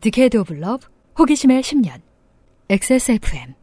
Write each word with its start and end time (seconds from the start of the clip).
Decade 0.00 0.36
of 0.38 0.54
Love 0.54 0.86
호기심의 1.18 1.62
10년 1.62 2.00
XSFM 2.70 3.54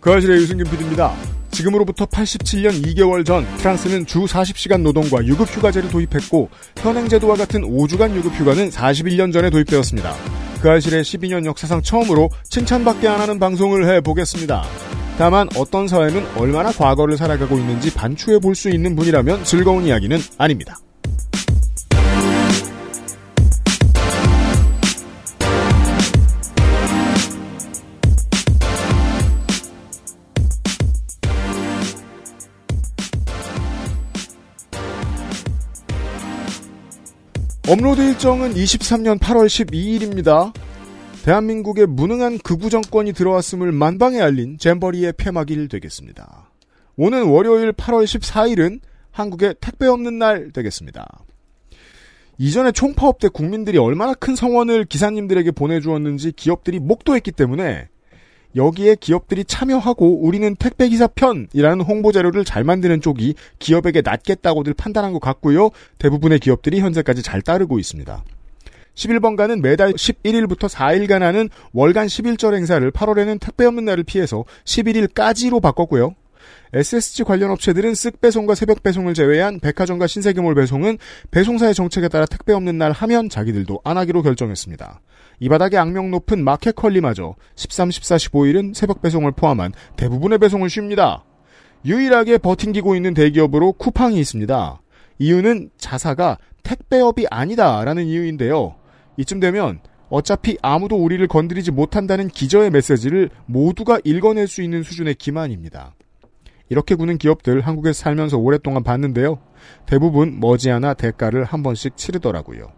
그알싫의 0.00 0.36
유승균 0.38 0.66
PD입니다. 0.70 1.12
지금으로부터 1.50 2.04
87년 2.06 2.84
2개월 2.84 3.24
전 3.24 3.44
프랑스는 3.56 4.06
주 4.06 4.20
40시간 4.24 4.82
노동과 4.82 5.24
유급 5.26 5.48
휴가제를 5.48 5.88
도입했고 5.88 6.50
현행 6.76 7.08
제도와 7.08 7.34
같은 7.36 7.62
5주간 7.62 8.14
유급 8.14 8.34
휴가는 8.34 8.68
41년 8.68 9.32
전에 9.32 9.48
도입되었습니다. 9.50 10.14
그알싫의 10.60 11.02
12년 11.02 11.44
역사상 11.46 11.82
처음으로 11.82 12.28
칭찬밖에 12.44 13.08
안 13.08 13.20
하는 13.20 13.38
방송을 13.38 13.88
해보겠습니다. 13.88 14.64
다만 15.18 15.48
어떤 15.56 15.88
사회는 15.88 16.24
얼마나 16.36 16.70
과거를 16.72 17.16
살아가고 17.16 17.56
있는지 17.58 17.92
반추해 17.94 18.38
볼 18.38 18.54
수 18.54 18.68
있는 18.68 18.94
분이라면 18.94 19.44
즐거운 19.44 19.84
이야기는 19.86 20.18
아닙니다. 20.38 20.76
업로드 37.68 38.00
일정은 38.00 38.54
23년 38.54 39.18
8월 39.18 39.46
12일입니다. 39.46 40.54
대한민국의 41.24 41.88
무능한 41.88 42.38
극우 42.38 42.70
정권이 42.70 43.12
들어왔음을 43.12 43.72
만방에 43.72 44.20
알린 44.20 44.56
잼버리의 44.56 45.14
폐막일 45.16 45.66
되겠습니다. 45.68 46.52
오는 46.96 47.24
월요일 47.24 47.72
8월 47.72 48.04
14일은 48.04 48.78
한국의 49.10 49.56
택배 49.60 49.88
없는 49.88 50.16
날 50.16 50.52
되겠습니다. 50.52 51.24
이전에 52.38 52.70
총파업 52.70 53.18
때 53.18 53.26
국민들이 53.26 53.78
얼마나 53.78 54.14
큰 54.14 54.36
성원을 54.36 54.84
기사님들에게 54.84 55.50
보내주었는지 55.50 56.30
기업들이 56.36 56.78
목도했기 56.78 57.32
때문에 57.32 57.88
여기에 58.54 58.96
기업들이 59.00 59.44
참여하고 59.44 60.24
우리는 60.24 60.54
택배기사 60.56 61.08
편이라는 61.08 61.80
홍보 61.82 62.12
자료를 62.12 62.44
잘 62.44 62.64
만드는 62.64 63.00
쪽이 63.00 63.34
기업에게 63.58 64.02
낫겠다고들 64.02 64.74
판단한 64.74 65.12
것 65.12 65.20
같고요. 65.20 65.70
대부분의 65.98 66.38
기업들이 66.38 66.80
현재까지 66.80 67.22
잘 67.22 67.42
따르고 67.42 67.78
있습니다. 67.78 68.24
11번가는 68.94 69.60
매달 69.60 69.92
11일부터 69.92 70.68
4일간 70.68 71.20
하는 71.20 71.50
월간 71.72 72.06
11절 72.06 72.54
행사를 72.54 72.90
8월에는 72.90 73.40
택배 73.40 73.66
없는 73.66 73.84
날을 73.84 74.04
피해서 74.04 74.44
11일까지로 74.64 75.60
바꿨고요. 75.60 76.14
SSG 76.72 77.24
관련 77.24 77.50
업체들은 77.50 77.92
쓱 77.92 78.20
배송과 78.20 78.54
새벽 78.54 78.82
배송을 78.82 79.14
제외한 79.14 79.60
백화점과 79.60 80.06
신세계몰 80.06 80.54
배송은 80.54 80.98
배송사의 81.30 81.74
정책에 81.74 82.08
따라 82.08 82.26
택배 82.26 82.52
없는 82.52 82.78
날 82.78 82.92
하면 82.92 83.28
자기들도 83.28 83.80
안 83.84 83.98
하기로 83.98 84.22
결정했습니다. 84.22 85.00
이 85.38 85.48
바닥에 85.48 85.76
악명 85.76 86.10
높은 86.10 86.42
마켓 86.42 86.74
컬리마저 86.74 87.34
13, 87.56 87.90
14, 87.90 88.16
15일은 88.16 88.74
새벽 88.74 89.02
배송을 89.02 89.32
포함한 89.32 89.72
대부분의 89.96 90.38
배송을 90.38 90.70
쉽니다. 90.70 91.24
유일하게 91.84 92.38
버팅기고 92.38 92.96
있는 92.96 93.14
대기업으로 93.14 93.72
쿠팡이 93.72 94.18
있습니다. 94.18 94.80
이유는 95.18 95.70
자사가 95.78 96.38
택배업이 96.62 97.26
아니다라는 97.30 98.06
이유인데요. 98.06 98.74
이쯤 99.16 99.40
되면 99.40 99.80
어차피 100.08 100.56
아무도 100.62 100.96
우리를 100.96 101.26
건드리지 101.26 101.70
못한다는 101.70 102.28
기저의 102.28 102.70
메시지를 102.70 103.30
모두가 103.46 104.00
읽어낼 104.04 104.46
수 104.46 104.62
있는 104.62 104.82
수준의 104.82 105.14
기만입니다. 105.16 105.94
이렇게 106.68 106.94
구는 106.94 107.18
기업들 107.18 107.60
한국에서 107.60 108.00
살면서 108.02 108.38
오랫동안 108.38 108.82
봤는데요. 108.82 109.38
대부분 109.86 110.40
머지않아 110.40 110.94
대가를 110.94 111.44
한 111.44 111.62
번씩 111.62 111.96
치르더라고요. 111.96 112.72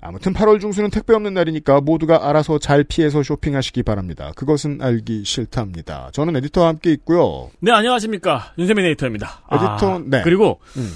아무튼 0.00 0.32
8월 0.32 0.60
중순은 0.60 0.90
택배 0.90 1.14
없는 1.14 1.34
날이니까 1.34 1.80
모두가 1.80 2.28
알아서 2.28 2.58
잘 2.58 2.84
피해서 2.84 3.22
쇼핑하시기 3.22 3.82
바랍니다. 3.82 4.32
그것은 4.36 4.80
알기 4.80 5.24
싫답니다. 5.24 6.10
저는 6.12 6.36
에디터와 6.36 6.68
함께 6.68 6.92
있고요. 6.92 7.50
네, 7.60 7.72
안녕하십니까. 7.72 8.52
윤세민 8.58 8.84
에디터입니다. 8.86 9.42
에디터, 9.52 9.94
아, 9.94 10.02
네. 10.06 10.22
그리고 10.22 10.60
음. 10.76 10.92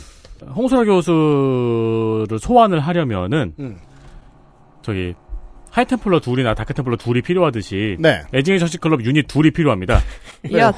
홍소라 0.54 0.84
교수를 0.84 2.38
소환을 2.38 2.80
하려면은 2.80 3.54
음. 3.58 3.78
저기 4.82 5.14
High 5.70 5.88
Templar 5.88 6.20
둘이나 6.20 6.54
Dark 6.54 6.70
Templar 6.70 6.96
둘이 6.96 7.22
필요하듯이 7.22 7.96
네. 7.98 8.22
애증의 8.34 8.60
정치클럽 8.60 9.04
유닛 9.04 9.26
둘이 9.26 9.50
필요합니다. 9.50 10.00
야. 10.54 10.72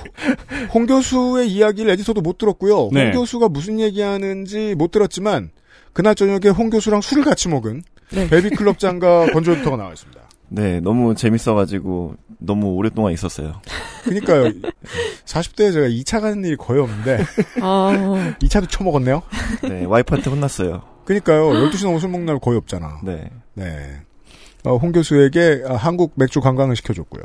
홍 0.72 0.86
교수의 0.86 1.50
이야기를 1.50 1.90
에디터도 1.92 2.20
못 2.20 2.38
들었고요. 2.38 2.90
네. 2.92 3.06
홍 3.06 3.12
교수가 3.12 3.48
무슨 3.48 3.80
얘기하는지 3.80 4.74
못 4.76 4.92
들었지만 4.92 5.50
그날 5.92 6.14
저녁에 6.14 6.48
홍 6.48 6.70
교수랑 6.70 7.00
술을 7.00 7.24
같이 7.24 7.48
먹은 7.48 7.82
네. 8.10 8.28
베비클럽 8.28 8.78
장과 8.78 9.32
건조 9.32 9.52
에디터가 9.52 9.76
나와 9.76 9.92
있습니다. 9.92 10.20
네, 10.48 10.80
너무 10.80 11.14
재밌어가지고 11.14 12.16
너무 12.38 12.74
오랫동안 12.74 13.12
있었어요. 13.12 13.60
그러니까요. 14.04 14.52
40대에 15.24 15.72
제가 15.72 15.86
2차 15.88 16.20
가는 16.20 16.44
일이 16.44 16.56
거의 16.56 16.80
없는데 16.80 17.18
아, 17.60 18.34
2차도 18.40 18.68
처먹었네요. 18.68 19.22
네, 19.62 19.84
와이프한테 19.84 20.30
혼났어요. 20.30 20.82
그러니까요. 21.04 21.50
12시 21.50 21.84
넘어 21.86 21.98
술 21.98 22.10
먹는 22.10 22.26
날 22.26 22.38
거의 22.38 22.56
없잖아. 22.58 23.00
네. 23.02 23.30
네. 23.54 24.00
어, 24.64 24.76
홍 24.76 24.92
교수에게 24.92 25.64
아, 25.66 25.74
한국 25.74 26.12
맥주 26.16 26.40
관광을 26.40 26.76
시켜줬고요. 26.76 27.24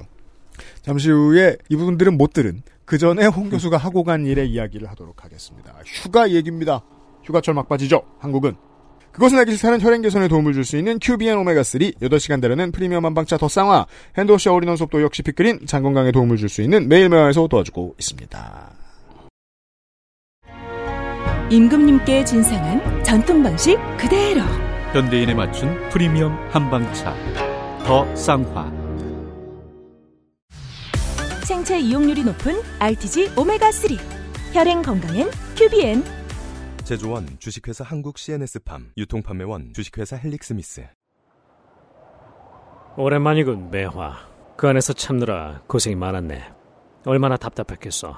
잠시 0.81 1.09
후에 1.09 1.57
이분들은 1.69 2.17
못 2.17 2.33
들은 2.33 2.63
그 2.85 2.97
전에 2.97 3.25
홍 3.27 3.49
교수가 3.49 3.77
하고 3.77 4.03
간 4.03 4.25
일의 4.25 4.49
이야기를 4.49 4.89
하도록 4.89 5.23
하겠습니다. 5.23 5.73
휴가 5.85 6.31
얘기입니다. 6.31 6.81
휴가철 7.23 7.53
막바지죠. 7.53 8.01
한국은. 8.19 8.55
그것은 9.19 9.37
알기 9.37 9.51
싫다는 9.51 9.81
혈행 9.81 10.01
개선에 10.01 10.29
도움을 10.29 10.53
줄 10.53 10.63
수 10.63 10.77
있는 10.77 10.97
큐비엔 10.97 11.35
오메가3, 11.39 11.99
8시간 11.99 12.41
달하는 12.41 12.71
프리미엄 12.71 13.03
한방차 13.05 13.35
더 13.37 13.49
쌍화, 13.49 13.85
hand 14.17 14.32
wash 14.32 14.47
all-in-one 14.47 14.77
속도 14.77 15.01
역시 15.01 15.23
피크린, 15.23 15.65
장 15.65 15.83
건강에 15.83 16.11
도움을 16.13 16.37
줄 16.37 16.47
수 16.47 16.61
있는 16.61 16.87
매일매화에서 16.87 17.47
도와주고 17.47 17.95
있습니다. 17.99 18.69
임금님께 21.51 22.23
진상한 22.23 23.03
전통 23.03 23.43
방식 23.43 23.77
그대로. 23.97 24.41
현대인에 24.93 25.33
맞춘 25.33 25.77
프리미엄 25.89 26.31
한방차 26.51 27.13
더 27.83 28.15
쌍화. 28.15 28.71
생체 31.43 31.77
이용률이 31.77 32.23
높은 32.23 32.55
RTG 32.79 33.31
오메가3 33.35 33.99
혈행 34.53 34.81
건강엔 34.81 35.29
큐비엔 35.57 36.18
제조원 36.89 37.27
주식회사 37.37 37.83
한국 37.83 38.17
CNS팜 38.17 38.93
유통판매원 38.97 39.73
주식회사 39.75 40.15
헬릭스미스. 40.15 40.87
오랜만이군 42.97 43.69
매화. 43.69 44.15
그 44.57 44.67
안에서 44.67 44.93
참느라 44.93 45.61
고생이 45.67 45.95
많았네. 45.95 46.51
얼마나 47.05 47.37
답답했겠어. 47.37 48.17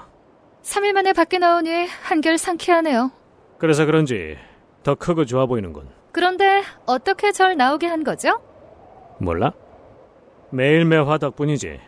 3일 0.62 0.94
만에 0.94 1.12
밖에 1.12 1.38
나오니 1.38 1.86
한결 2.02 2.38
상쾌하네요. 2.38 3.10
그래서 3.58 3.84
그런지 3.84 4.38
더 4.82 4.94
크고 4.94 5.26
좋아 5.26 5.44
보이는군. 5.44 5.90
그런데 6.10 6.62
어떻게 6.86 7.30
절 7.30 7.58
나오게 7.58 7.86
한 7.86 8.02
거죠? 8.04 8.40
몰라? 9.20 9.52
매일 10.50 10.86
매화 10.86 11.18
덕분이지. 11.18 11.78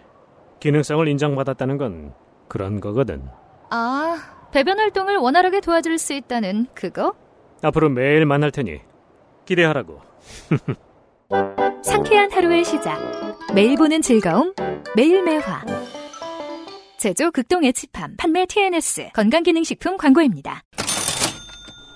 기능성을 0.60 1.08
인정받았다는 1.08 1.78
건 1.78 2.14
그런 2.46 2.78
거거든. 2.78 3.26
아, 3.70 4.18
배변 4.54 4.78
활동을 4.78 5.16
원활하게 5.16 5.60
도와줄 5.60 5.98
수 5.98 6.12
있다는 6.12 6.68
그거? 6.74 7.12
앞으로 7.60 7.88
매일 7.88 8.24
만날 8.24 8.52
테니 8.52 8.78
기대하라고 9.46 10.00
상쾌한 11.82 12.30
하루의 12.30 12.64
시작. 12.64 12.96
매일 13.52 13.76
보는 13.76 14.00
즐거움, 14.00 14.54
매일 14.94 15.24
매화. 15.24 15.64
제조 16.98 17.32
극동 17.32 17.64
에치팜, 17.64 18.16
판매 18.16 18.46
TNS, 18.46 19.10
건강기능식품 19.12 19.96
광고입니다. 19.96 20.62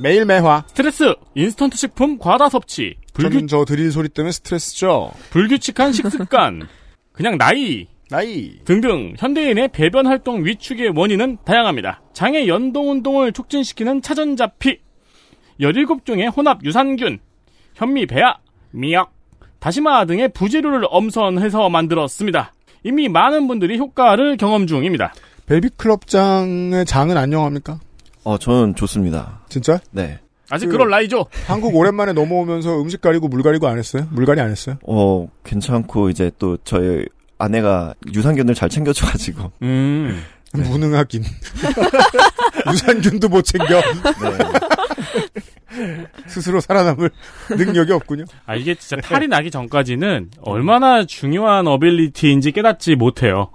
매일 0.02 0.24
매화. 0.24 0.64
스트레스, 0.66 1.14
인스턴트 1.36 1.76
식품 1.76 2.18
과다 2.18 2.48
섭취, 2.48 2.96
불규, 3.14 3.30
저는 3.30 3.46
저 3.46 3.64
드릴 3.64 3.92
소리 3.92 4.08
때문에 4.08 4.32
스트레스죠. 4.32 5.12
불규칙한 5.30 5.92
식습관, 5.92 6.66
그냥 7.12 7.38
나이 7.38 7.86
나이. 8.10 8.58
등등 8.64 9.14
현대인의 9.18 9.68
배변 9.68 10.06
활동 10.06 10.44
위축의 10.44 10.92
원인은 10.96 11.38
다양합니다. 11.44 12.00
장의 12.14 12.48
연동 12.48 12.90
운동을 12.90 13.32
촉진시키는 13.32 14.00
차전자피, 14.02 14.78
17종의 15.60 16.34
혼합 16.34 16.64
유산균, 16.64 17.18
현미 17.74 18.06
배아, 18.06 18.36
미약, 18.70 19.12
다시마 19.58 20.06
등의 20.06 20.30
부재료를 20.30 20.86
엄선해서 20.90 21.68
만들었습니다. 21.68 22.52
이미 22.84 23.08
많은 23.08 23.46
분들이 23.48 23.76
효과를 23.76 24.36
경험 24.36 24.66
중입니다. 24.66 25.12
베이비클럽장의 25.46 26.84
장은 26.86 27.16
안녕합니까? 27.16 27.78
어, 28.24 28.38
저는 28.38 28.74
좋습니다. 28.74 29.40
진짜? 29.48 29.78
네. 29.90 30.18
아직 30.50 30.66
그- 30.66 30.72
그... 30.72 30.76
럴 30.78 30.90
나이죠? 30.90 31.26
한국 31.46 31.74
오랜만에 31.76 32.12
넘어오면서 32.14 32.80
음식 32.80 33.00
가리고 33.02 33.28
물 33.28 33.42
가리고 33.42 33.66
안 33.66 33.78
했어요? 33.78 34.06
물갈이 34.12 34.40
안 34.40 34.50
했어요? 34.50 34.76
어, 34.86 35.28
괜찮고 35.44 36.08
이제 36.10 36.30
또 36.38 36.56
저희 36.64 37.04
아내가 37.38 37.94
유산균을 38.12 38.54
잘 38.54 38.68
챙겨줘가지고 38.68 39.52
음. 39.62 40.22
무능하긴. 40.52 41.24
유산균도 42.72 43.28
못 43.28 43.42
챙겨. 43.42 43.80
스스로 46.26 46.60
살아남을 46.60 47.10
능력이 47.50 47.92
없군요. 47.92 48.24
아, 48.46 48.54
이게 48.56 48.74
진짜 48.74 48.96
탈이 49.00 49.28
나기 49.28 49.50
전까지는 49.50 50.30
얼마나 50.40 51.04
중요한 51.04 51.66
어빌리티인지 51.66 52.52
깨닫지 52.52 52.96
못해요. 52.96 53.50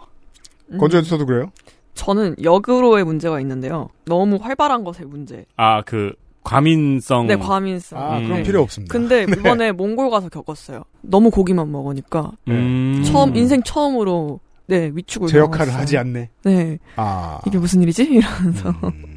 음. 0.71 0.77
건조해서도 0.77 1.25
그래요? 1.25 1.51
저는 1.95 2.35
역으로의 2.41 3.03
문제가 3.03 3.39
있는데요. 3.41 3.89
너무 4.05 4.37
활발한 4.41 4.83
것의 4.83 5.05
문제. 5.07 5.45
아, 5.57 5.81
그, 5.83 6.13
과민성. 6.43 7.27
네, 7.27 7.35
과민성. 7.35 7.99
아, 7.99 8.19
그럼 8.19 8.39
음. 8.39 8.43
필요 8.43 8.61
없습니다. 8.61 8.91
근데 8.91 9.25
네. 9.27 9.35
이번에 9.37 9.71
몽골 9.71 10.09
가서 10.09 10.29
겪었어요. 10.29 10.83
너무 11.01 11.29
고기만 11.31 11.71
먹으니까 11.71 12.31
음. 12.47 13.03
처음 13.05 13.35
인생 13.35 13.61
처음으로 13.63 14.39
네 14.67 14.91
위축을 14.93 15.27
제 15.27 15.37
역할을. 15.39 15.73
하지 15.73 15.97
않네. 15.97 16.29
네 16.43 16.79
아. 16.95 17.39
이게 17.47 17.57
무슨 17.57 17.81
일이지 17.81 18.03
이러면서 18.11 18.69
음. 18.83 19.15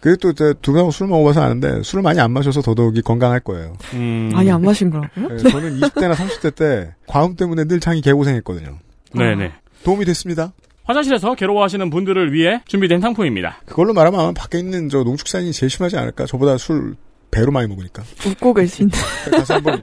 그게 0.00 0.16
또, 0.20 0.30
이제 0.30 0.52
두 0.60 0.72
분하고 0.72 0.90
술 0.90 1.06
먹어봐서 1.06 1.42
아는데, 1.42 1.80
술을 1.84 2.02
많이 2.02 2.18
안 2.18 2.32
마셔서 2.32 2.60
더더욱이 2.60 3.02
건강할 3.02 3.38
거예요. 3.38 3.74
음. 3.94 4.30
많이 4.32 4.50
안 4.50 4.60
마신 4.60 4.90
거라고요? 4.90 5.28
네, 5.28 5.36
저는 5.36 5.78
20대나 5.78 6.14
30대 6.14 6.56
때, 6.56 6.92
과음 7.06 7.36
때문에 7.36 7.66
늘 7.66 7.78
장이 7.78 8.00
개고생했거든요. 8.00 8.78
네네. 9.14 9.52
도움이 9.84 10.04
됐습니다. 10.06 10.52
화장실에서 10.84 11.34
괴로워하시는 11.34 11.90
분들을 11.90 12.32
위해 12.32 12.62
준비된 12.66 13.00
상품입니다. 13.00 13.60
그걸로 13.66 13.92
말하면 13.92 14.20
아마 14.20 14.32
밖에 14.32 14.58
있는 14.58 14.88
저 14.88 15.02
농축산인이 15.04 15.52
제일 15.52 15.70
심하지 15.70 15.96
않을까? 15.96 16.26
저보다 16.26 16.58
술 16.58 16.96
배로 17.30 17.50
많이 17.52 17.68
먹으니까. 17.68 18.02
웃고 18.26 18.54
계신데 18.54 18.98
가서 19.30 19.54
한번 19.54 19.80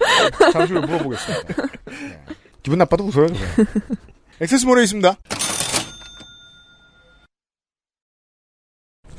잠시를 0.54 0.82
물어보겠습니다. 0.82 1.54
네. 1.88 2.24
기분 2.62 2.78
나빠도 2.80 3.06
웃어요. 3.06 3.28
액세스몰에 4.42 4.84
있습니다. 4.84 5.16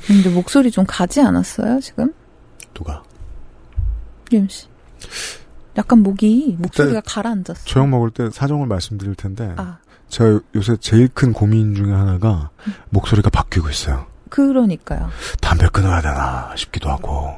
근데 0.07 0.29
목소리 0.29 0.71
좀 0.71 0.85
가지 0.87 1.21
않았어요, 1.21 1.79
지금? 1.79 2.13
누가? 2.73 3.03
유임 4.31 4.47
씨. 4.49 4.67
약간 5.77 5.99
목이, 5.99 6.55
목소리가 6.59 7.01
네. 7.01 7.05
가라앉았어. 7.05 7.65
저녁 7.65 7.89
먹을 7.89 8.11
때 8.11 8.29
사정을 8.29 8.67
말씀드릴 8.67 9.15
텐데, 9.15 9.53
아, 9.57 9.79
제가 10.11 10.41
요새 10.55 10.75
제일 10.77 11.07
큰 11.07 11.31
고민 11.31 11.73
중에 11.73 11.91
하나가 11.91 12.51
목소리가 12.89 13.29
바뀌고 13.29 13.69
있어요. 13.69 14.05
그러니까요. 14.29 15.09
담배 15.41 15.67
끊어야 15.69 16.01
되나 16.01 16.53
싶기도 16.55 16.89
하고. 16.89 17.33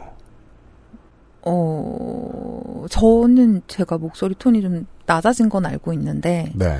어, 1.43 2.85
저는 2.89 3.61
제가 3.67 3.97
목소리 3.97 4.33
톤이 4.35 4.61
좀 4.61 4.87
낮아진 5.05 5.49
건 5.49 5.65
알고 5.65 5.93
있는데, 5.93 6.51
네. 6.55 6.79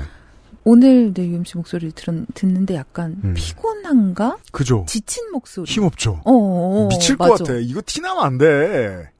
오늘 0.64 1.12
내 1.12 1.26
유임 1.26 1.44
씨 1.44 1.56
목소리를 1.56 1.92
들은, 1.92 2.26
듣는데 2.34 2.74
약간 2.74 3.20
음. 3.22 3.34
피곤한가? 3.36 4.38
그죠? 4.50 4.84
지친 4.88 5.30
목소리. 5.30 5.70
힘없죠? 5.70 6.22
어, 6.24 6.32
어, 6.32 6.84
어, 6.84 6.88
미칠 6.88 7.16
맞아. 7.16 7.30
것 7.34 7.38
같아. 7.44 7.58
이거 7.58 7.82
티나면 7.84 8.24
안 8.24 8.38
돼. 8.38 9.10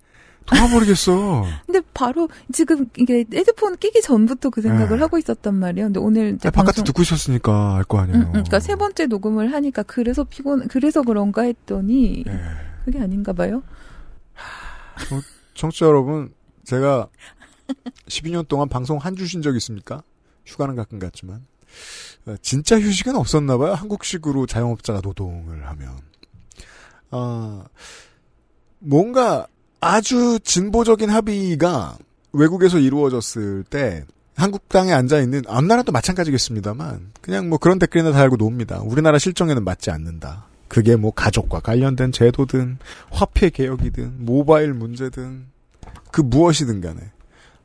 돌아버리겠어. 0.47 1.45
근데 1.67 1.81
바로 1.95 2.29
지금 2.53 2.87
이게 2.99 3.25
헤드폰 3.33 3.77
끼기 3.79 4.03
전부터 4.03 4.51
그 4.51 4.61
생각을 4.63 4.97
네. 4.99 5.03
하고 5.03 5.19
있었단 5.19 5.55
말이에요. 5.55 5.87
근데 5.87 6.01
오늘 6.01 6.35
이제 6.35 6.49
아, 6.49 6.51
바깥에 6.51 6.83
듣고 6.85 7.03
있었으니까 7.03 7.77
알 7.77 7.85
거 7.85 7.99
아니에요. 7.99 8.19
음, 8.19 8.23
음, 8.27 8.31
그러니까 8.33 8.61
세 8.61 8.75
번째 8.77 9.07
녹음을 9.07 9.53
하니까 9.53 9.83
그래서 9.85 10.25
피곤 10.25 10.69
그래서 10.69 11.03
그런가 11.03 11.43
했더니 11.43 12.25
예. 12.27 12.41
그게 12.85 13.01
아닌가 13.01 13.33
봐요. 13.33 13.63
청취자 15.55 15.87
여러분, 15.87 16.33
제가 16.65 17.09
12년 18.07 18.47
동안 18.49 18.69
방송 18.69 18.99
한주쉰적 18.99 19.57
있습니까? 19.57 20.03
휴가는 20.45 20.75
가끔 20.77 20.99
갔지만. 20.99 21.47
어, 22.27 22.37
진짜 22.43 22.79
휴식은 22.79 23.17
없었나 23.17 23.57
봐요. 23.59 23.73
한국식으로 23.75 24.47
자영업자가 24.47 25.01
노동을 25.03 25.67
하면. 25.69 25.97
아, 27.11 27.65
뭔가 28.79 29.47
아주 29.85 30.39
진보적인 30.43 31.11
합의가 31.11 31.99
외국에서 32.33 32.79
이루어졌을 32.79 33.65
때 33.65 34.05
한국 34.35 34.71
땅에 34.71 34.93
앉아 34.93 35.21
있는 35.21 35.43
앞나라도 35.47 35.93
마찬가지겠습니다만 35.93 37.13
그냥 37.21 37.51
뭐 37.51 37.59
그런 37.59 37.79
댓글이나 37.79 38.11
달고 38.13 38.39
놉니다. 38.39 38.81
우리나라 38.81 39.19
실정에는 39.19 39.63
맞지 39.63 39.91
않는다. 39.91 40.47
그게 40.69 40.97
뭐 40.97 41.11
가족과 41.11 41.61
관련된 41.61 42.13
제도든 42.13 42.79
화폐 43.11 43.51
개혁이든 43.51 44.25
모바일 44.25 44.73
문제든 44.73 45.49
그 46.11 46.23
무엇이든 46.23 46.81
간에 46.81 47.01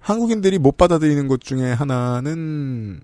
한국인들이 0.01 0.59
못 0.59 0.75
받아들이는 0.75 1.29
것 1.29 1.39
중에 1.39 1.71
하나는 1.71 2.99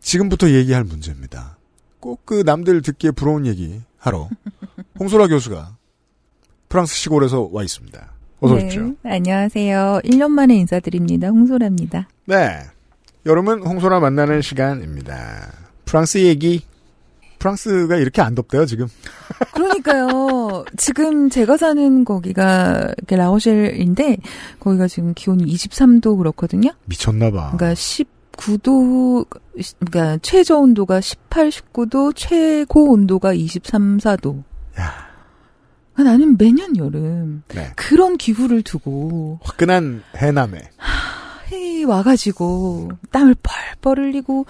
지금부터 0.00 0.50
얘기할 0.50 0.84
문제입니다. 0.84 1.56
꼭 2.00 2.26
그 2.26 2.42
남들 2.44 2.82
듣기에 2.82 3.12
부러운 3.12 3.46
얘기 3.46 3.80
하러 3.96 4.28
홍소라 5.00 5.26
교수가 5.28 5.76
프랑스 6.68 6.94
시골에서 6.94 7.48
와 7.50 7.62
있습니다. 7.62 8.15
어서 8.40 8.54
오십시오. 8.54 8.94
네, 9.02 9.16
안녕하세요. 9.16 10.00
1년 10.04 10.30
만에 10.30 10.56
인사드립니다. 10.56 11.28
홍소라입니다. 11.28 12.08
네. 12.26 12.60
여름은 13.24 13.62
홍소라 13.62 14.00
만나는 14.00 14.42
시간입니다. 14.42 15.52
프랑스 15.84 16.18
얘기. 16.18 16.62
프랑스가 17.38 17.96
이렇게 17.96 18.22
안 18.22 18.34
덥대요, 18.34 18.66
지금. 18.66 18.88
그러니까요. 19.54 20.64
지금 20.76 21.28
제가 21.28 21.56
사는 21.56 22.04
거기가 22.04 22.92
이렇게 22.96 23.16
라오셸인데 23.16 24.18
거기가 24.58 24.88
지금 24.88 25.12
기온이 25.14 25.44
23도 25.44 26.16
그렇거든요. 26.16 26.70
미쳤나 26.86 27.30
봐. 27.30 27.52
그러니까 27.56 27.74
19도 27.74 29.26
그러니까 29.80 30.18
최저 30.22 30.56
온도가 30.58 31.00
18, 31.00 31.50
19도, 31.50 32.12
최고 32.14 32.90
온도가 32.92 33.32
23, 33.32 33.98
4도. 33.98 34.42
야. 34.78 35.05
그러니까 35.96 36.04
나는 36.12 36.36
매년 36.38 36.76
여름 36.76 37.42
네. 37.48 37.72
그런 37.74 38.16
기후를 38.18 38.62
두고 38.62 39.38
화끈한 39.42 40.02
해남에. 40.16 40.58
해 41.52 41.84
와가지고 41.84 42.90
땀을 43.12 43.36
뻘뻘 43.80 43.98
흘리고 43.98 44.46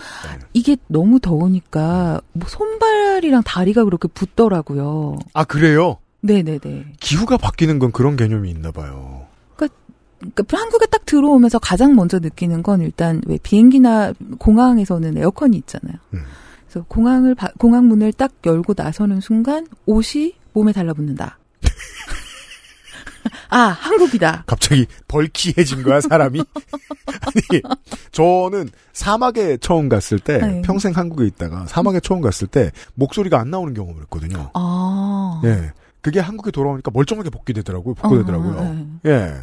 이게 0.54 0.76
너무 0.88 1.20
더우니까 1.20 2.20
뭐 2.32 2.48
손발이랑 2.48 3.42
다리가 3.44 3.84
그렇게 3.84 4.08
붓더라고요. 4.08 5.18
아, 5.34 5.44
그래요? 5.44 5.98
네네네. 6.22 6.94
기후가 6.98 7.36
바뀌는 7.36 7.78
건 7.78 7.92
그런 7.92 8.16
개념이 8.16 8.50
있나 8.50 8.70
봐요. 8.72 9.26
그러니까 9.54 10.44
한국에 10.58 10.86
딱 10.86 11.04
들어오면서 11.04 11.58
가장 11.58 11.94
먼저 11.94 12.18
느끼는 12.18 12.62
건 12.62 12.80
일단 12.80 13.20
왜 13.26 13.38
비행기나 13.42 14.14
공항에서는 14.38 15.18
에어컨이 15.18 15.56
있잖아요. 15.58 15.96
음. 16.14 16.22
그래서 16.66 16.84
공항을 16.88 17.34
바- 17.34 17.52
공항 17.58 17.86
문을 17.86 18.14
딱 18.14 18.32
열고 18.44 18.72
나서는 18.76 19.20
순간 19.20 19.66
옷이 19.84 20.32
몸에 20.56 20.72
달라붙는다. 20.72 21.38
아 23.50 23.58
한국이다. 23.58 24.44
갑자기 24.46 24.86
벌키해진 25.06 25.82
거야, 25.82 26.00
사람이? 26.00 26.40
아니, 27.06 27.62
저는 28.10 28.70
사막에 28.94 29.58
처음 29.58 29.90
갔을 29.90 30.18
때, 30.18 30.38
네. 30.38 30.62
평생 30.62 30.92
한국에 30.92 31.26
있다가 31.26 31.66
사막에 31.66 32.00
처음 32.00 32.22
갔을 32.22 32.46
때, 32.46 32.72
목소리가 32.94 33.38
안 33.38 33.50
나오는 33.50 33.74
경험을 33.74 34.02
했거든요. 34.02 34.50
아. 34.54 35.42
예. 35.44 35.72
그게 36.00 36.20
한국에 36.20 36.50
돌아오니까 36.50 36.90
멀쩡하게 36.94 37.28
복귀되더라고요. 37.28 37.94
복구되더라고요. 37.94 38.56
어, 38.56 38.86
네. 39.02 39.10
예. 39.10 39.34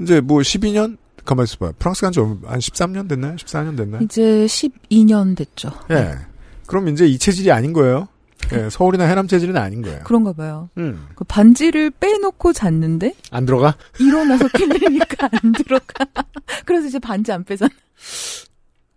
이제 0.00 0.20
뭐 0.20 0.40
12년? 0.40 0.96
가만히 1.24 1.44
있어봐요. 1.44 1.72
프랑스 1.78 2.00
간지 2.00 2.18
한 2.18 2.40
13년 2.40 3.08
됐나요? 3.08 3.36
14년 3.36 3.76
됐나요? 3.76 4.02
이제 4.02 4.44
12년 4.46 5.36
됐죠. 5.36 5.70
예. 5.92 6.14
그럼 6.66 6.88
이제 6.88 7.06
이 7.06 7.16
체질이 7.16 7.52
아닌 7.52 7.72
거예요. 7.72 8.08
예, 8.52 8.68
서울이나 8.70 9.04
해남 9.04 9.26
체질은 9.28 9.56
아닌 9.56 9.80
거예요. 9.82 10.00
그런가 10.04 10.32
봐요. 10.32 10.68
음. 10.78 11.06
그 11.14 11.24
반지를 11.24 11.90
빼놓고 11.90 12.52
잤는데 12.52 13.14
안 13.30 13.46
들어가? 13.46 13.76
일어나서 13.98 14.48
끌리니까 14.48 15.28
안 15.42 15.52
들어가. 15.52 16.04
그래서 16.66 16.86
이제 16.88 16.98
반지 16.98 17.32
안 17.32 17.44
빼잖아. 17.44 17.70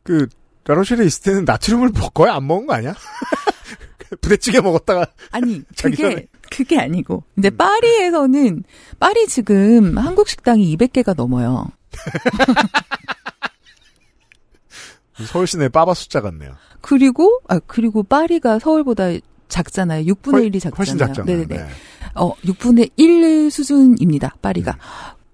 그, 0.03 0.27
라로실에 0.65 1.05
있을 1.05 1.23
때는 1.23 1.45
나트륨을 1.45 1.89
먹- 1.93 2.13
거의 2.13 2.31
안 2.31 2.45
먹은 2.47 2.65
거 2.67 2.73
아니야? 2.73 2.93
부대찌개 4.21 4.59
먹었다가. 4.61 5.05
아니 5.31 5.61
그게 5.81 5.95
전에. 5.95 6.27
그게 6.51 6.79
아니고 6.79 7.23
이제 7.37 7.49
파리에서는 7.49 8.63
파리 8.99 9.27
지금 9.27 9.97
한국 9.97 10.27
식당이 10.29 10.75
200개가 10.77 11.15
넘어요. 11.15 11.67
서울 15.25 15.47
시내 15.47 15.69
빠바 15.69 15.93
숫자 15.93 16.21
같네요. 16.21 16.55
그리고 16.81 17.39
아 17.47 17.59
그리고 17.65 18.03
파리가 18.03 18.59
서울보다 18.59 19.05
작잖아요. 19.49 20.05
6분의 20.05 20.31
훨- 20.31 20.41
1이 20.49 20.53
작잖아요. 20.61 20.75
훨씬 20.77 20.97
작잖아요. 20.97 21.25
네네네. 21.37 21.57
네. 21.63 21.67
어 22.15 22.33
6분의 22.45 22.91
1 22.97 23.49
수준입니다. 23.51 24.35
파리가. 24.41 24.77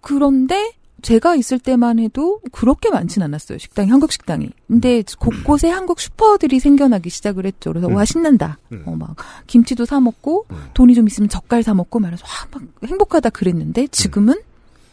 그런데 0.01 0.72
제가 1.01 1.36
있을 1.36 1.58
때만 1.58 1.98
해도 2.00 2.41
그렇게 2.51 2.89
많진 2.91 3.24
않았어요. 3.24 3.58
식당이 3.58 3.89
한국 3.89 4.12
식당이. 4.12 4.50
근데 4.68 5.03
곳곳에 5.20 5.68
한국 5.70 6.00
슈퍼들이 6.00 6.60
생겨나기 6.60 7.10
시작을 7.10 7.46
했죠. 7.48 7.72
그래서 7.72 7.88
음. 7.88 7.96
와 7.96 8.06
신난다. 8.06 8.60
음. 8.72 8.84
어 8.86 8.91
막 8.96 9.15
김치도 9.48 9.86
사 9.86 10.00
먹고 10.00 10.46
음. 10.51 10.58
돈이 10.75 10.94
좀 10.94 11.08
있으면 11.08 11.27
젓갈 11.30 11.63
사 11.63 11.74
먹고 11.74 12.00
말해서 12.00 12.24
와, 12.25 12.48
막 12.51 12.63
행복하다 12.88 13.32
그랬는데 13.32 13.88
지금은 13.88 14.36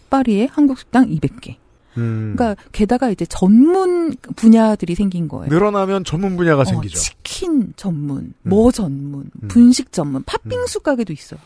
파리에 0.09 0.49
한국 0.51 0.79
식당 0.79 1.07
200개. 1.11 1.57
음. 1.99 2.35
그러니까 2.37 2.63
게다가 2.73 3.11
이제 3.11 3.27
전문 3.27 4.15
분야들이 4.37 4.95
생긴 4.95 5.29
거예요. 5.29 5.49
늘어나면 5.49 6.05
전문 6.05 6.37
분야가 6.37 6.63
어, 6.63 6.65
생기죠. 6.65 6.99
치킨 6.99 7.73
전문, 7.77 8.33
뭐 8.43 8.71
전문, 8.71 9.31
음. 9.43 9.49
분식 9.49 9.93
전문, 9.93 10.23
팥빙수 10.25 10.81
가게도 10.81 11.13
있어요. 11.13 11.41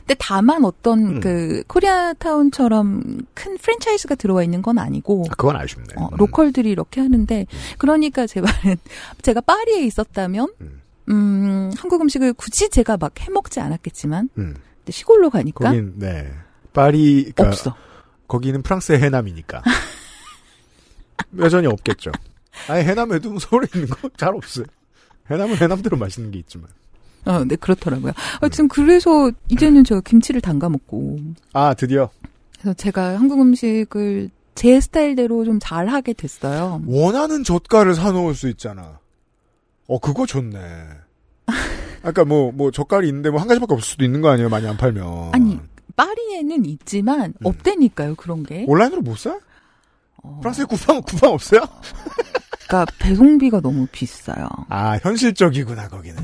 근데 0.00 0.14
다만 0.18 0.64
어떤 0.64 1.16
음. 1.16 1.20
그 1.20 1.62
코리아타운처럼 1.66 3.20
큰 3.34 3.58
프랜차이즈가 3.58 4.14
들어와 4.16 4.42
있는 4.42 4.60
건 4.62 4.78
아니고 4.78 5.24
아, 5.30 5.34
그건 5.36 5.56
아쉽네. 5.56 5.86
어, 5.96 6.08
로컬들이 6.16 6.70
이렇게 6.70 7.00
하는데 7.00 7.46
그러니까 7.78 8.26
제 8.26 8.40
말은 8.40 8.76
제가 9.22 9.40
파리에 9.40 9.84
있었다면 9.84 10.48
음, 11.10 11.70
한국 11.76 12.02
음식을 12.02 12.34
굳이 12.34 12.68
제가 12.68 12.96
막 12.98 13.18
해먹지 13.18 13.60
않았겠지만 13.60 14.28
음. 14.38 14.54
시골로 14.88 15.30
가니까 15.30 15.66
거긴 15.66 15.94
네 15.96 16.30
파리 16.72 17.32
그러니까 17.34 17.48
없어. 17.48 17.74
거기는 18.26 18.62
프랑스의 18.62 19.00
해남이니까 19.00 19.62
여전히 21.38 21.66
없겠죠. 21.66 22.10
아니 22.68 22.84
해남에도 22.84 23.30
뭐 23.30 23.38
서울에 23.38 23.66
있는 23.74 23.88
거 23.88 24.08
잘 24.16 24.34
없어요. 24.34 24.64
해남은 25.30 25.56
해남대로 25.56 25.96
맛있는 25.96 26.30
게 26.30 26.38
있지만. 26.38 26.68
어, 27.26 27.44
네 27.44 27.56
그렇더라고요. 27.56 28.12
하여튼 28.40 28.68
그래서 28.68 29.30
이제는 29.48 29.84
제가 29.84 30.00
김치를 30.00 30.40
담가 30.40 30.68
먹고 30.68 31.18
아 31.52 31.74
드디어 31.74 32.08
그래서 32.58 32.72
제가 32.74 33.18
한국 33.18 33.40
음식을 33.40 34.30
제 34.54 34.80
스타일대로 34.80 35.44
좀 35.44 35.58
잘하게 35.60 36.14
됐어요. 36.14 36.82
원하는 36.86 37.44
젓갈을 37.44 37.94
사놓을 37.94 38.34
수 38.34 38.48
있잖아. 38.48 38.98
어 39.86 39.98
그거 39.98 40.24
좋네. 40.26 40.58
아까 42.02 42.24
뭐 42.24 42.50
뭐 42.52 42.70
젓갈이 42.70 43.06
있는데 43.08 43.30
뭐 43.30 43.40
한 43.40 43.48
가지밖에 43.48 43.74
없을 43.74 43.86
수도 43.90 44.04
있는 44.04 44.20
거 44.20 44.30
아니에요? 44.30 44.48
많이 44.48 44.66
안 44.66 44.76
팔면. 44.76 45.30
아니 45.32 45.58
파리에는 45.96 46.64
있지만 46.64 47.34
음. 47.40 47.46
없다니까요 47.46 48.14
그런 48.14 48.42
게. 48.44 48.64
온라인으로 48.68 49.02
못 49.02 49.18
사? 49.18 49.38
어, 50.28 50.38
프랑스에 50.40 50.64
쿠팡 50.66 51.02
쿠팡 51.02 51.32
없어요? 51.32 51.60
그러니까 52.68 52.92
배송비가 52.98 53.60
너무 53.60 53.86
비싸요. 53.90 54.46
아 54.68 54.98
현실적이구나 55.02 55.88
거기는. 55.88 56.16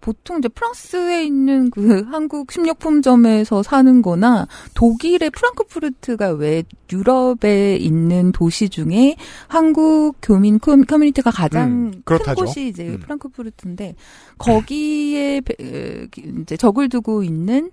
보통 0.00 0.38
이제 0.38 0.48
프랑스에 0.48 1.24
있는 1.26 1.68
그 1.70 2.06
한국 2.10 2.50
식료품점에서 2.52 3.62
사는 3.62 4.00
거나 4.00 4.46
독일의 4.72 5.28
프랑크푸르트가 5.28 6.30
왜 6.30 6.62
유럽에 6.90 7.76
있는 7.76 8.32
도시 8.32 8.70
중에 8.70 9.16
한국 9.46 10.14
교민 10.22 10.58
커- 10.58 10.74
커뮤니티가 10.88 11.30
가장 11.30 11.68
음, 11.92 12.02
큰. 12.06 12.18
곳이 12.34 12.68
이제 12.68 12.86
음. 12.88 13.00
프랑크푸르트인데 13.00 13.94
거기에 14.38 15.42
에, 15.60 16.06
이제 16.42 16.56
적을 16.56 16.88
두고 16.88 17.22
있는 17.22 17.70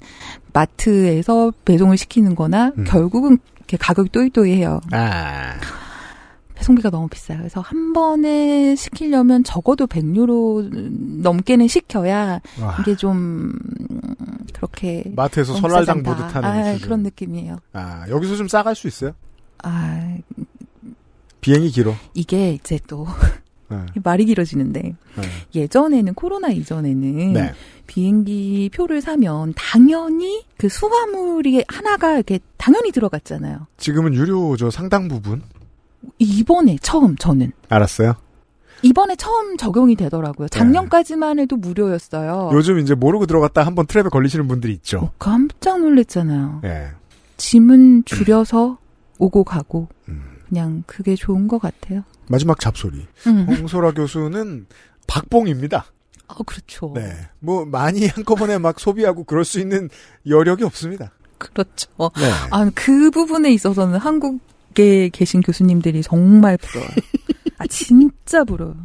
마트에서 0.51 1.53
배송을 1.63 1.95
시키는 1.97 2.35
거나 2.35 2.73
음. 2.77 2.83
결국은 2.85 3.37
이렇게 3.67 3.77
가격이 3.77 4.09
또이또이해요. 4.09 4.79
아 4.91 5.55
배송비가 6.55 6.89
너무 6.89 7.07
비싸요. 7.09 7.37
그래서 7.39 7.59
한 7.61 7.93
번에 7.93 8.75
시키려면 8.75 9.43
적어도 9.43 9.85
100유로 9.87 11.21
넘게는 11.21 11.67
시켜야 11.67 12.39
와, 12.59 12.77
이게 12.79 12.95
좀 12.95 13.53
음, 13.91 13.99
그렇게 14.53 15.03
마트에서 15.15 15.53
설날장. 15.55 16.01
보듯 16.01 16.35
하는 16.35 16.49
아, 16.49 16.73
수준. 16.73 16.85
그런 16.87 17.03
느낌이에요. 17.03 17.57
아 17.73 18.05
여기서 18.09 18.37
좀 18.37 18.47
싸갈 18.47 18.73
수 18.75 18.87
있어요? 18.87 19.11
아 19.63 20.17
비행이 21.41 21.69
길어. 21.71 21.93
이게 22.13 22.53
이제 22.53 22.79
또 22.87 23.05
네. 23.69 23.85
말이 24.03 24.25
길어지는데 24.25 24.81
네. 24.81 24.95
예전에는 25.55 26.13
코로나 26.13 26.49
이전에는 26.49 27.33
네. 27.33 27.53
비행기 27.85 28.69
표를 28.73 29.01
사면 29.01 29.53
당연히 29.55 30.45
그 30.57 30.69
수화물이 30.69 31.65
하나가 31.67 32.15
이렇게 32.15 32.39
당연히 32.57 32.91
들어갔잖아요. 32.91 33.67
지금은 33.77 34.13
유료죠 34.13 34.71
상당 34.71 35.07
부분. 35.07 35.41
이번에 36.19 36.77
처음 36.81 37.15
저는 37.15 37.51
알았어요. 37.69 38.15
이번에 38.83 39.15
처음 39.15 39.57
적용이 39.57 39.95
되더라고요. 39.95 40.47
작년까지만 40.49 41.39
해도 41.39 41.57
무료였어요. 41.57 42.51
요즘 42.53 42.79
이제 42.79 42.93
모르고 42.93 43.25
들어갔다 43.25 43.63
한번 43.63 43.87
트랩에 43.87 44.11
걸리시는 44.11 44.47
분들이 44.47 44.73
있죠. 44.73 44.99
어, 44.99 45.11
깜짝 45.17 45.79
놀랐잖아요. 45.79 46.61
예. 46.63 46.89
짐은 47.37 48.05
줄여서 48.05 48.77
오고 49.17 49.43
가고 49.43 49.87
음. 50.09 50.21
그냥 50.47 50.83
그게 50.85 51.15
좋은 51.15 51.47
것 51.47 51.59
같아요. 51.59 52.03
마지막 52.29 52.59
잡소리. 52.59 53.05
음. 53.27 53.45
홍소라 53.47 53.91
교수는 53.91 54.67
박봉입니다. 55.07 55.85
어, 56.27 56.43
그렇죠. 56.43 56.91
네. 56.95 57.29
뭐 57.39 57.65
많이 57.65 58.05
한꺼번에 58.07 58.57
막 58.57 58.79
소비하고 58.79 59.23
그럴 59.23 59.45
수 59.45 59.59
있는 59.59 59.89
여력이 60.27 60.63
없습니다. 60.65 61.11
그렇죠. 61.37 61.89
네. 62.17 62.29
아, 62.51 62.69
그 62.75 63.11
부분에 63.11 63.51
있어서는 63.51 63.97
한국에 63.99 65.09
계신 65.13 65.41
교수님들이 65.41 66.01
정말 66.01 66.57
부러워요. 66.57 66.89
아, 67.59 67.65
진짜 67.67 68.43
부러워요. 68.43 68.75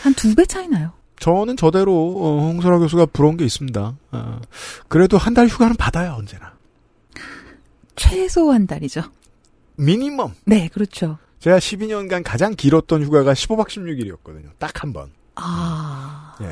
한 0.00 0.12
두 0.14 0.34
배 0.34 0.44
차이 0.46 0.66
나요. 0.68 0.92
저는 1.20 1.56
저대로 1.56 1.92
어, 2.18 2.40
홍소라 2.48 2.78
교수가 2.80 3.06
부러운 3.06 3.36
게 3.36 3.44
있습니다. 3.44 3.96
아, 4.10 4.40
그래도 4.88 5.16
한 5.16 5.32
달 5.34 5.46
휴가는 5.46 5.74
받아요 5.76 6.14
언제나. 6.18 6.52
최소 7.96 8.50
한 8.52 8.66
달이죠. 8.66 9.02
미니멈. 9.76 10.34
네, 10.44 10.68
그렇죠. 10.72 11.18
제가 11.44 11.58
12년간 11.58 12.22
가장 12.24 12.54
길었던 12.56 13.02
휴가가 13.02 13.34
15박 13.34 13.68
16일이었거든요. 13.68 14.48
딱 14.58 14.82
한 14.82 14.94
번. 14.94 15.10
아. 15.34 16.34
예. 16.40 16.46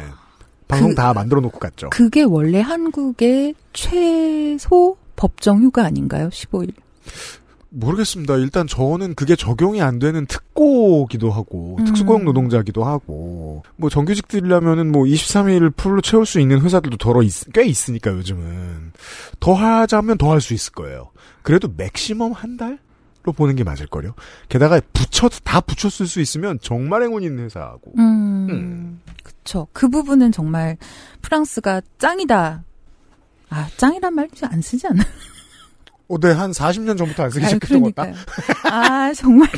방송 0.68 0.90
그- 0.90 0.94
다 0.94 1.14
만들어 1.14 1.40
놓고 1.40 1.58
갔죠. 1.58 1.88
그게 1.90 2.22
원래 2.22 2.60
한국의 2.60 3.54
최소 3.72 4.98
법정 5.16 5.62
휴가 5.62 5.84
아닌가요? 5.86 6.28
15일. 6.28 6.74
모르겠습니다. 7.70 8.36
일단 8.36 8.66
저는 8.66 9.14
그게 9.14 9.34
적용이 9.34 9.80
안 9.80 9.98
되는 9.98 10.26
특고기도 10.26 11.30
하고 11.30 11.76
음. 11.78 11.84
특수고용 11.86 12.24
노동자기도 12.26 12.84
하고 12.84 13.62
뭐 13.76 13.88
정규직들이라면은 13.88 14.92
뭐 14.92 15.04
23일 15.04 15.74
풀로 15.74 16.02
채울 16.02 16.26
수 16.26 16.38
있는 16.38 16.60
회사들도 16.60 16.98
더러 16.98 17.22
있, 17.22 17.32
꽤 17.54 17.64
있으니까 17.64 18.10
요즘은 18.10 18.92
더 19.40 19.54
하자면 19.54 20.18
더 20.18 20.32
할 20.32 20.42
수 20.42 20.52
있을 20.52 20.72
거예요. 20.74 21.12
그래도 21.42 21.68
맥시멈 21.74 22.32
한 22.32 22.58
달 22.58 22.78
로 23.24 23.32
보는 23.32 23.54
게 23.54 23.62
맞을 23.62 23.86
거요. 23.86 24.14
게다가 24.48 24.80
붙여 24.92 25.28
다 25.28 25.60
붙였을 25.60 26.06
수 26.06 26.20
있으면 26.20 26.58
정말 26.60 27.02
행운 27.02 27.22
있는 27.22 27.44
회사하고 27.44 27.92
음. 27.98 29.00
그쵸. 29.22 29.68
그 29.72 29.88
부분은 29.88 30.32
정말 30.32 30.76
프랑스가 31.20 31.82
짱이다. 31.98 32.64
아, 33.50 33.68
짱이란 33.76 34.14
말안 34.14 34.60
쓰지 34.60 34.86
않나? 34.88 35.04
어, 36.12 36.18
네, 36.18 36.30
한 36.30 36.50
40년 36.50 36.98
전부터 36.98 37.22
안 37.22 37.30
쓰기 37.30 37.46
아, 37.46 37.48
시작했던 37.48 37.80
것 37.80 37.94
같다. 37.94 38.12
아, 38.70 39.12
정말 39.16 39.48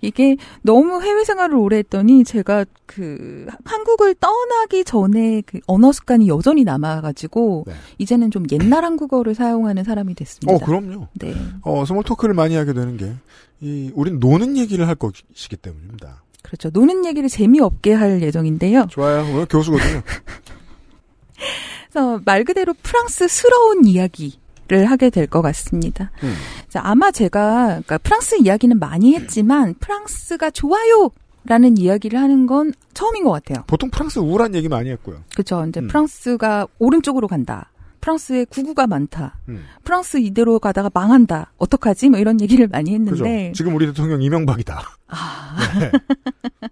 이게 0.00 0.36
너무 0.62 1.00
해외 1.00 1.22
생활을 1.22 1.54
오래 1.54 1.78
했더니 1.78 2.24
제가 2.24 2.64
그 2.84 3.46
한국을 3.64 4.16
떠나기 4.16 4.82
전에 4.82 5.42
그 5.46 5.60
언어 5.68 5.92
습관이 5.92 6.26
여전히 6.26 6.64
남아가지고 6.64 7.66
네. 7.68 7.74
이제는 7.98 8.32
좀 8.32 8.44
옛날 8.50 8.84
한국어를 8.84 9.36
사용하는 9.36 9.84
사람이 9.84 10.16
됐습니다. 10.16 10.52
어, 10.52 10.66
그럼요. 10.66 11.06
네. 11.14 11.32
어, 11.62 11.84
small 11.84 12.02
talk를 12.02 12.34
많이 12.34 12.56
하게 12.56 12.72
되는 12.72 12.96
게, 12.96 13.12
이, 13.60 13.92
우린 13.94 14.18
노는 14.18 14.56
얘기를 14.56 14.88
할 14.88 14.96
것이기 14.96 15.56
때문입니다. 15.58 16.24
그렇죠. 16.42 16.70
노는 16.72 17.04
얘기를 17.04 17.28
재미없게 17.28 17.92
할 17.92 18.20
예정인데요. 18.20 18.88
좋아요. 18.90 19.20
오늘 19.32 19.46
교수거든요. 19.46 20.02
그래서 21.92 22.20
말 22.24 22.42
그대로 22.42 22.74
프랑스스러운 22.82 23.84
이야기 23.84 24.40
를 24.68 24.86
하게 24.86 25.10
될 25.10 25.26
것 25.26 25.42
같습니다. 25.42 26.10
음. 26.22 26.34
자, 26.68 26.80
아마 26.84 27.10
제가 27.10 27.66
그러니까 27.66 27.98
프랑스 27.98 28.36
이야기는 28.40 28.78
많이 28.78 29.14
했지만 29.14 29.74
프랑스가 29.80 30.50
좋아요. 30.50 31.10
라는 31.46 31.76
이야기를 31.76 32.18
하는 32.18 32.46
건 32.46 32.72
처음인 32.94 33.24
것 33.24 33.30
같아요. 33.32 33.64
보통 33.66 33.90
프랑스 33.90 34.18
우울한 34.20 34.54
얘기 34.54 34.68
많이 34.70 34.88
했고요. 34.90 35.18
그렇죠. 35.34 35.66
이제 35.68 35.80
음. 35.80 35.88
프랑스가 35.88 36.66
오른쪽으로 36.78 37.28
간다. 37.28 37.70
프랑스에 38.00 38.44
구구가 38.46 38.86
많다. 38.86 39.38
음. 39.48 39.64
프랑스 39.82 40.16
이대로 40.18 40.58
가다가 40.58 40.90
망한다. 40.92 41.52
어떡하지? 41.58 42.08
뭐 42.08 42.18
이런 42.18 42.40
얘기를 42.40 42.66
많이 42.66 42.96
그죠? 43.04 43.24
했는데. 43.26 43.52
지금 43.54 43.74
우리 43.74 43.86
대통령 43.86 44.22
이명박이다. 44.22 44.82
아. 45.08 45.56
네. 45.80 45.90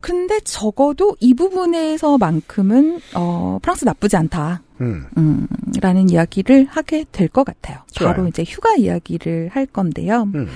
근데 0.00 0.38
적어도 0.40 1.16
이 1.20 1.32
부분에서만큼은 1.32 3.00
어 3.14 3.58
프랑스 3.62 3.84
나쁘지 3.86 4.16
않다. 4.18 4.60
음. 4.80 5.06
음, 5.16 5.46
라는 5.80 6.08
이야기를 6.10 6.66
하게 6.66 7.04
될 7.12 7.28
것 7.28 7.44
같아요. 7.44 7.78
바로 7.98 8.14
좋아요. 8.14 8.28
이제 8.28 8.44
휴가 8.46 8.74
이야기를 8.76 9.50
할 9.52 9.66
건데요. 9.66 10.24
음. 10.34 10.48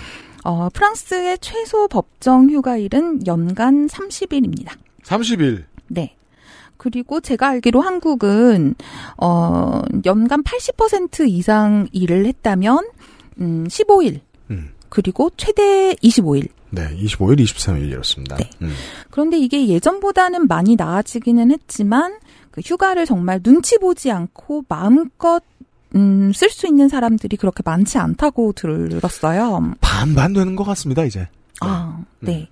어, 0.45 0.69
프랑스의 0.73 1.39
최소 1.41 1.89
법정 1.89 2.49
휴가일은 2.51 3.27
연간 3.27 3.87
30일입니다. 3.87 4.73
30일. 5.05 5.65
네. 5.89 6.15
그리고 6.77 7.21
제가 7.21 7.49
알기로 7.49 7.81
한국은 7.81 8.77
어 9.17 9.83
연간 10.07 10.45
80% 10.45 11.29
이상 11.29 11.89
일을 11.93 12.25
했다면 12.27 12.89
음 13.41 13.67
15일. 13.67 14.21
음. 14.51 14.71
그리고 14.89 15.31
최대 15.37 15.95
25일. 15.97 16.49
네, 16.71 16.83
25일, 16.97 17.41
23일 17.41 17.91
이렇습니다. 17.91 18.37
네. 18.37 18.49
음. 18.63 18.73
그런데 19.11 19.39
이게 19.39 19.67
예전보다는 19.69 20.47
많이 20.47 20.77
나아지기는 20.77 21.51
했지만 21.51 22.15
그 22.59 22.63
휴가를 22.65 23.07
정말 23.07 23.41
눈치 23.41 23.79
보지 23.79 24.11
않고 24.11 24.65
마음껏 24.69 25.43
음, 25.95 26.33
쓸 26.35 26.51
수 26.51 26.67
있는 26.67 26.89
사람들이 26.89 27.37
그렇게 27.37 27.63
많지 27.65 27.99
않다고 27.99 28.53
들었어요. 28.53 29.75
반반 29.81 30.33
되는 30.33 30.55
것 30.57 30.65
같습니다, 30.65 31.05
이제. 31.05 31.29
아, 31.61 32.05
네. 32.21 32.49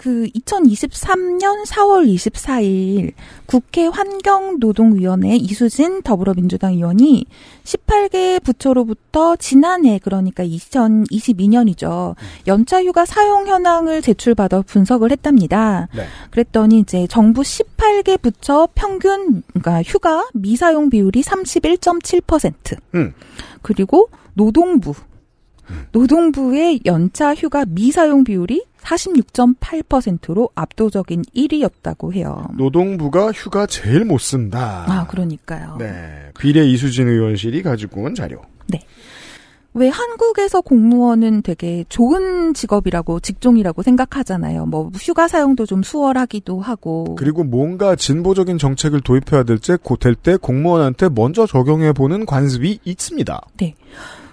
그 0.00 0.24
2023년 0.34 1.66
4월 1.66 2.10
24일 2.10 3.12
국회 3.44 3.84
환경노동위원회 3.84 5.36
이수진 5.36 6.00
더불어민주당 6.00 6.72
의원이 6.72 7.26
18개 7.64 8.42
부처로부터 8.42 9.36
지난해 9.36 10.00
그러니까 10.02 10.42
2022년이죠. 10.42 12.14
연차 12.46 12.82
휴가 12.82 13.04
사용 13.04 13.46
현황을 13.46 14.00
제출받아 14.00 14.62
분석을 14.62 15.10
했답니다. 15.10 15.88
네. 15.94 16.06
그랬더니 16.30 16.78
이제 16.78 17.06
정부 17.06 17.42
18개 17.42 18.22
부처 18.22 18.68
평균 18.74 19.42
그러니까 19.48 19.82
휴가 19.82 20.26
미사용 20.32 20.88
비율이 20.88 21.20
31.7%. 21.20 22.78
음. 22.94 23.12
그리고 23.60 24.08
노동부 24.32 24.94
노동부의 25.92 26.80
연차 26.86 27.34
휴가 27.34 27.64
미사용 27.66 28.24
비율이 28.24 28.64
46.8%로 28.82 30.50
압도적인 30.54 31.22
1위였다고 31.34 32.14
해요. 32.14 32.46
노동부가 32.56 33.30
휴가 33.32 33.66
제일 33.66 34.04
못 34.04 34.18
쓴다. 34.18 34.84
아, 34.88 35.06
그러니까요. 35.06 35.76
네. 35.78 36.30
비례 36.38 36.66
이수진 36.66 37.08
의원실이 37.08 37.62
가지고 37.62 38.02
온 38.02 38.14
자료. 38.14 38.40
네. 38.68 38.80
왜 39.72 39.88
한국에서 39.88 40.62
공무원은 40.62 41.42
되게 41.42 41.84
좋은 41.88 42.54
직업이라고 42.54 43.20
직종이라고 43.20 43.82
생각하잖아요. 43.82 44.66
뭐 44.66 44.90
휴가 44.96 45.28
사용도 45.28 45.64
좀 45.64 45.84
수월하기도 45.84 46.60
하고. 46.60 47.14
그리고 47.14 47.44
뭔가 47.44 47.94
진보적인 47.94 48.58
정책을 48.58 49.00
도입해야 49.00 49.44
될때 49.44 49.76
고될 49.80 50.16
때 50.16 50.36
공무원한테 50.36 51.08
먼저 51.08 51.46
적용해 51.46 51.92
보는 51.92 52.26
관습이 52.26 52.80
있습니다. 52.84 53.40
네. 53.58 53.74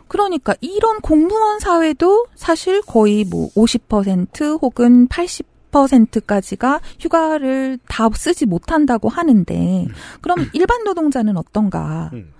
그러니까 0.07 0.55
이런 0.61 0.99
공무원 1.01 1.59
사회도 1.59 2.27
사실 2.35 2.81
거의 2.81 3.25
뭐 3.25 3.49
50% 3.55 4.61
혹은 4.61 5.07
80%까지가 5.07 6.79
휴가를 6.99 7.79
다 7.87 8.07
쓰지 8.13 8.45
못한다고 8.45 9.09
하는데 9.09 9.87
그럼 10.21 10.39
일반 10.53 10.83
노동자는 10.83 11.37
어떤가? 11.37 12.09
음. 12.13 12.33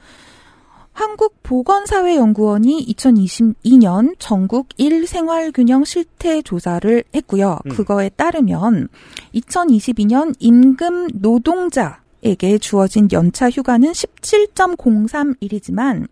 한국보건사회연구원이 0.98 2.88
2022년 2.88 4.16
전국 4.18 4.70
일생활균형 4.78 5.84
실태 5.84 6.42
조사를 6.42 7.04
했고요. 7.14 7.60
음. 7.68 7.70
그거에 7.70 8.10
따르면 8.10 8.88
2022년 9.36 10.34
임금 10.40 11.10
노동자 11.22 12.02
에게 12.24 12.58
주어진 12.58 13.08
연차 13.12 13.48
휴가는 13.50 13.92
17.03일이지만 13.92 16.08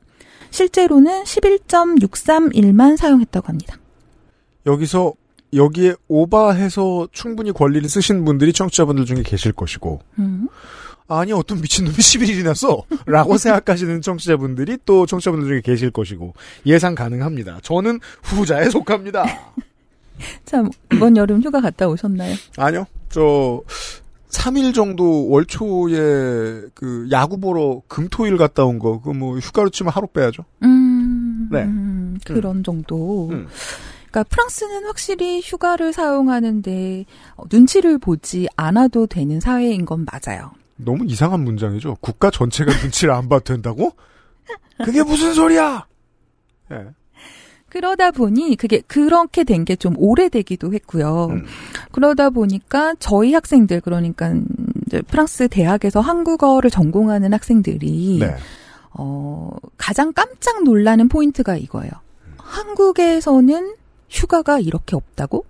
실제로는 0.50 1.24
11.631만 1.24 2.98
사용했다고 2.98 3.48
합니다. 3.48 3.78
여기서 4.66 5.14
여기에 5.54 5.96
오바해서 6.08 7.08
충분히 7.12 7.52
권리를 7.52 7.88
쓰신 7.88 8.26
분들이 8.26 8.52
청취자분들 8.52 9.06
중에 9.06 9.24
계실 9.24 9.52
것이고 9.52 10.02
음. 10.20 10.48
아니 11.08 11.32
어떤 11.34 11.62
미친놈이 11.62 11.96
11일이나 11.96 12.56
써 12.56 12.84
라고 13.06 13.38
생각하시는 13.38 14.02
청취자분들이 14.02 14.78
또 14.86 15.06
청취자분들 15.06 15.48
중에 15.48 15.62
계실 15.62 15.92
것이고 15.92 16.34
예상 16.66 16.96
가능합니다. 16.96 17.60
저는 17.62 18.00
후자에 18.24 18.70
속합니다. 18.70 19.24
참 20.46 20.70
이번 20.94 21.16
여름 21.18 21.42
휴가 21.42 21.62
갔다 21.62 21.88
오셨나요? 21.88 22.36
아니요. 22.58 22.86
저 23.10 23.62
3일 24.36 24.74
정도 24.74 25.28
월 25.30 25.46
초에 25.46 26.62
그 26.74 27.08
야구 27.12 27.40
보러 27.40 27.82
금토일 27.88 28.38
갔다 28.38 28.64
온 28.66 28.80
거 28.80 29.00
그 29.02 29.12
뭐 29.14 29.38
휴가로 29.38 29.70
치면 29.70 29.92
하루 29.94 30.08
빼야죠. 30.08 30.44
음, 30.64 31.50
네. 31.52 31.64
음, 31.64 32.18
그런 32.26 32.64
정도. 32.64 33.30
음. 33.30 33.48
그러니까 34.10 34.24
프랑스는 34.30 34.86
확실히 34.86 35.42
휴가를 35.44 35.92
사용하는데 35.94 37.06
어, 37.36 37.44
눈치를 37.52 37.98
보지 37.98 38.48
않아도 38.56 39.08
되는 39.08 39.40
사회인 39.40 39.86
건 39.86 40.06
맞아요. 40.06 40.52
너무 40.78 41.06
이상한 41.06 41.42
문장이죠. 41.42 41.98
국가 42.02 42.30
전체가 42.32 42.72
눈치를 42.84 43.14
안 43.14 43.28
봐도 43.30 43.44
된다고? 43.44 43.92
그게 44.84 45.04
무슨 45.04 45.34
소리야? 45.34 45.86
예. 46.72 46.86
그러다 47.76 48.12
보니 48.12 48.56
그게 48.56 48.82
그렇게 48.88 49.44
된 49.44 49.66
게 49.66 49.76
좀 49.76 49.96
오래되기도 49.98 50.74
했고요. 50.74 51.28
음. 51.32 51.46
그러다 51.92 52.30
보니까 52.30 52.96
저희 53.00 53.34
학생들 53.34 53.82
그러니까 53.82 54.34
프랑스 55.08 55.48
대학에서 55.50 56.00
한국어를 56.00 56.70
전공하는 56.70 57.34
학생들이 57.34 58.20
네. 58.22 58.36
어, 58.92 59.50
가장 59.78 60.14
깜짝 60.14 60.64
놀라는 60.64 61.10
포인트가 61.10 61.58
이거예요. 61.58 61.92
한국에서는 62.38 63.76
휴가가 64.10 64.60
이렇게 64.60 64.96
없다고? 64.96 65.46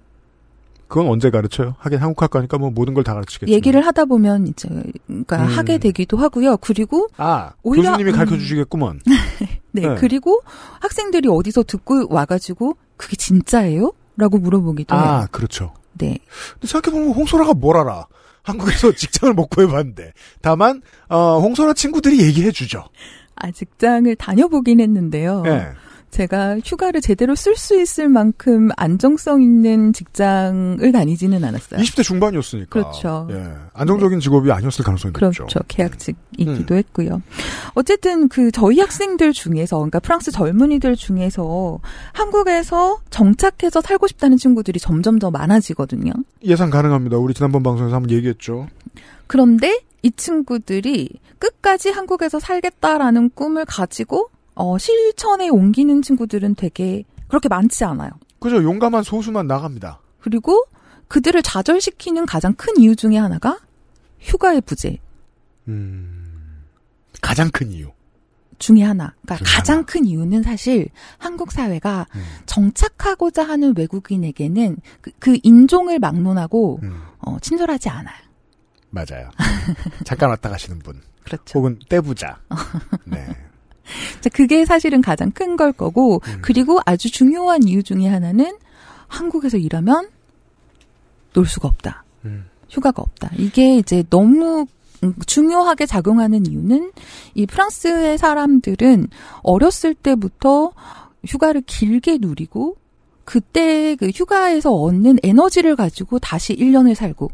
그건 0.87 1.07
언제 1.07 1.29
가르쳐요? 1.31 1.75
하긴 1.79 1.99
한국학과니까 1.99 2.57
뭐 2.57 2.69
모든 2.69 2.93
걸 2.93 3.03
다 3.03 3.13
가르치겠죠. 3.13 3.51
얘기를 3.51 3.85
하다 3.85 4.05
보면 4.05 4.47
이제 4.47 4.67
그러니까 5.07 5.37
음. 5.43 5.45
하게 5.47 5.77
되기도 5.77 6.17
하고요. 6.17 6.57
그리고 6.57 7.07
아, 7.17 7.51
오히려- 7.63 7.91
교수님이 7.91 8.11
음. 8.11 8.15
가르쳐 8.15 8.37
주시겠구먼. 8.37 8.99
네, 9.71 9.81
네. 9.81 9.95
그리고 9.95 10.41
학생들이 10.81 11.27
어디서 11.29 11.63
듣고 11.63 12.07
와가지고 12.13 12.77
그게 12.97 13.15
진짜예요? 13.15 13.91
라고 14.17 14.37
물어보기도 14.37 14.95
해요. 14.95 15.03
아, 15.03 15.27
그렇죠. 15.31 15.73
네. 15.97 16.17
근데 16.53 16.67
생각해보면 16.67 17.13
홍소라가 17.13 17.53
뭘 17.53 17.77
알아? 17.77 18.05
한국에서 18.43 18.91
직장을 18.95 19.33
못 19.33 19.47
구해봤는데. 19.47 20.13
다만, 20.41 20.81
어, 21.09 21.39
홍소라 21.39 21.73
친구들이 21.73 22.21
얘기해주죠. 22.21 22.85
아, 23.35 23.51
직장을 23.51 24.15
다녀보긴 24.15 24.79
했는데요. 24.79 25.43
예. 25.47 25.67
제가 26.11 26.59
휴가를 26.63 27.01
제대로 27.01 27.35
쓸 27.35 27.55
수 27.55 27.79
있을 27.79 28.07
만큼 28.07 28.69
안정성 28.77 29.41
있는 29.41 29.91
직장을 29.91 30.91
다니지는 30.91 31.43
않았어요. 31.43 31.81
20대 31.81 32.03
중반이었으니까. 32.03 32.69
그렇죠. 32.69 33.27
예. 33.31 33.43
안정적인 33.73 34.19
직업이 34.19 34.51
아니었을 34.51 34.85
가능성이 34.85 35.11
높죠. 35.11 35.45
그렇죠. 35.45 35.59
계약직이기도 35.67 36.73
음. 36.73 36.77
했고요. 36.77 37.21
어쨌든 37.73 38.29
그 38.29 38.51
저희 38.51 38.79
학생들 38.79 39.33
중에서, 39.33 39.77
그러니까 39.77 39.99
프랑스 39.99 40.31
젊은이들 40.31 40.95
중에서 40.95 41.79
한국에서 42.13 42.99
정착해서 43.09 43.81
살고 43.81 44.07
싶다는 44.07 44.37
친구들이 44.37 44.79
점점 44.79 45.19
더 45.19 45.31
많아지거든요. 45.31 46.13
예상 46.43 46.69
가능합니다. 46.69 47.17
우리 47.17 47.33
지난번 47.33 47.63
방송에서 47.63 47.95
한번 47.95 48.11
얘기했죠. 48.11 48.67
그런데 49.27 49.81
이 50.01 50.11
친구들이 50.11 51.09
끝까지 51.39 51.89
한국에서 51.89 52.39
살겠다라는 52.39 53.31
꿈을 53.31 53.65
가지고 53.65 54.29
어, 54.55 54.77
실천에 54.77 55.49
옮기는 55.49 56.01
친구들은 56.01 56.55
되게 56.55 57.03
그렇게 57.27 57.49
많지 57.49 57.83
않아요. 57.83 58.09
그죠. 58.39 58.63
용감한 58.63 59.03
소수만 59.03 59.47
나갑니다. 59.47 59.99
그리고 60.19 60.65
그들을 61.07 61.41
좌절시키는 61.41 62.25
가장 62.25 62.53
큰 62.53 62.77
이유 62.77 62.95
중에 62.95 63.17
하나가 63.17 63.59
휴가의 64.19 64.61
부재 64.61 64.99
가장 67.21 67.49
큰 67.51 67.71
이유. 67.71 67.91
중에 68.57 68.83
하나. 68.83 69.13
그러니까 69.23 69.45
가장 69.45 69.83
큰 69.83 70.05
이유는 70.05 70.43
사실 70.43 70.87
한국 71.17 71.51
사회가 71.51 72.07
음. 72.15 72.23
정착하고자 72.45 73.43
하는 73.43 73.73
외국인에게는 73.75 74.77
그, 75.01 75.11
그 75.19 75.37
인종을 75.43 75.99
막론하고 75.99 76.79
음. 76.83 77.01
어, 77.19 77.37
친절하지 77.39 77.89
않아요. 77.89 78.15
맞아요. 78.91 79.29
잠깐 80.05 80.29
왔다 80.29 80.49
가시는 80.49 80.79
분. 80.79 81.01
그렇죠. 81.25 81.59
혹은 81.59 81.79
떼부자. 81.89 82.39
네. 83.03 83.27
자, 84.21 84.29
그게 84.29 84.65
사실은 84.65 85.01
가장 85.01 85.31
큰 85.31 85.55
걸 85.55 85.71
거고, 85.71 86.21
음. 86.27 86.39
그리고 86.41 86.79
아주 86.85 87.09
중요한 87.11 87.63
이유 87.63 87.81
중에 87.83 88.07
하나는 88.07 88.57
한국에서 89.07 89.57
일하면 89.57 90.09
놀 91.33 91.45
수가 91.45 91.67
없다. 91.67 92.03
음. 92.25 92.45
휴가가 92.69 93.01
없다. 93.01 93.31
이게 93.37 93.77
이제 93.77 94.03
너무 94.09 94.65
음, 95.03 95.13
중요하게 95.25 95.85
작용하는 95.85 96.45
이유는 96.45 96.91
이 97.35 97.45
프랑스의 97.45 98.17
사람들은 98.17 99.07
어렸을 99.43 99.93
때부터 99.93 100.71
휴가를 101.25 101.61
길게 101.61 102.17
누리고 102.19 102.77
그때 103.23 103.95
그 103.95 104.09
휴가에서 104.09 104.71
얻는 104.71 105.19
에너지를 105.23 105.75
가지고 105.75 106.19
다시 106.19 106.55
1년을 106.55 106.95
살고 106.95 107.29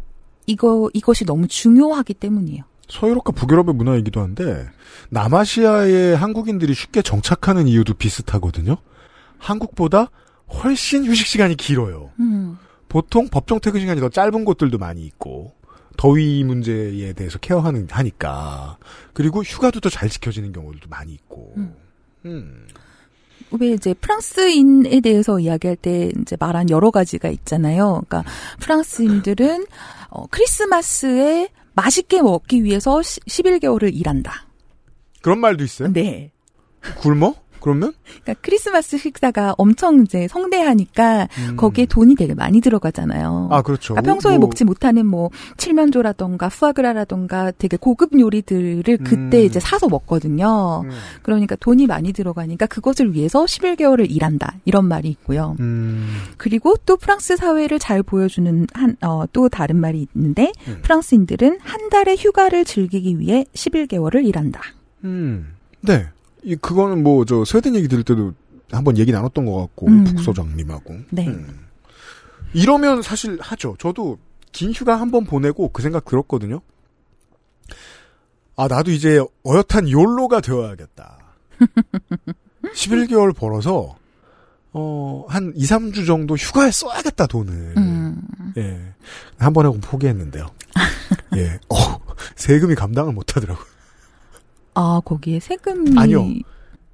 이거 0.48 0.90
이것이 0.94 1.26
너무 1.26 1.48
중요하기 1.48 2.16
때문이에요. 2.16 2.64
서유럽과 2.88 3.32
북유럽의 3.32 3.76
문화이기도 3.76 4.22
한데 4.22 4.68
남아시아의 5.10 6.16
한국인들이 6.16 6.74
쉽게 6.74 7.02
정착하는 7.02 7.68
이유도 7.68 7.94
비슷하거든요. 7.94 8.78
한국보다 9.38 10.10
훨씬 10.64 11.06
휴식 11.06 11.28
시간이 11.28 11.56
길어요. 11.56 12.12
음. 12.20 12.58
보통 12.90 13.30
법정 13.30 13.60
퇴근 13.60 13.80
시간이 13.80 14.02
더 14.02 14.10
짧은 14.10 14.44
곳들도 14.44 14.78
많이 14.78 15.06
있고 15.06 15.54
더위 15.98 16.44
문제에 16.44 17.14
대해서 17.14 17.40
케어하는 17.40 17.88
하니까 17.90 18.78
그리고 19.14 19.42
휴가도 19.44 19.80
더 19.80 19.90
잘 19.90 20.10
지켜지는 20.10 20.52
경우들도 20.52 20.90
많이 20.90 21.14
있고. 21.14 21.54
음. 22.26 22.68
왜 23.60 23.72
이제 23.72 23.94
프랑스인에 23.94 25.02
대해서 25.02 25.40
이야기할 25.40 25.76
때 25.76 26.12
이제 26.22 26.38
말한 26.40 26.70
여러 26.70 26.92
가지가 26.92 27.30
있잖아요. 27.30 28.04
그러니까 28.08 28.24
프랑스인들은 28.60 29.66
어, 30.10 30.26
크리스마스에 30.28 31.50
맛있게 31.74 32.22
먹기 32.22 32.64
위해서 32.64 33.00
11개월을 33.00 33.94
일한다. 33.94 34.48
그런 35.22 35.40
말도 35.40 35.64
있어요? 35.64 35.92
네. 35.92 36.32
굶어? 37.00 37.36
그러면? 37.62 37.94
그러니까 38.24 38.34
크리스마스 38.42 38.98
식사가 38.98 39.56
엄청 39.58 40.04
이제 40.04 40.28
성대하니까 40.28 41.28
음. 41.50 41.56
거기에 41.56 41.86
돈이 41.86 42.16
되게 42.16 42.34
많이 42.34 42.60
들어가잖아요. 42.60 43.48
아, 43.52 43.62
그렇죠. 43.62 43.94
그러니까 43.94 44.12
평소에 44.14 44.38
뭐- 44.38 44.48
먹지 44.48 44.66
못하는 44.66 45.06
뭐 45.06 45.30
칠면조라던가 45.58 46.50
푸아그라라던가 46.50 47.52
되게 47.58 47.78
고급 47.78 48.20
요리들을 48.20 48.98
그때 49.04 49.40
음. 49.42 49.46
이제 49.46 49.60
사서 49.60 49.88
먹거든요. 49.88 50.82
음. 50.86 50.90
그러니까 51.22 51.56
돈이 51.56 51.88
많이 51.88 52.12
들어가니까 52.14 52.66
그것을 52.66 53.14
위해서 53.14 53.46
11개월을 53.46 54.10
일한다 54.12 54.56
이런 54.66 54.88
말이 54.88 55.10
있고요. 55.10 55.56
음. 55.60 56.18
그리고 56.38 56.76
또 56.86 56.98
프랑스 56.98 57.38
사회를 57.38 57.80
잘 57.80 58.04
보여주는 58.04 58.68
한, 58.74 58.98
어, 59.02 59.24
또 59.32 59.48
다른 59.50 59.78
말이 59.78 60.08
있는데, 60.16 60.52
음. 60.68 60.80
프랑스인들은 60.82 61.60
한 61.62 61.90
달의 61.90 62.18
휴가를 62.18 62.66
즐기기 62.66 63.20
위해 63.20 63.46
11개월을 63.54 64.26
일한다. 64.26 64.62
음. 65.04 65.54
네. 65.82 66.08
이, 66.44 66.56
그거는 66.56 67.04
뭐, 67.04 67.26
저, 67.26 67.46
스웨덴 67.46 67.76
얘기 67.76 67.88
들을 67.88 68.04
때도 68.04 68.34
한번 68.72 68.98
얘기 68.98 69.12
나눴던 69.12 69.46
것 69.46 69.58
같고, 69.58 69.88
음. 69.88 70.04
북소장님하고. 70.06 70.96
네. 71.12 71.28
음. 71.28 71.68
이러면 72.54 73.02
사실 73.02 73.38
하죠. 73.42 73.76
저도 73.80 74.18
긴 74.52 74.72
휴가 74.74 75.00
한 75.00 75.12
번 75.12 75.24
보내고 75.26 75.70
그 75.70 75.82
생각 75.82 76.06
들었거든요. 76.06 76.62
아, 78.58 78.68
나도 78.68 78.92
이제 78.92 79.20
어엿한 79.46 79.90
욜로가 79.90 80.42
되어야겠다. 80.42 81.18
11개월 82.76 83.36
벌어서, 83.36 83.96
어, 84.74 85.26
한 85.30 85.54
2, 85.56 85.64
3주 85.66 86.06
정도 86.06 86.36
휴가에 86.36 86.72
써야겠다, 86.72 87.28
돈을. 87.28 87.74
음. 87.78 88.22
예. 88.58 88.80
한 89.38 89.54
번에 89.54 89.70
포기했는데요. 89.82 90.48
예. 91.38 91.60
어, 91.70 91.76
세금이 92.36 92.76
감당을 92.76 93.14
못 93.14 93.36
하더라고요. 93.36 93.66
아, 94.74 95.02
거기에 95.04 95.40
세금이. 95.40 96.00
아니요. 96.00 96.26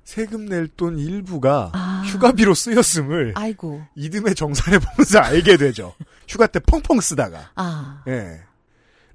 세금 0.03 0.45
낼 0.45 0.67
돈 0.77 0.97
일부가 0.97 1.69
아. 1.73 2.01
휴가비로 2.05 2.53
쓰였음을 2.53 3.33
아이고. 3.35 3.81
이듬해 3.95 4.33
정산해 4.33 4.79
보면서 4.79 5.19
알게 5.25 5.57
되죠. 5.57 5.93
휴가 6.27 6.47
때 6.47 6.59
펑펑 6.59 7.01
쓰다가. 7.01 7.51
아. 7.55 8.03
예. 8.07 8.39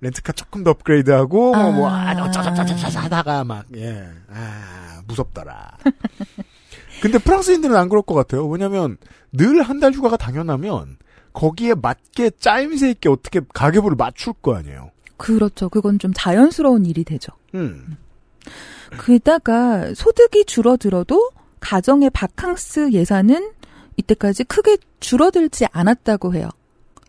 렌트카 0.01 0.33
조금 0.33 0.64
더 0.64 0.70
업그레이드하고 0.72 1.55
아. 1.57 1.70
뭐 1.70 1.88
아, 1.88 2.12
어쩌저쩌저쩌 2.25 2.98
하다가 3.01 3.44
막 3.44 3.64
예. 3.77 4.07
아, 4.29 5.01
무섭더라. 5.07 5.79
근데 7.01 7.18
프랑스인들은 7.18 7.75
안 7.77 7.88
그럴 7.88 8.03
것 8.03 8.14
같아요. 8.14 8.46
왜냐면 8.48 8.96
늘 9.33 9.62
한 9.62 9.81
달 9.81 9.92
휴가가 9.92 10.16
당연하면 10.16 10.96
거기에 11.33 11.75
맞게 11.75 12.33
짜임새 12.38 12.90
있게 12.90 13.09
어떻게 13.09 13.40
가계부를 13.55 13.96
맞출 13.96 14.35
거 14.35 14.55
아니에요. 14.57 14.90
그렇죠. 15.16 15.68
그건 15.70 15.98
좀 15.98 16.12
자연스러운 16.14 16.85
일이 16.85 17.03
되죠. 17.05 17.33
음. 17.55 17.96
게다가 19.05 19.94
소득이 19.94 20.44
줄어들어도 20.44 21.31
가정의 21.61 22.11
바캉스 22.11 22.92
예산은 22.92 23.52
이때까지 23.96 24.44
크게 24.44 24.78
줄어들지 25.00 25.66
않았다고 25.70 26.35
해요. 26.35 26.48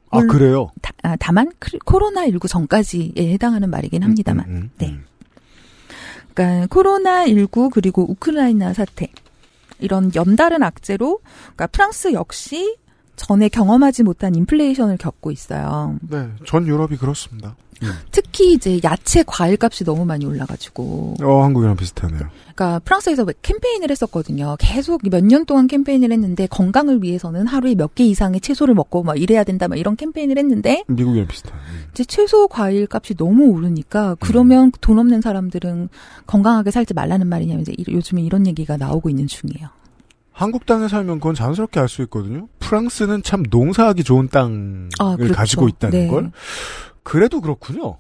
아, 0.10 0.22
그래요? 0.22 0.70
다, 0.82 0.94
아, 1.02 1.16
다만 1.20 1.52
코로나 1.86 2.26
19 2.26 2.48
전까지에 2.48 3.14
해당하는 3.18 3.70
말이긴 3.70 4.04
합니다만. 4.04 4.46
음, 4.48 4.56
음, 4.56 4.70
네. 4.78 4.96
그러니까 6.34 6.68
코로나 6.68 7.26
19 7.28 7.70
그리고 7.72 8.10
우크라이나 8.10 8.74
사태 8.74 9.12
이런 9.80 10.12
연달은 10.14 10.62
악재로 10.64 11.20
그러니까 11.24 11.68
프랑스 11.68 12.14
역시 12.14 12.78
전에 13.16 13.50
경험하지 13.50 14.04
못한 14.04 14.36
인플레이션을 14.36 14.98
겪고 14.98 15.32
있어요. 15.32 15.98
네. 16.02 16.30
전 16.46 16.68
유럽이 16.68 16.98
그렇습니다. 16.98 17.56
특히 18.12 18.54
이제 18.54 18.80
야채 18.84 19.24
과일 19.26 19.58
값이 19.62 19.84
너무 19.84 20.06
많이 20.06 20.26
올라가지고 20.26 21.16
어, 21.22 21.44
한국이랑 21.44 21.76
비슷하네요. 21.76 22.22
그러니까 22.56 22.80
프랑스에서 22.80 23.26
캠페인을 23.42 23.90
했었거든요. 23.92 24.56
계속 24.60 25.02
몇 25.10 25.24
년 25.24 25.46
동안 25.46 25.68
캠페인을 25.68 26.12
했는데 26.12 26.46
건강을 26.48 27.02
위해서는 27.04 27.48
하루에 27.48 27.76
몇 27.76 27.96
개 27.96 28.04
이상의 28.06 28.42
채소를 28.42 28.74
먹고 28.76 29.04
막 29.04 29.20
이래야 29.22 29.44
된다 29.44 29.68
막 29.68 29.78
이런 29.78 29.96
캠페인을 29.96 30.38
했는데 30.38 30.84
미국이랑 30.88 31.28
비슷한. 31.28 31.54
이제 31.92 32.04
채소 32.04 32.48
과일 32.48 32.88
값이 32.92 33.16
너무 33.16 33.46
오르니까 33.52 34.16
그러면 34.20 34.72
돈 34.82 35.00
없는 35.00 35.22
사람들은 35.22 35.90
건강하게 36.28 36.72
살지 36.72 36.94
말라는 36.94 37.28
말이냐면 37.28 37.62
이제 37.62 37.74
이- 37.78 37.86
요즘에 37.88 38.22
이런 38.22 38.48
얘기가 38.48 38.78
나오고 38.78 39.10
있는 39.10 39.28
중이에요. 39.28 39.70
한국 40.32 40.66
땅에 40.66 40.88
살면 40.88 41.20
그건 41.20 41.36
자연스럽게 41.36 41.80
알 41.80 41.88
수 41.88 42.02
있거든요. 42.04 42.48
프랑스는 42.60 43.22
참 43.22 43.44
농사하기 43.52 44.04
좋은 44.04 44.30
땅을 44.30 44.90
아, 45.00 45.16
그렇죠. 45.16 45.34
가지고 45.36 45.68
있다는 45.68 46.00
네. 46.00 46.08
걸. 46.08 46.32
그래도 47.04 47.42
그렇군요. 47.42 47.98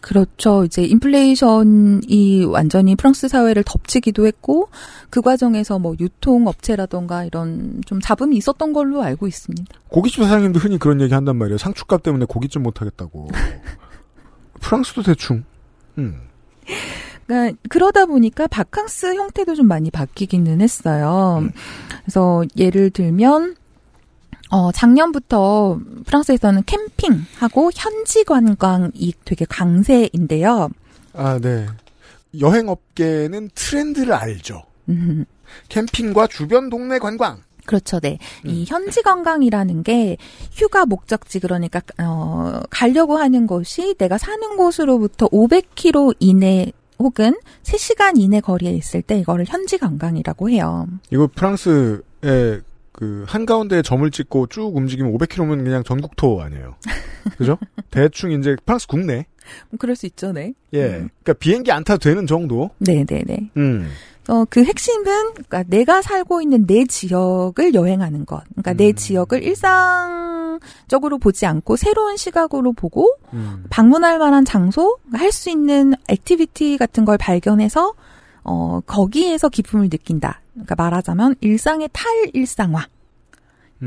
그렇죠. 0.00 0.64
이제 0.64 0.84
인플레이션이 0.84 2.44
완전히 2.44 2.94
프랑스 2.94 3.28
사회를 3.28 3.64
덮치기도 3.64 4.26
했고 4.26 4.68
그 5.10 5.20
과정에서 5.20 5.78
뭐 5.78 5.94
유통 5.98 6.46
업체라던가 6.46 7.24
이런 7.24 7.80
좀 7.84 8.00
잡음이 8.00 8.36
있었던 8.36 8.72
걸로 8.72 9.02
알고 9.02 9.26
있습니다. 9.26 9.74
고깃집 9.88 10.22
사장님도 10.22 10.60
흔히 10.60 10.78
그런 10.78 11.00
얘기 11.00 11.12
한단 11.12 11.36
말이에요. 11.36 11.58
상추값 11.58 12.02
때문에 12.02 12.26
고깃집 12.28 12.62
못 12.62 12.80
하겠다고. 12.80 13.28
프랑스도 14.60 15.02
대충. 15.02 15.44
음. 15.98 16.20
그러니까 17.26 17.58
그러다 17.68 18.06
보니까 18.06 18.46
바캉스 18.46 19.14
형태도 19.14 19.54
좀 19.54 19.66
많이 19.66 19.90
바뀌기는 19.90 20.60
했어요. 20.60 21.48
그래서 22.02 22.44
예를 22.56 22.90
들면 22.90 23.56
어 24.52 24.70
작년부터 24.70 25.80
프랑스에서는 26.04 26.62
캠핑하고 26.66 27.70
현지 27.74 28.22
관광이 28.22 29.14
되게 29.24 29.46
강세인데요. 29.46 30.68
아, 31.14 31.38
네. 31.40 31.66
여행업계는 32.38 33.48
트렌드를 33.54 34.12
알죠. 34.12 34.62
음. 34.90 35.24
캠핑과 35.70 36.26
주변 36.26 36.68
동네 36.68 36.98
관광. 36.98 37.40
그렇죠, 37.64 37.98
네. 37.98 38.18
이 38.44 38.66
현지 38.68 39.00
관광이라는 39.00 39.84
게 39.84 40.18
휴가 40.52 40.84
목적지 40.84 41.40
그러니까 41.40 41.80
어 41.98 42.60
가려고 42.68 43.16
하는 43.16 43.46
곳이 43.46 43.94
내가 43.94 44.18
사는 44.18 44.56
곳으로부터 44.58 45.28
500km 45.28 46.16
이내 46.18 46.72
혹은 46.98 47.34
3시간 47.62 48.18
이내 48.18 48.40
거리에 48.40 48.72
있을 48.72 49.00
때 49.00 49.18
이거를 49.18 49.46
현지 49.48 49.78
관광이라고 49.78 50.50
해요. 50.50 50.86
이거 51.10 51.26
프랑스의 51.34 52.62
그 53.02 53.24
한가운데에 53.26 53.82
점을 53.82 54.08
찍고 54.08 54.46
쭉 54.46 54.76
움직이면 54.76 55.12
500km면 55.12 55.64
그냥 55.64 55.82
전국토 55.82 56.40
아니에요. 56.40 56.76
그죠? 57.36 57.58
대충 57.90 58.30
이제 58.30 58.54
프랑스 58.64 58.86
국내. 58.86 59.26
그럴 59.76 59.96
수 59.96 60.06
있죠, 60.06 60.30
네. 60.30 60.54
예. 60.72 60.88
그러니까 60.88 61.32
비행기 61.32 61.72
안 61.72 61.82
타도 61.82 61.98
되는 61.98 62.28
정도. 62.28 62.70
네, 62.78 63.04
네, 63.04 63.24
네. 63.26 63.50
음. 63.56 63.90
어, 64.28 64.44
그 64.48 64.62
핵심은, 64.62 65.32
그러니까 65.32 65.64
내가 65.64 66.00
살고 66.00 66.42
있는 66.42 66.64
내 66.64 66.84
지역을 66.84 67.74
여행하는 67.74 68.24
것. 68.24 68.44
그러니까 68.50 68.74
내 68.74 68.92
지역을 68.92 69.42
일상적으로 69.42 71.18
보지 71.18 71.44
않고 71.44 71.74
새로운 71.74 72.16
시각으로 72.16 72.72
보고 72.72 73.08
음. 73.32 73.64
방문할 73.68 74.20
만한 74.20 74.44
장소, 74.44 74.96
할 75.12 75.32
수 75.32 75.50
있는 75.50 75.94
activity 76.06 76.78
같은 76.78 77.04
걸 77.04 77.18
발견해서 77.18 77.94
어, 78.44 78.78
거기에서 78.86 79.48
기쁨을 79.48 79.88
느낀다. 79.90 80.41
그러니까 80.52 80.74
말하자면 80.76 81.36
일상의 81.40 81.88
탈일상화. 81.92 82.86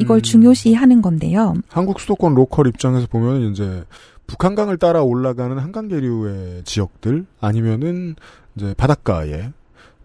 이걸 0.01 0.17
음. 0.17 0.21
중요시하는 0.21 1.01
건데요. 1.01 1.54
한국 1.69 1.99
수도권 2.01 2.36
로컬 2.36 2.67
입장에서 2.67 3.08
보면 3.08 3.51
이제 3.51 3.86
북한강을 4.28 4.78
따라 4.78 5.04
올라가는 5.04 5.58
한강 5.58 5.88
계류의 5.88 6.63
지역들 6.65 7.25
아니면은 7.39 8.15
이제 8.56 8.73
바닷가에 8.75 9.51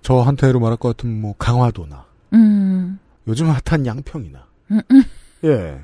저한테로 0.02 0.60
말할 0.60 0.76
것 0.76 0.96
같으면 0.96 1.20
뭐 1.20 1.34
강화도나 1.38 2.04
음, 2.34 2.98
요즘 3.26 3.48
핫한 3.50 3.84
양평이나 3.86 4.46
음, 4.70 4.80
음, 4.92 5.02
예 5.44 5.80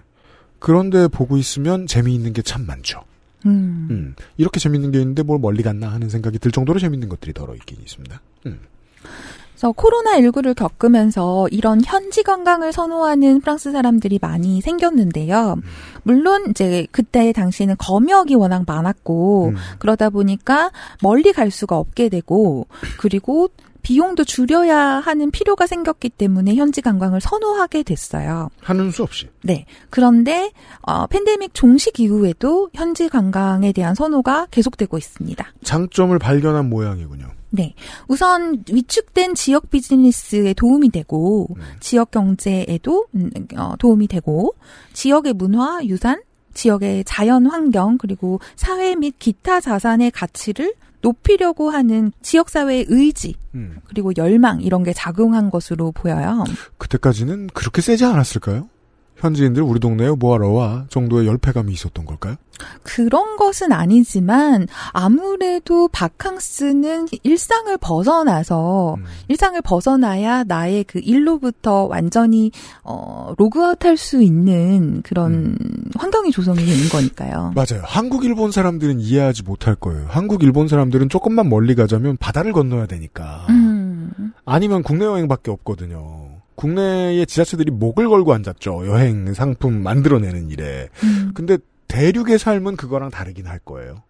그런데 0.61 1.09
보고 1.09 1.37
있으면 1.37 1.87
재미있는 1.87 2.33
게 2.33 2.43
참 2.43 2.65
많죠. 2.67 3.03
음. 3.47 3.89
음, 3.91 4.15
이렇게 4.37 4.61
재밌는 4.61 4.91
게 4.93 5.01
있는데 5.01 5.23
뭘 5.23 5.39
멀리 5.41 5.63
갔나 5.63 5.89
하는 5.93 6.09
생각이 6.09 6.39
들 6.39 6.53
정도로 6.53 6.79
재밌는 6.79 7.09
것들이 7.09 7.33
덜어 7.33 7.55
있긴 7.57 7.81
있습니다. 7.81 8.21
음. 8.47 8.61
그래서 9.57 9.73
코로나19를 9.73 10.55
겪으면서 10.55 11.49
이런 11.51 11.81
현지 11.83 12.23
관광을 12.23 12.75
선호하는 12.75 13.41
프랑스 13.41 13.73
사람들이 13.73 14.19
많이 14.21 14.61
생겼는데요. 14.61 15.57
물론 16.03 16.45
이제 16.51 16.87
그때 16.91 17.33
당시에는 17.33 17.77
검역이 17.79 18.35
워낙 18.35 18.65
많았고 18.67 19.47
음. 19.47 19.57
그러다 19.79 20.11
보니까 20.11 20.71
멀리 21.03 21.33
갈 21.33 21.51
수가 21.51 21.79
없게 21.79 22.11
되고 22.11 22.67
그리고 22.99 23.49
비용도 23.87 24.25
줄여야 24.25 24.99
하는 24.99 25.31
필요가 25.31 25.69
생겼기 25.69 26.09
때문에 26.09 26.57
현지 26.57 26.81
관광을 26.81 27.21
선호하게 27.21 27.85
됐어요. 27.85 28.51
하는 28.61 28.91
수 28.91 29.05
없이. 29.05 29.29
네. 29.45 29.65
그런데 29.91 30.51
어, 30.81 31.07
팬데믹 31.07 31.55
종식 31.55 32.01
이후에도 32.01 32.69
현지 32.75 33.09
관광에 33.09 33.71
대한 33.71 33.95
선호가 33.95 34.49
계속되고 34.51 34.99
있습니다. 34.99 35.47
장점을 35.63 36.19
발견한 36.19 36.69
모양이군요. 36.69 37.29
네. 37.51 37.75
우선 38.09 38.65
위축된 38.69 39.37
지역 39.37 39.71
비즈니스에 39.71 40.55
도움이 40.55 40.91
되고 40.91 41.49
지역 41.79 42.11
경제에도 42.11 43.07
음, 43.15 43.31
어, 43.57 43.75
도움이 43.79 44.09
되고 44.09 44.57
지역의 44.95 45.35
문화, 45.35 45.79
유산, 45.85 46.21
지역의 46.57 47.05
자연 47.05 47.47
환경 47.47 47.99
그리고 47.99 48.41
사회 48.57 48.97
및 48.97 49.15
기타 49.19 49.61
자산의 49.61 50.11
가치를 50.11 50.75
높이려고 51.03 51.71
하는 51.71 52.11
지역사회의 52.23 52.87
의지, 52.89 53.37
음. 53.55 53.77
그리고 53.87 54.11
열망, 54.17 54.61
이런 54.63 54.83
게 54.83 54.93
작용한 54.93 55.51
것으로 55.51 55.93
보여요. 55.93 56.43
그때까지는 56.79 57.49
그렇게 57.55 57.81
세지 57.81 58.05
않았을까요? 58.05 58.69
현지인들 59.17 59.63
우리 59.63 59.81
동네에 59.81 60.11
뭐하러 60.11 60.51
와 60.51 60.85
정도의 60.89 61.27
열패감이 61.27 61.73
있었던 61.73 62.05
걸까요? 62.05 62.37
그런 62.83 63.37
것은 63.37 63.73
아니지만 63.73 64.67
아무래도 64.93 65.89
바캉스는 65.89 67.09
일상을 67.23 67.77
벗어나서 67.79 68.95
음. 68.95 69.05
일상을 69.29 69.61
벗어나야 69.63 70.45
나의 70.45 70.85
그 70.85 70.99
일로부터 71.03 71.85
완전히 71.85 72.51
어 72.83 73.35
로그아웃할 73.37 73.97
수 73.97 74.23
있는 74.23 75.03
그런 75.03 75.59
환경이 75.97 76.31
조성이 76.31 76.65
되는 76.65 76.89
거니까요. 76.89 77.53
맞아요. 77.55 77.83
한국 77.85 78.25
일본 78.25 78.51
사람들은 78.51 79.01
이해하지 79.01 79.43
못할 79.43 79.75
거예요. 79.75 80.07
한국 80.09 80.43
일본 80.43 80.69
사람들은 80.69 81.09
조금만 81.09 81.49
멀리 81.49 81.75
가자면 81.75 82.17
바다를 82.17 82.53
건너야 82.53 82.87
되니까. 82.87 83.47
음. 83.51 84.33
아니면 84.45 84.83
국내 84.83 85.05
여행밖에 85.05 85.51
없거든요. 85.51 86.26
국내의 86.57 87.27
지자체들이 87.27 87.71
목을 87.71 88.09
걸고 88.09 88.33
앉았죠. 88.33 88.87
여행 88.89 89.33
상품 89.35 89.83
만들어내는 89.83 90.51
일에. 90.51 90.89
음. 91.05 91.33
근데 91.35 91.59
대륙의 91.89 92.39
삶은 92.39 92.77
그거랑 92.77 93.11
다르긴 93.11 93.47
할 93.47 93.59
거예요. 93.61 94.03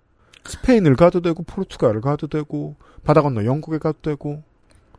스페인을 0.44 0.96
가도 0.96 1.20
되고 1.20 1.42
포르투갈을 1.42 2.00
가도 2.00 2.28
되고 2.28 2.76
바다 3.04 3.20
건너 3.20 3.44
영국에 3.44 3.78
가도 3.78 3.98
되고 4.00 4.42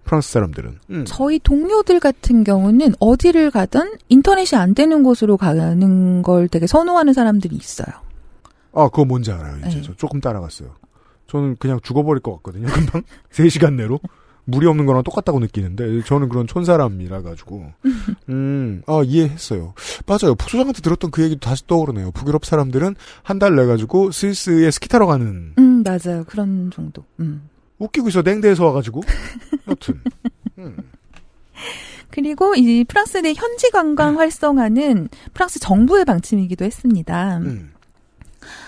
프랑스 0.03 0.31
사람들은 0.31 0.79
음. 0.89 1.05
저희 1.05 1.39
동료들 1.39 1.99
같은 1.99 2.43
경우는 2.43 2.93
어디를 2.99 3.51
가든 3.51 3.93
인터넷이 4.09 4.59
안 4.59 4.73
되는 4.73 5.03
곳으로 5.03 5.37
가는 5.37 6.21
걸 6.21 6.47
되게 6.47 6.67
선호하는 6.67 7.13
사람들이 7.13 7.55
있어요. 7.55 7.87
아 8.73 8.89
그거 8.89 9.05
뭔지 9.05 9.31
알아요. 9.31 9.57
이제 9.67 9.77
네. 9.77 9.81
저 9.81 9.93
조금 9.95 10.21
따라갔어요. 10.21 10.75
저는 11.27 11.57
그냥 11.57 11.79
죽어버릴 11.81 12.21
것 12.21 12.35
같거든요. 12.37 12.67
금방 12.71 13.03
3시간 13.31 13.73
내로 13.73 13.99
물이 14.49 14.65
없는 14.65 14.85
거랑 14.85 15.03
똑같다고 15.03 15.39
느끼는데 15.39 16.01
저는 16.03 16.29
그런 16.29 16.47
촌사람이라 16.47 17.21
가지고 17.21 17.65
음, 18.29 18.81
아 18.87 19.01
이해했어요. 19.05 19.73
맞아요. 20.05 20.35
부소장한테 20.35 20.81
들었던 20.81 21.11
그 21.11 21.21
얘기도 21.23 21.41
다시 21.41 21.67
떠오르네요. 21.67 22.11
북유럽 22.11 22.45
사람들은 22.45 22.95
한 23.23 23.39
달 23.39 23.55
내 23.55 23.65
가지고 23.65 24.11
스위스에 24.11 24.71
스키 24.71 24.87
타러 24.89 25.05
가는 25.05 25.53
음, 25.59 25.83
맞아요. 25.83 26.23
그런 26.27 26.71
정도. 26.73 27.03
음. 27.19 27.49
웃기고 27.79 28.07
있어 28.09 28.21
냉대에서 28.23 28.65
와가지고 28.65 29.03
여튼 29.67 30.01
그리고 32.09 32.55
이 32.55 32.83
프랑스 32.83 33.17
내 33.17 33.33
현지 33.33 33.69
관광 33.71 34.17
활성화는 34.19 35.09
프랑스 35.33 35.59
정부의 35.59 36.05
방침이기도 36.05 36.65
했습니다. 36.65 37.37
음. 37.39 37.71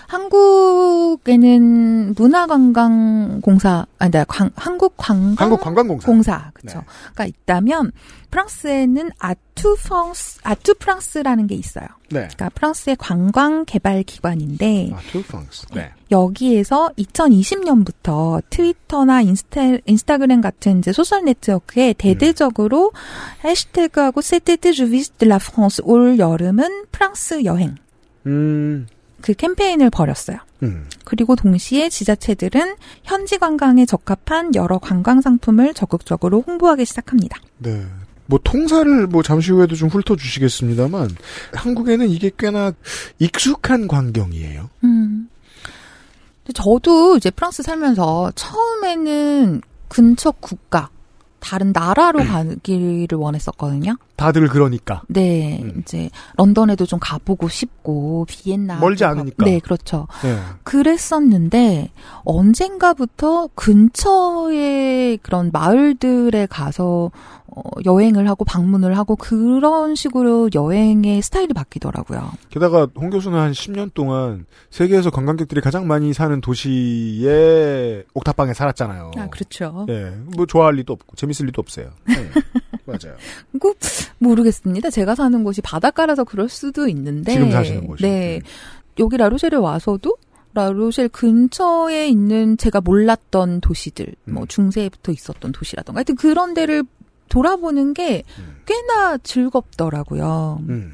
한국에는 0.09 2.15
문화관광공사, 2.15 3.85
아니, 3.99 4.11
나 4.11 4.25
한국 4.55 4.95
관광 4.97 5.35
한국 5.37 5.61
관광공사 5.61 6.07
공사, 6.07 6.51
그쵸.가 6.55 7.25
있다면, 7.25 7.91
프랑스에는 8.31 9.11
Atout 9.19 9.75
France, 9.83 10.39
Atout 10.43 10.73
France라는 10.79 11.45
게 11.45 11.53
있어요. 11.53 11.85
네. 12.09 12.21
그러니까 12.21 12.49
프랑스의 12.49 12.95
관광 12.97 13.65
개발 13.65 14.01
기관인데, 14.01 14.93
Atout 14.95 15.21
France. 15.21 15.67
네. 15.75 15.91
여기에서 16.09 16.89
2020년부터 16.97 18.41
트위터나 18.49 19.21
인스타, 19.21 19.61
인스타그램 19.85 20.41
같은 20.41 20.79
이제 20.79 20.91
소셜 20.91 21.23
네트워크에 21.25 21.93
대대적으로 21.93 22.93
해시태그하고 23.43 24.21
cet 24.21 24.44
été, 24.44 24.73
je 24.73 24.83
visite 24.83 25.11
la 25.11 25.37
France 25.37 25.83
올 25.85 26.17
여름은 26.17 26.85
프랑스 26.91 27.43
여행 27.43 27.75
음. 28.25 28.87
그 29.21 29.33
캠페인을 29.33 29.89
벌였어요. 29.89 30.37
음. 30.63 30.87
그리고 31.05 31.35
동시에 31.35 31.89
지자체들은 31.89 32.75
현지 33.03 33.37
관광에 33.37 33.85
적합한 33.85 34.55
여러 34.55 34.77
관광 34.77 35.21
상품을 35.21 35.73
적극적으로 35.73 36.43
홍보하기 36.45 36.85
시작합니다. 36.85 37.39
네. 37.57 37.85
뭐 38.25 38.39
통사를 38.43 39.07
뭐 39.07 39.23
잠시 39.23 39.51
후에도 39.51 39.75
좀 39.75 39.89
훑어주시겠습니다만 39.89 41.09
한국에는 41.53 42.09
이게 42.09 42.29
꽤나 42.37 42.73
익숙한 43.17 43.87
광경이에요. 43.87 44.69
음. 44.83 45.29
저도 46.53 47.17
이제 47.17 47.31
프랑스 47.31 47.63
살면서 47.63 48.31
처음에는 48.35 49.61
근처 49.87 50.31
국가, 50.31 50.89
다른 51.39 51.71
나라로 51.73 52.19
가기를 52.25 53.17
원했었거든요. 53.17 53.95
다들 54.15 54.47
그러니까 54.49 55.01
네, 55.07 55.63
이제 55.79 56.09
런던에도 56.35 56.85
좀 56.85 56.99
가보고 56.99 57.47
싶고 57.47 58.25
비엔나 58.27 58.79
멀지 58.79 59.05
않으니까. 59.05 59.45
네, 59.45 59.59
그렇죠. 59.59 60.07
네. 60.21 60.37
그랬었는데 60.63 61.91
언젠가부터 62.25 63.49
근처의 63.55 65.19
그런 65.21 65.49
마을들에 65.51 66.47
가서 66.47 67.11
어, 67.55 67.61
여행을 67.85 68.29
하고 68.29 68.45
방문을 68.45 68.97
하고 68.97 69.15
그런 69.15 69.95
식으로 69.95 70.49
여행의 70.53 71.21
스타일이 71.21 71.53
바뀌더라고요. 71.53 72.31
게다가 72.49 72.87
홍 72.95 73.09
교수는 73.09 73.37
한 73.37 73.51
10년 73.51 73.93
동안 73.93 74.45
세계에서 74.69 75.09
관광객들이 75.09 75.61
가장 75.61 75.87
많이 75.87 76.13
사는 76.13 76.39
도시의 76.41 78.05
옥탑방에 78.13 78.53
살았잖아요. 78.53 79.11
아, 79.17 79.27
그렇죠. 79.27 79.85
네, 79.87 80.11
뭐 80.35 80.45
좋아할 80.45 80.75
리도 80.75 80.93
없고 80.93 81.15
재밌을 81.15 81.47
리도 81.47 81.61
없어요. 81.61 81.89
네. 82.07 82.15
맞아요. 82.85 83.15
그 83.59 83.73
모르겠습니다. 84.19 84.89
제가 84.89 85.15
사는 85.15 85.43
곳이 85.43 85.61
바닷가라서 85.61 86.23
그럴 86.23 86.49
수도 86.49 86.87
있는데 86.87 87.33
지금 87.33 87.51
사시는 87.51 87.87
곳이. 87.87 88.03
네. 88.03 88.41
여기 88.97 89.17
라로셀에 89.17 89.55
와서도 89.55 90.17
라로셀 90.53 91.09
근처에 91.09 92.07
있는 92.07 92.57
제가 92.57 92.81
몰랐던 92.81 93.61
도시들, 93.61 94.07
음. 94.25 94.33
뭐 94.33 94.45
중세부터 94.45 95.11
있었던 95.11 95.51
도시라던가 95.51 95.99
하여튼 95.99 96.15
그런 96.15 96.53
데를 96.53 96.83
돌아보는 97.29 97.93
게 97.93 98.23
꽤나 98.65 99.17
즐겁더라고요. 99.17 100.59
음. 100.67 100.93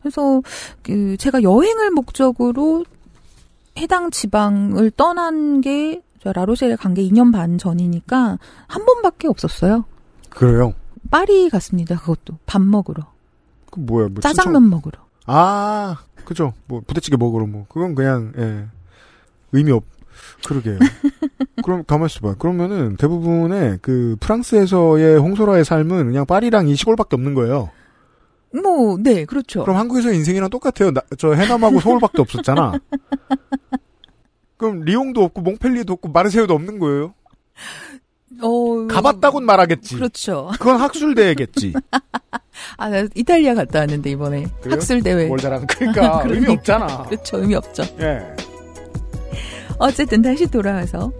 그래서 0.00 0.42
그 0.82 1.16
제가 1.16 1.42
여행을 1.42 1.90
목적으로 1.90 2.84
해당 3.78 4.10
지방을 4.10 4.90
떠난 4.92 5.60
게 5.60 6.02
라로셀에 6.24 6.76
간 6.76 6.94
게 6.94 7.02
2년 7.02 7.32
반 7.32 7.58
전이니까 7.58 8.38
한 8.68 8.84
번밖에 8.86 9.28
없었어요. 9.28 9.84
그래요. 10.30 10.74
파리 11.10 11.48
갔습니다. 11.50 11.96
그것도 11.98 12.38
밥 12.46 12.62
먹으러. 12.62 13.04
그 13.70 13.80
뭐야? 13.80 14.08
뭐 14.08 14.20
짜장면 14.20 14.70
먹으러. 14.70 14.98
아, 15.26 15.96
그죠. 16.24 16.52
뭐 16.66 16.80
부대찌개 16.86 17.16
먹으러 17.16 17.46
뭐 17.46 17.66
그건 17.68 17.94
그냥 17.94 18.32
예. 18.38 18.66
의미 19.52 19.72
없. 19.72 19.84
그러게요. 20.46 20.78
그럼 21.64 21.84
가만 21.86 22.06
있어 22.06 22.20
봐. 22.20 22.34
그러면은 22.38 22.96
대부분의 22.96 23.78
그 23.82 24.16
프랑스에서의 24.20 25.18
홍소라의 25.18 25.64
삶은 25.64 26.06
그냥 26.06 26.26
파리랑 26.26 26.68
이 26.68 26.76
시골밖에 26.76 27.16
없는 27.16 27.34
거예요. 27.34 27.70
뭐, 28.62 28.98
네, 29.00 29.24
그렇죠. 29.24 29.62
그럼 29.62 29.78
한국에서 29.78 30.12
인생이랑 30.12 30.50
똑같아요. 30.50 30.90
나, 30.90 31.00
저 31.18 31.32
해남하고 31.32 31.80
서울밖에 31.80 32.20
없었잖아. 32.20 32.72
그럼 34.58 34.80
리옹도 34.80 35.22
없고 35.24 35.40
몽펠리에도 35.40 35.94
없고 35.94 36.10
마르세유도 36.10 36.52
없는 36.54 36.78
거예요. 36.78 37.14
어, 38.42 38.86
가봤다곤 38.88 39.44
말하겠지. 39.44 39.96
그렇죠. 39.96 40.50
그건 40.52 40.80
학술 40.80 41.14
대회겠지. 41.14 41.72
아, 42.76 42.88
나 42.88 43.06
이탈리아 43.14 43.54
갔다 43.54 43.80
왔는데, 43.80 44.10
이번에. 44.10 44.46
그래요? 44.60 44.76
학술 44.76 45.02
대회. 45.02 45.26
뭘 45.26 45.38
잘하는 45.38 45.66
그러니까 45.68 46.22
의미 46.26 46.48
없잖아. 46.48 47.04
그렇죠. 47.04 47.38
의미 47.38 47.54
없죠. 47.54 47.82
예. 48.00 48.51
어쨌든 49.82 50.22
다시 50.22 50.46
돌아와서 50.46 51.12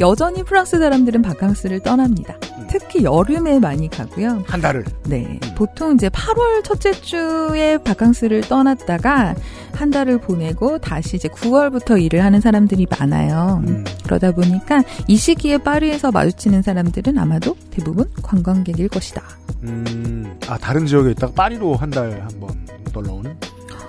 여전히 0.00 0.42
프랑스 0.42 0.78
사람들은 0.78 1.22
바캉스를 1.22 1.80
떠납니다. 1.80 2.36
특히 2.68 3.04
여름에 3.04 3.58
많이 3.60 3.88
가고요. 3.88 4.42
한 4.46 4.60
달을. 4.60 4.84
네. 5.04 5.38
보통 5.54 5.94
이제 5.94 6.08
8월 6.10 6.62
첫째 6.64 6.92
주에 6.92 7.78
바캉스를 7.78 8.42
떠났다가 8.42 9.34
한 9.72 9.90
달을 9.90 10.18
보내고 10.18 10.78
다시 10.78 11.16
이제 11.16 11.28
9월부터 11.28 12.02
일을 12.02 12.24
하는 12.24 12.40
사람들이 12.40 12.86
많아요. 12.90 13.62
음. 13.66 13.84
그러다 14.04 14.32
보니까 14.32 14.82
이 15.06 15.16
시기에 15.16 15.58
파리에서 15.58 16.10
마주치는 16.10 16.62
사람들은 16.62 17.16
아마도 17.16 17.56
대부분 17.70 18.10
관광객일 18.22 18.88
것이다. 18.88 19.22
음, 19.62 20.36
아, 20.48 20.58
다른 20.58 20.84
지역에 20.86 21.12
있다가 21.12 21.32
파리로 21.34 21.76
한 21.76 21.90
달 21.90 22.20
한번 22.20 22.50
놀러 22.92 23.12
오는? 23.14 23.34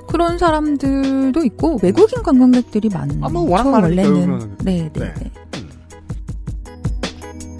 그런 0.07 0.37
사람들도 0.37 1.43
있고 1.43 1.79
외국인 1.83 2.23
관광객들이 2.23 2.89
많죠. 2.89 3.19
아, 3.21 3.29
뭐 3.29 3.49
워낙 3.49 3.81
원래는. 3.81 4.57
네, 4.63 4.89
네, 4.93 5.13
네. 5.13 5.13
네. 5.13 5.31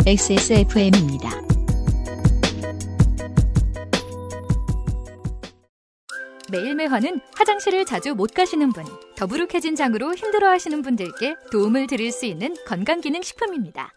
XSFM입니다. 0.06 1.30
매일매화는 6.50 7.20
화장실을 7.36 7.86
자주 7.86 8.16
못 8.16 8.34
가시는 8.34 8.72
분, 8.72 8.86
더부룩해진 9.18 9.76
장으로 9.76 10.16
힘들어하시는 10.16 10.82
분들께 10.82 11.36
도움을 11.52 11.88
드릴 11.88 12.12
수 12.12 12.26
있는 12.26 12.56
건강기능식품입니다. 12.66 13.92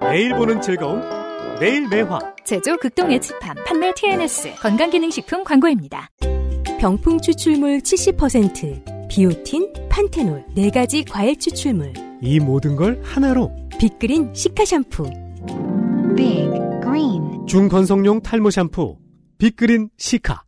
매일 0.00 0.34
보는 0.34 0.60
즐거움 0.60 1.02
매일 1.60 1.88
매화 1.88 2.18
제조 2.44 2.76
극동 2.76 3.10
에치팜 3.10 3.56
판매 3.66 3.92
TNS 3.94 4.54
건강기능식품 4.60 5.44
광고입니다. 5.44 6.08
병풍 6.78 7.20
추출물 7.20 7.80
70%, 7.80 9.08
비오틴, 9.08 9.72
판테놀, 9.88 10.44
4가지 10.56 11.04
과일 11.10 11.36
추출물, 11.36 11.92
이 12.22 12.38
모든 12.38 12.76
걸 12.76 13.00
하나로. 13.02 13.50
빅그린 13.78 14.32
시카 14.34 14.64
샴푸. 14.64 15.02
Big 16.16 16.48
Green. 16.82 17.46
중건성용 17.46 18.22
탈모 18.22 18.50
샴푸 18.50 18.96
빅그린 19.38 19.88
시카. 19.96 20.42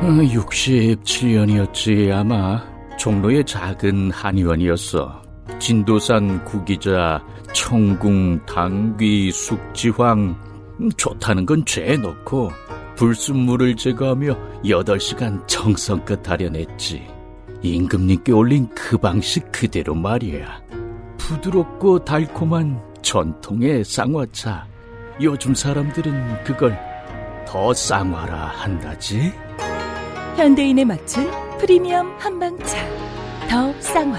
67년이었지 0.00 2.12
아마. 2.12 2.62
종로의 2.98 3.44
작은 3.44 4.10
한의원이었어. 4.10 5.22
진도산 5.58 6.44
구기자, 6.44 7.24
청궁, 7.52 8.44
당귀, 8.46 9.30
숙지황. 9.32 10.36
음, 10.80 10.90
좋다는 10.96 11.44
건 11.46 11.64
죄에 11.64 11.96
넣고 11.96 12.50
불순물을 12.98 13.76
제거하며 13.76 14.62
8시간 14.64 15.46
정성껏 15.46 16.20
다려냈지. 16.20 17.06
임금님께 17.62 18.32
올린 18.32 18.68
그 18.74 18.98
방식 18.98 19.52
그대로 19.52 19.94
말이야. 19.94 20.62
부드럽고 21.16 22.04
달콤한 22.04 22.82
전통의 23.00 23.84
쌍화차. 23.84 24.66
요즘 25.22 25.54
사람들은 25.54 26.42
그걸 26.42 26.76
더 27.46 27.72
쌍화라 27.72 28.48
한다지. 28.48 29.32
현대인에 30.36 30.84
맞춘 30.84 31.30
프리미엄 31.60 32.12
한방차. 32.18 32.78
더 33.48 33.80
쌍화. 33.80 34.18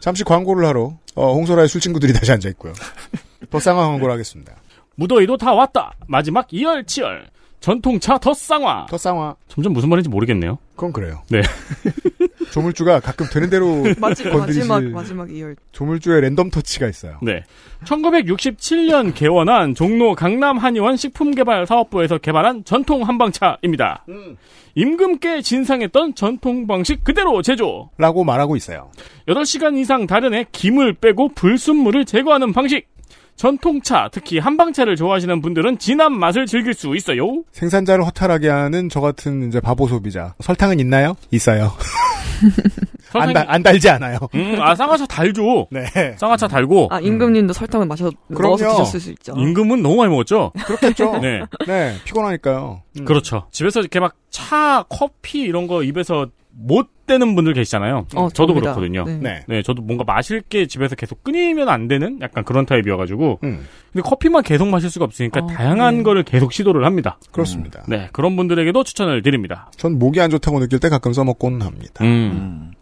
잠시 0.00 0.24
광고를 0.24 0.66
하러 0.66 0.98
어, 1.14 1.32
홍소라의 1.32 1.68
술 1.68 1.80
친구들이 1.80 2.12
다시 2.12 2.32
앉아 2.32 2.48
있고요. 2.48 2.72
더 3.50 3.58
쌍화 3.58 3.86
광고를 3.88 4.12
하겠습니다. 4.12 4.54
무더위도 4.96 5.36
다 5.36 5.52
왔다. 5.54 5.92
마지막 6.06 6.46
이열치열. 6.50 7.30
전통차 7.60 8.18
더 8.18 8.34
쌍화. 8.34 8.86
더 8.90 8.98
쌍화. 8.98 9.36
점점 9.48 9.72
무슨 9.72 9.88
말인지 9.88 10.08
모르겠네요. 10.10 10.58
그건 10.74 10.92
그래요. 10.92 11.22
네. 11.30 11.42
조물주가 12.50 12.98
가끔 13.00 13.26
되는 13.32 13.48
대로 13.48 13.84
마지, 13.98 14.24
건드리실 14.24 14.66
마지막 14.66 14.92
마지막 14.92 15.30
이열. 15.32 15.54
조물주의 15.70 16.20
랜덤 16.22 16.50
터치가 16.50 16.88
있어요. 16.88 17.18
네. 17.22 17.44
1967년 17.84 19.14
개원한 19.14 19.74
종로 19.76 20.14
강남 20.14 20.58
한의원 20.58 20.96
식품개발 20.96 21.66
사업부에서 21.66 22.18
개발한 22.18 22.64
전통 22.64 23.02
한방차입니다. 23.02 24.06
임금께 24.74 25.42
진상했던 25.42 26.14
전통 26.14 26.66
방식 26.66 27.04
그대로 27.04 27.42
제조. 27.42 27.90
라고 27.96 28.24
말하고 28.24 28.56
있어요. 28.56 28.90
8시간 29.28 29.78
이상 29.78 30.06
다련에 30.06 30.46
김을 30.50 30.94
빼고 30.94 31.28
불순물을 31.34 32.04
제거하는 32.06 32.52
방식. 32.52 32.88
전통차, 33.36 34.08
특히 34.12 34.38
한방차를 34.38 34.96
좋아하시는 34.96 35.40
분들은 35.40 35.78
진한 35.78 36.12
맛을 36.18 36.46
즐길 36.46 36.74
수 36.74 36.94
있어요. 36.94 37.42
생산자를 37.52 38.06
허탈하게 38.06 38.48
하는 38.48 38.88
저 38.88 39.00
같은 39.00 39.48
이제 39.48 39.60
바보 39.60 39.88
소비자. 39.88 40.34
설탕은 40.40 40.78
있나요? 40.80 41.14
있어요. 41.30 41.72
안, 43.14 43.32
달, 43.32 43.44
안 43.48 43.62
달지 43.62 43.88
않아요. 43.90 44.18
음, 44.34 44.56
아, 44.60 44.74
쌍화차 44.74 45.06
달죠. 45.06 45.66
네. 45.70 45.84
쌍화차 46.16 46.48
달고. 46.48 46.88
아 46.90 46.98
임금님도 47.00 47.52
설탕을 47.52 47.86
마셔 47.86 48.10
그럼요. 48.34 48.56
넣어서 48.56 48.70
드셨을 48.78 49.00
수 49.00 49.10
있죠. 49.10 49.34
임금은 49.36 49.82
너무 49.82 49.96
많이 49.96 50.10
먹었죠? 50.10 50.52
그렇겠죠. 50.64 51.18
네. 51.20 51.42
네, 51.66 51.96
피곤하니까요. 52.04 52.82
음. 53.00 53.04
그렇죠. 53.04 53.46
집에서 53.50 53.80
이렇게 53.80 54.00
막 54.00 54.14
차, 54.30 54.84
커피 54.88 55.40
이런 55.40 55.66
거 55.66 55.82
입에서 55.82 56.26
못 56.54 57.06
되는 57.06 57.34
분들 57.34 57.54
계시잖아요. 57.54 58.06
어, 58.14 58.28
저도 58.28 58.54
접니다. 58.54 58.74
그렇거든요. 58.74 59.04
네. 59.04 59.44
네. 59.46 59.62
저도 59.62 59.82
뭔가 59.82 60.04
마실 60.04 60.40
게 60.42 60.66
집에서 60.66 60.94
계속 60.94 61.24
끊이면 61.24 61.68
안 61.68 61.88
되는 61.88 62.18
약간 62.20 62.44
그런 62.44 62.66
타입이어가지고. 62.66 63.40
음, 63.42 63.66
근데 63.92 64.08
커피만 64.08 64.42
계속 64.42 64.68
마실 64.68 64.90
수가 64.90 65.04
없으니까 65.04 65.40
어, 65.40 65.46
다양한 65.46 65.98
네. 65.98 66.02
거를 66.02 66.22
계속 66.22 66.52
시도를 66.52 66.84
합니다. 66.84 67.18
그렇습니다. 67.32 67.82
네, 67.88 68.08
그런 68.12 68.36
분들에게도 68.36 68.84
추천을 68.84 69.22
드립니다. 69.22 69.70
전 69.76 69.98
목이 69.98 70.20
안 70.20 70.30
좋다고 70.30 70.60
느낄 70.60 70.78
때 70.78 70.88
가끔 70.88 71.12
써먹곤 71.12 71.62
합니다. 71.62 72.04
음. 72.04 72.72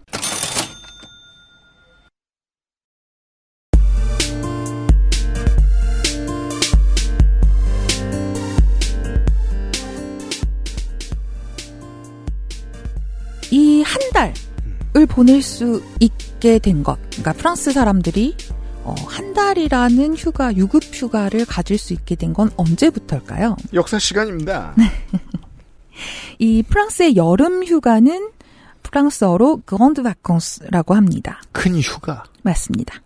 한 14.12 14.32
달을 14.92 15.06
보낼 15.06 15.40
수 15.42 15.82
있게 16.00 16.58
된 16.58 16.82
것. 16.82 16.98
그러니까 17.10 17.32
프랑스 17.34 17.72
사람들이 17.72 18.36
어, 18.82 18.94
한 19.06 19.34
달이라는 19.34 20.16
휴가, 20.16 20.54
유급 20.56 20.82
휴가를 20.84 21.44
가질 21.44 21.78
수 21.78 21.92
있게 21.92 22.14
된 22.16 22.32
건 22.32 22.50
언제부터일까요? 22.56 23.56
역사 23.74 23.98
시간입니다. 23.98 24.74
이 26.38 26.62
프랑스의 26.62 27.16
여름 27.16 27.64
휴가는 27.64 28.30
프랑스어로 28.82 29.62
그랑드 29.66 30.02
바캉스라고 30.02 30.94
합니다. 30.94 31.40
큰 31.52 31.78
휴가. 31.78 32.24
맞습니다. 32.42 33.00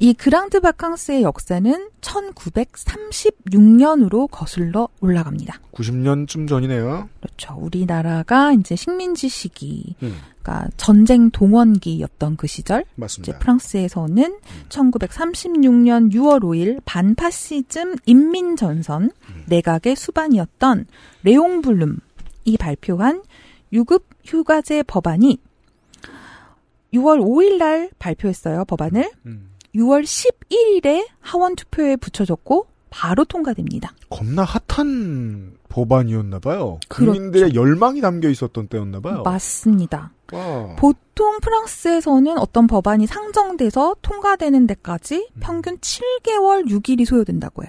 이 0.00 0.14
그랑드 0.14 0.60
바캉스의 0.60 1.22
역사는 1.22 1.88
1936년으로 2.00 4.30
거슬러 4.30 4.88
올라갑니다. 5.00 5.60
90년쯤 5.72 6.48
전이네요. 6.48 7.08
그렇죠. 7.20 7.56
우리나라가 7.58 8.52
이제 8.52 8.76
식민지 8.76 9.28
시기, 9.28 9.96
음, 10.04 10.14
그러니까 10.40 10.68
전쟁 10.76 11.30
동원기였던 11.30 12.36
그 12.36 12.46
시절, 12.46 12.82
이제 12.82 12.90
맞습니다. 12.94 13.38
프랑스에서는 13.40 14.38
1936년 14.68 16.12
6월 16.12 16.42
5일 16.42 16.80
반파시즘 16.84 17.96
인민전선 18.06 19.10
내각의 19.46 19.96
수반이었던 19.96 20.86
레옹 21.24 21.60
블룸이 21.60 22.56
발표한 22.60 23.24
유급 23.72 24.06
휴가제 24.24 24.84
법안이 24.84 25.40
6월 26.94 27.20
5일 27.20 27.58
날 27.58 27.90
발표했어요, 27.98 28.64
법안을. 28.64 29.10
음. 29.26 29.48
6월 29.74 30.02
11일에 30.02 31.06
하원 31.20 31.56
투표에 31.56 31.96
붙여졌고 31.96 32.66
바로 32.90 33.24
통과됩니다. 33.24 33.92
겁나 34.08 34.44
핫한 34.44 35.58
법안이었나봐요. 35.68 36.80
그렇죠. 36.88 37.12
국민들의 37.12 37.54
열망이 37.54 38.00
담겨 38.00 38.28
있었던 38.28 38.68
때였나봐요. 38.68 39.22
맞습니다. 39.22 40.12
와. 40.32 40.76
보통 40.76 41.38
프랑스에서는 41.40 42.38
어떤 42.38 42.66
법안이 42.66 43.06
상정돼서 43.06 43.96
통과되는 44.02 44.66
데까지 44.66 45.28
음. 45.34 45.40
평균 45.40 45.78
7개월 45.78 46.66
6일이 46.66 47.04
소요된다고요. 47.04 47.68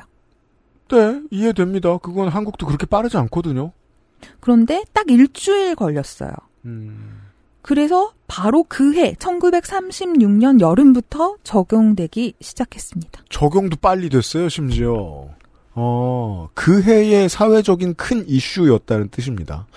네, 0.92 1.22
이해됩니다. 1.30 1.98
그건 1.98 2.30
한국도 2.30 2.66
그렇게 2.66 2.86
빠르지 2.86 3.18
않거든요. 3.18 3.72
그런데 4.40 4.84
딱 4.94 5.10
일주일 5.10 5.76
걸렸어요. 5.76 6.32
음, 6.66 7.18
그래서 7.62 8.13
바로 8.28 8.63
그 8.63 8.93
해 8.95 9.13
1936년 9.15 10.60
여름부터 10.62 11.36
적용되기 11.43 12.36
시작했습니다. 12.39 13.24
적용도 13.30 13.76
빨리 13.78 14.10
됐어요, 14.10 14.50
심지어. 14.50 15.28
어, 15.76 16.50
그 16.54 16.82
해의 16.82 17.30
사회적인 17.30 17.95
큰 17.95 18.28
이슈였다는 18.28 19.10
뜻입니다. 19.10 19.67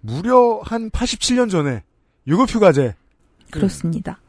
무려 0.00 0.60
한 0.64 0.90
87년 0.90 1.50
전에 1.50 1.82
유급 2.26 2.48
휴가제. 2.50 2.94
그렇습니다. 3.50 4.20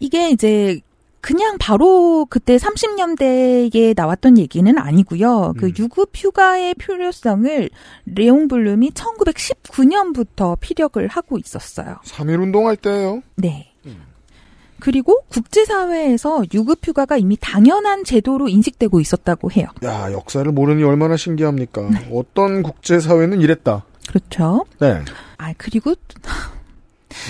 이게 0.00 0.30
이제 0.30 0.80
그냥 1.24 1.56
바로 1.56 2.26
그때 2.28 2.58
30년대에 2.58 3.94
나왔던 3.96 4.36
얘기는 4.36 4.76
아니고요. 4.76 5.54
그 5.58 5.68
음. 5.68 5.72
유급 5.78 6.10
휴가의 6.14 6.74
필요성을 6.74 7.70
레옹 8.04 8.46
블룸이 8.46 8.90
1919년부터 8.90 10.58
피력을 10.60 11.08
하고 11.08 11.38
있었어요. 11.38 11.96
3.1 12.04 12.42
운동할 12.42 12.76
때예요. 12.76 13.22
네. 13.36 13.72
음. 13.86 14.02
그리고 14.80 15.22
국제사회에서 15.30 16.42
유급휴가가 16.52 17.16
이미 17.16 17.38
당연한 17.40 18.04
제도로 18.04 18.48
인식되고 18.48 19.00
있었다고 19.00 19.50
해요. 19.52 19.68
야, 19.82 20.12
역사를 20.12 20.52
모르니 20.52 20.84
얼마나 20.84 21.16
신기합니까? 21.16 21.88
어떤 22.12 22.62
국제사회는 22.62 23.40
이랬다. 23.40 23.86
그렇죠. 24.08 24.66
네. 24.78 25.00
아, 25.38 25.54
그리고 25.56 25.94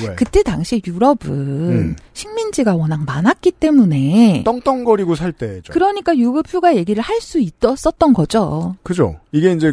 왜? 0.07 0.15
그때 0.15 0.43
당시 0.43 0.81
유럽은 0.87 1.31
음. 1.31 1.97
식민지가 2.13 2.75
워낙 2.75 3.05
많았기 3.05 3.53
때문에 3.53 4.45
떵떵거리고 4.45 5.15
살 5.15 5.33
때죠. 5.33 5.73
그러니까 5.73 6.17
유급 6.17 6.47
휴가 6.49 6.77
얘기를 6.77 7.03
할 7.03 7.15
수 7.21 7.39
있었던 7.41 8.13
거죠. 8.13 8.77
그죠? 8.83 9.19
이게 9.33 9.53
이제 9.53 9.73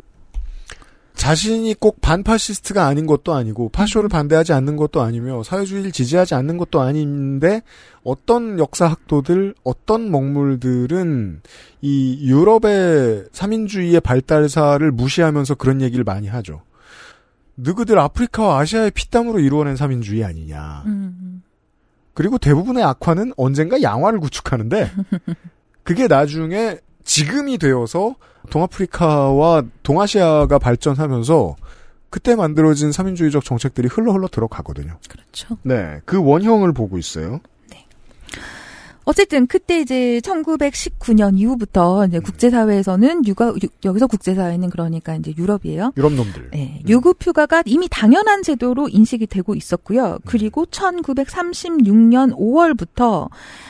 자신이 1.15 1.75
꼭 1.75 2.01
반파시스트가 2.01 2.87
아닌 2.87 3.05
것도 3.05 3.33
아니고 3.33 3.69
파쇼를 3.69 4.09
반대하지 4.09 4.53
않는 4.53 4.75
것도 4.75 5.01
아니며 5.01 5.43
사회주의를 5.43 5.91
지지하지 5.91 6.33
않는 6.33 6.57
것도 6.57 6.81
아닌데 6.81 7.61
어떤 8.03 8.57
역사학도들, 8.57 9.53
어떤 9.63 10.09
먹물들은 10.09 11.41
이 11.81 12.27
유럽의 12.27 13.25
삼인주의의 13.33 13.99
발달사를 14.01 14.89
무시하면서 14.91 15.55
그런 15.55 15.81
얘기를 15.81 16.03
많이 16.03 16.27
하죠. 16.27 16.61
너희들 17.63 17.97
아프리카와 17.99 18.59
아시아의 18.59 18.91
피땀으로 18.91 19.39
이루어낸 19.39 19.75
삼인주의 19.75 20.23
아니냐. 20.23 20.83
음. 20.87 21.43
그리고 22.13 22.37
대부분의 22.37 22.83
악화는 22.83 23.33
언젠가 23.37 23.81
양화를 23.81 24.19
구축하는데 24.19 24.91
그게 25.83 26.07
나중에 26.07 26.79
지금이 27.03 27.57
되어서 27.57 28.15
동아프리카와 28.49 29.63
동아시아가 29.83 30.59
발전하면서 30.59 31.55
그때 32.09 32.35
만들어진 32.35 32.89
3인주의적 32.89 33.43
정책들이 33.43 33.87
흘러 33.87 34.11
흘러 34.11 34.27
들어가거든요. 34.27 34.97
그렇죠. 35.09 35.57
네, 35.63 36.01
그 36.05 36.21
원형을 36.21 36.73
보고 36.73 36.97
있어요. 36.97 37.39
어쨌든 39.03 39.47
그때 39.47 39.79
이제 39.79 40.19
1919년 40.23 41.37
이후부터 41.37 42.05
이제 42.07 42.19
국제사회에서는 42.19 43.25
유가 43.27 43.47
유- 43.63 43.67
여기서 43.83 44.07
국제사회는 44.07 44.69
그러니까 44.69 45.15
이제 45.15 45.33
유럽이에요. 45.37 45.91
유럽 45.97 46.13
놈들. 46.13 46.49
네, 46.51 46.81
유급 46.87 47.17
휴가가 47.25 47.63
이미 47.65 47.87
당연한 47.89 48.43
제도로 48.43 48.87
인식이 48.89 49.27
되고 49.27 49.55
있었고요. 49.55 50.19
그리고 50.25 50.65
1936년 50.65 52.35
5월부터 52.37 53.29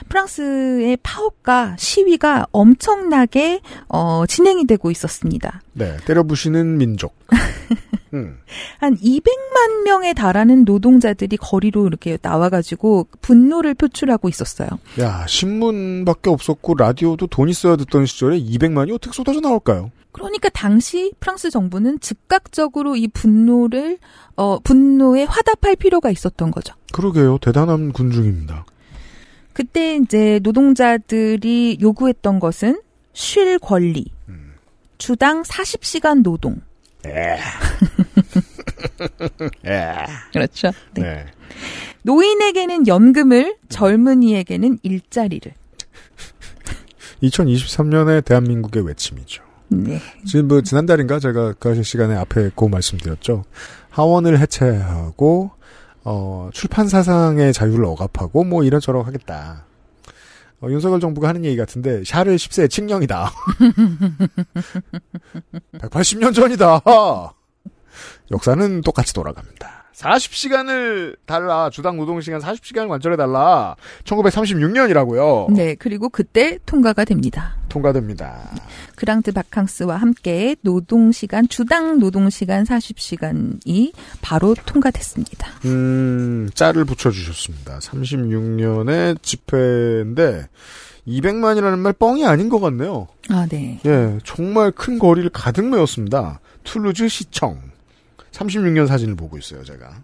프랑스의 0.09 0.97
파업과 1.01 1.75
시위가 1.79 2.47
엄청나게 2.51 3.61
어, 3.87 4.25
진행이 4.27 4.67
되고 4.67 4.91
있었습니다. 4.91 5.61
네, 5.73 5.97
때려 6.05 6.23
부시는 6.23 6.77
민족. 6.77 7.15
음. 8.13 8.37
한 8.79 8.97
200만 8.97 9.83
명에 9.83 10.13
달하는 10.13 10.65
노동자들이 10.65 11.37
거리로 11.37 11.87
이렇게 11.87 12.17
나와가지고 12.21 13.07
분노를 13.21 13.73
표출하고 13.73 14.29
있었어요. 14.29 14.69
야, 14.99 15.25
신문밖에 15.27 16.29
없었고 16.29 16.75
라디오도 16.75 17.27
돈 17.27 17.49
있어야 17.49 17.75
듣던 17.75 18.05
시절에 18.05 18.39
200만이 18.39 18.93
어떻게 18.93 19.13
쏟아져 19.13 19.39
나올까요? 19.39 19.91
그러니까 20.11 20.49
당시 20.49 21.13
프랑스 21.19 21.49
정부는 21.49 21.99
즉각적으로 22.01 22.95
이 22.97 23.07
분노를 23.07 23.97
어 24.35 24.59
분노에 24.59 25.23
화답할 25.23 25.77
필요가 25.77 26.09
있었던 26.11 26.51
거죠. 26.51 26.73
그러게요. 26.91 27.37
대단한 27.37 27.93
군중입니다. 27.93 28.65
그때 29.53 29.95
이제 29.97 30.39
노동자들이 30.43 31.77
요구했던 31.81 32.39
것은 32.39 32.81
쉴 33.13 33.59
권리, 33.59 34.05
주당 34.97 35.43
40시간 35.43 36.23
노동. 36.23 36.61
에. 37.05 37.37
에. 39.65 40.05
그렇죠. 40.31 40.71
네. 40.93 41.01
네. 41.01 41.25
노인에게는 42.03 42.87
연금을, 42.87 43.57
젊은이에게는 43.69 44.79
일자리를. 44.83 45.53
2023년의 47.23 48.25
대한민국의 48.25 48.85
외침이죠. 48.85 49.43
네. 49.69 49.99
지금 50.25 50.47
뭐 50.47 50.61
지난달인가 50.61 51.19
제가 51.19 51.53
그 51.53 51.81
시간에 51.83 52.15
앞에 52.15 52.49
그 52.55 52.65
말씀드렸죠. 52.65 53.43
하원을 53.89 54.39
해체하고 54.39 55.51
어, 56.03 56.49
출판 56.51 56.87
사상의 56.87 57.53
자유를 57.53 57.85
억압하고 57.85 58.43
뭐 58.43 58.63
이런저런 58.63 59.05
하겠다. 59.05 59.65
어, 60.61 60.69
윤석열 60.69 60.99
정부가 60.99 61.29
하는 61.29 61.43
얘기 61.43 61.57
같은데 61.57 62.03
샤를 62.03 62.35
10세 62.35 62.69
칙령이다. 62.69 63.31
180년 65.79 66.35
전이다. 66.35 66.81
역사는 68.31 68.81
똑같이 68.81 69.13
돌아갑니다. 69.13 69.80
40시간을 69.95 71.17
달라. 71.25 71.69
주당 71.69 71.97
노동시간 71.97 72.41
40시간을 72.41 72.87
관철해달라. 72.87 73.75
1936년이라고요. 74.03 75.53
네. 75.53 75.75
그리고 75.75 76.09
그때 76.09 76.57
통과가 76.65 77.05
됩니다. 77.05 77.55
통과됩니다. 77.69 78.51
그랑트 78.95 79.31
바캉스와 79.31 79.95
함께 79.95 80.55
노동시간, 80.61 81.47
주당 81.47 81.99
노동시간 81.99 82.65
40시간이 82.65 83.93
바로 84.21 84.55
통과됐습니다. 84.65 85.47
음, 85.65 86.49
짤을 86.53 86.85
붙여주셨습니다. 86.85 87.79
36년의 87.79 89.21
집회인데, 89.21 90.47
200만이라는 91.07 91.79
말 91.79 91.93
뻥이 91.93 92.25
아닌 92.25 92.49
것 92.49 92.59
같네요. 92.59 93.07
아, 93.29 93.47
네. 93.49 93.79
예, 93.85 94.19
정말 94.23 94.71
큰 94.71 94.99
거리를 94.99 95.29
가득 95.31 95.65
메웠습니다. 95.65 96.39
툴루즈 96.63 97.07
시청. 97.07 97.70
36년 98.31 98.87
사진을 98.87 99.15
보고 99.15 99.37
있어요, 99.37 99.63
제가. 99.63 100.01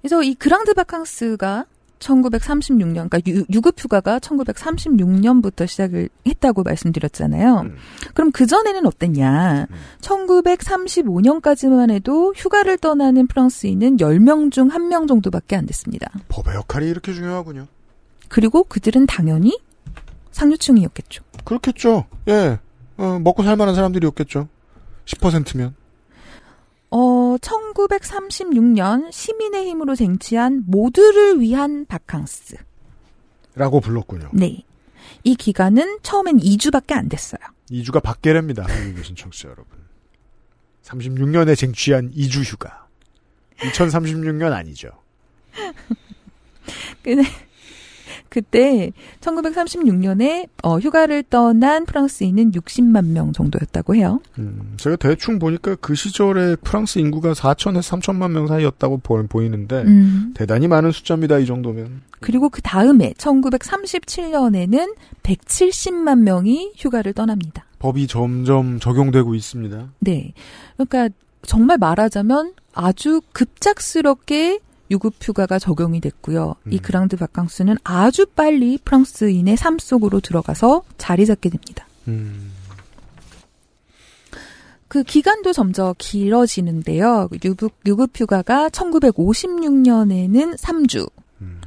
그래서 0.00 0.22
이 0.22 0.34
그랑드 0.34 0.74
바캉스가 0.74 1.66
1936년, 1.98 3.08
그러니까 3.08 3.20
유, 3.26 3.44
유급 3.50 3.82
휴가가 3.82 4.18
1936년부터 4.18 5.66
시작을 5.66 6.08
했다고 6.26 6.62
말씀드렸잖아요. 6.62 7.64
그럼 8.14 8.30
그 8.32 8.46
전에는 8.46 8.86
어땠냐? 8.86 9.66
1935년까지만 10.00 11.90
해도 11.90 12.32
휴가를 12.36 12.78
떠나는 12.78 13.26
프랑스인은 13.26 13.96
10명 13.96 14.52
중 14.52 14.68
1명 14.68 15.08
정도밖에 15.08 15.56
안 15.56 15.66
됐습니다. 15.66 16.12
법의 16.28 16.54
역할이 16.54 16.88
이렇게 16.88 17.12
중요하군요. 17.12 17.66
그리고 18.28 18.64
그들은 18.64 19.06
당연히 19.06 19.58
상류층이었겠죠. 20.32 21.24
그렇겠죠. 21.44 22.04
예, 22.28 22.58
어, 22.98 23.18
먹고 23.18 23.42
살 23.42 23.56
만한 23.56 23.74
사람들이었겠죠. 23.74 24.48
10%면. 25.06 25.74
어, 26.90 27.36
1936년 27.38 29.10
시민의 29.12 29.66
힘으로 29.68 29.94
쟁취한 29.94 30.64
모두를 30.66 31.40
위한 31.40 31.86
바캉스. 31.86 32.56
라고 33.54 33.80
불렀군요. 33.80 34.30
네. 34.32 34.64
이 35.24 35.34
기간은 35.34 35.98
처음엔 36.02 36.38
2주밖에 36.38 36.92
안 36.92 37.08
됐어요. 37.08 37.40
2주가 37.70 38.02
밖에랍니다. 38.02 38.64
한국에 38.64 38.94
계신 38.94 39.16
청취자 39.16 39.48
여러분. 39.48 39.66
36년에 40.82 41.56
쟁취한 41.56 42.12
2주 42.12 42.44
휴가. 42.44 42.86
2036년 43.58 44.52
아니죠. 44.52 44.90
근데 47.02 47.22
그때 48.36 48.92
1936년에 49.22 50.46
어, 50.62 50.78
휴가를 50.78 51.22
떠난 51.22 51.86
프랑스인은 51.86 52.50
60만 52.50 53.06
명 53.06 53.32
정도였다고 53.32 53.94
해요. 53.94 54.20
음, 54.38 54.74
제가 54.76 54.96
대충 54.96 55.38
보니까 55.38 55.74
그 55.76 55.94
시절에 55.94 56.56
프랑스 56.56 56.98
인구가 56.98 57.32
4천에서 57.32 57.98
3천만 57.98 58.32
명 58.32 58.46
사이였다고 58.46 58.98
보, 58.98 59.26
보이는데 59.26 59.84
음. 59.84 60.34
대단히 60.34 60.68
많은 60.68 60.92
숫자입니다. 60.92 61.38
이 61.38 61.46
정도면. 61.46 62.02
그리고 62.20 62.50
그 62.50 62.60
다음에 62.60 63.14
1937년에는 63.16 64.94
170만 65.22 66.18
명이 66.18 66.72
휴가를 66.76 67.14
떠납니다. 67.14 67.64
법이 67.78 68.06
점점 68.06 68.78
적용되고 68.80 69.34
있습니다. 69.34 69.92
네. 70.00 70.34
그러니까 70.76 71.08
정말 71.40 71.78
말하자면 71.78 72.52
아주 72.74 73.22
급작스럽게 73.32 74.60
유급 74.90 75.14
휴가가 75.20 75.58
적용이 75.58 76.00
됐고요. 76.00 76.54
이 76.70 76.78
그랑드 76.78 77.16
바캉스는 77.16 77.76
아주 77.84 78.26
빨리 78.26 78.78
프랑스인의 78.78 79.56
삶 79.56 79.78
속으로 79.78 80.20
들어가서 80.20 80.82
자리 80.98 81.26
잡게 81.26 81.50
됩니다. 81.50 81.86
음. 82.08 82.52
그 84.88 85.02
기간도 85.02 85.52
점점 85.52 85.94
길어지는데요. 85.98 87.28
유급, 87.44 87.72
유급 87.86 88.18
휴가가 88.18 88.68
1956년에는 88.68 90.56
3주, 90.56 91.10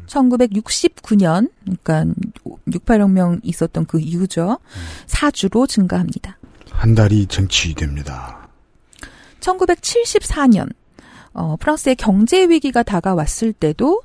1969년, 0.08 1.50
그러니까 1.64 2.06
68혁명 2.68 3.40
있었던 3.44 3.86
그 3.86 4.00
이후죠. 4.00 4.60
4주로 5.08 5.68
증가합니다. 5.68 6.38
한 6.72 6.96
달이 6.96 7.28
쟁취됩니다. 7.28 8.50
1974년, 9.42 10.70
어, 11.34 11.56
프랑스의 11.60 11.96
경제 11.96 12.48
위기가 12.50 12.84
다가왔을 12.84 13.54
때도 13.54 14.02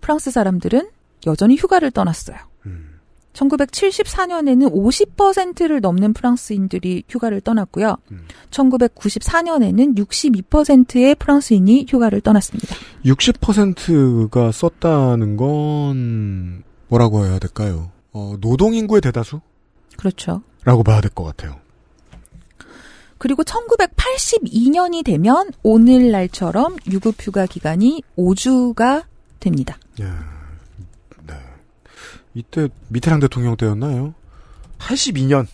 프랑스 0.00 0.30
사람들은 0.30 0.88
여전히 1.26 1.56
휴가를 1.56 1.90
떠났어요. 1.90 2.36
1974년에는 3.32 4.72
50%를 4.72 5.80
넘는 5.80 6.12
프랑스인들이 6.12 7.04
휴가를 7.08 7.40
떠났고요. 7.40 7.96
1994년에는 8.50 9.96
62%의 9.96 11.14
프랑스인이 11.14 11.86
휴가를 11.88 12.20
떠났습니다. 12.20 12.74
60%가 13.04 14.50
썼다는 14.52 15.36
건 15.36 16.62
뭐라고 16.88 17.24
해야 17.24 17.38
될까요? 17.38 17.90
어, 18.12 18.34
노동 18.40 18.74
인구의 18.74 19.00
대다수? 19.02 19.40
그렇죠. 19.96 20.42
라고 20.64 20.82
봐야 20.82 21.00
될 21.00 21.10
것 21.10 21.24
같아요. 21.24 21.56
그리고 23.18 23.42
1982년이 23.42 25.04
되면 25.04 25.50
오늘날처럼 25.62 26.76
유급휴가 26.86 27.46
기간이 27.46 28.02
5주가 28.16 29.04
됩니다. 29.40 29.78
예. 30.00 30.04
네. 31.26 31.34
이때 32.34 32.68
미테랑 32.88 33.20
대통령 33.20 33.56
때였나요? 33.56 34.14
82년. 34.78 35.46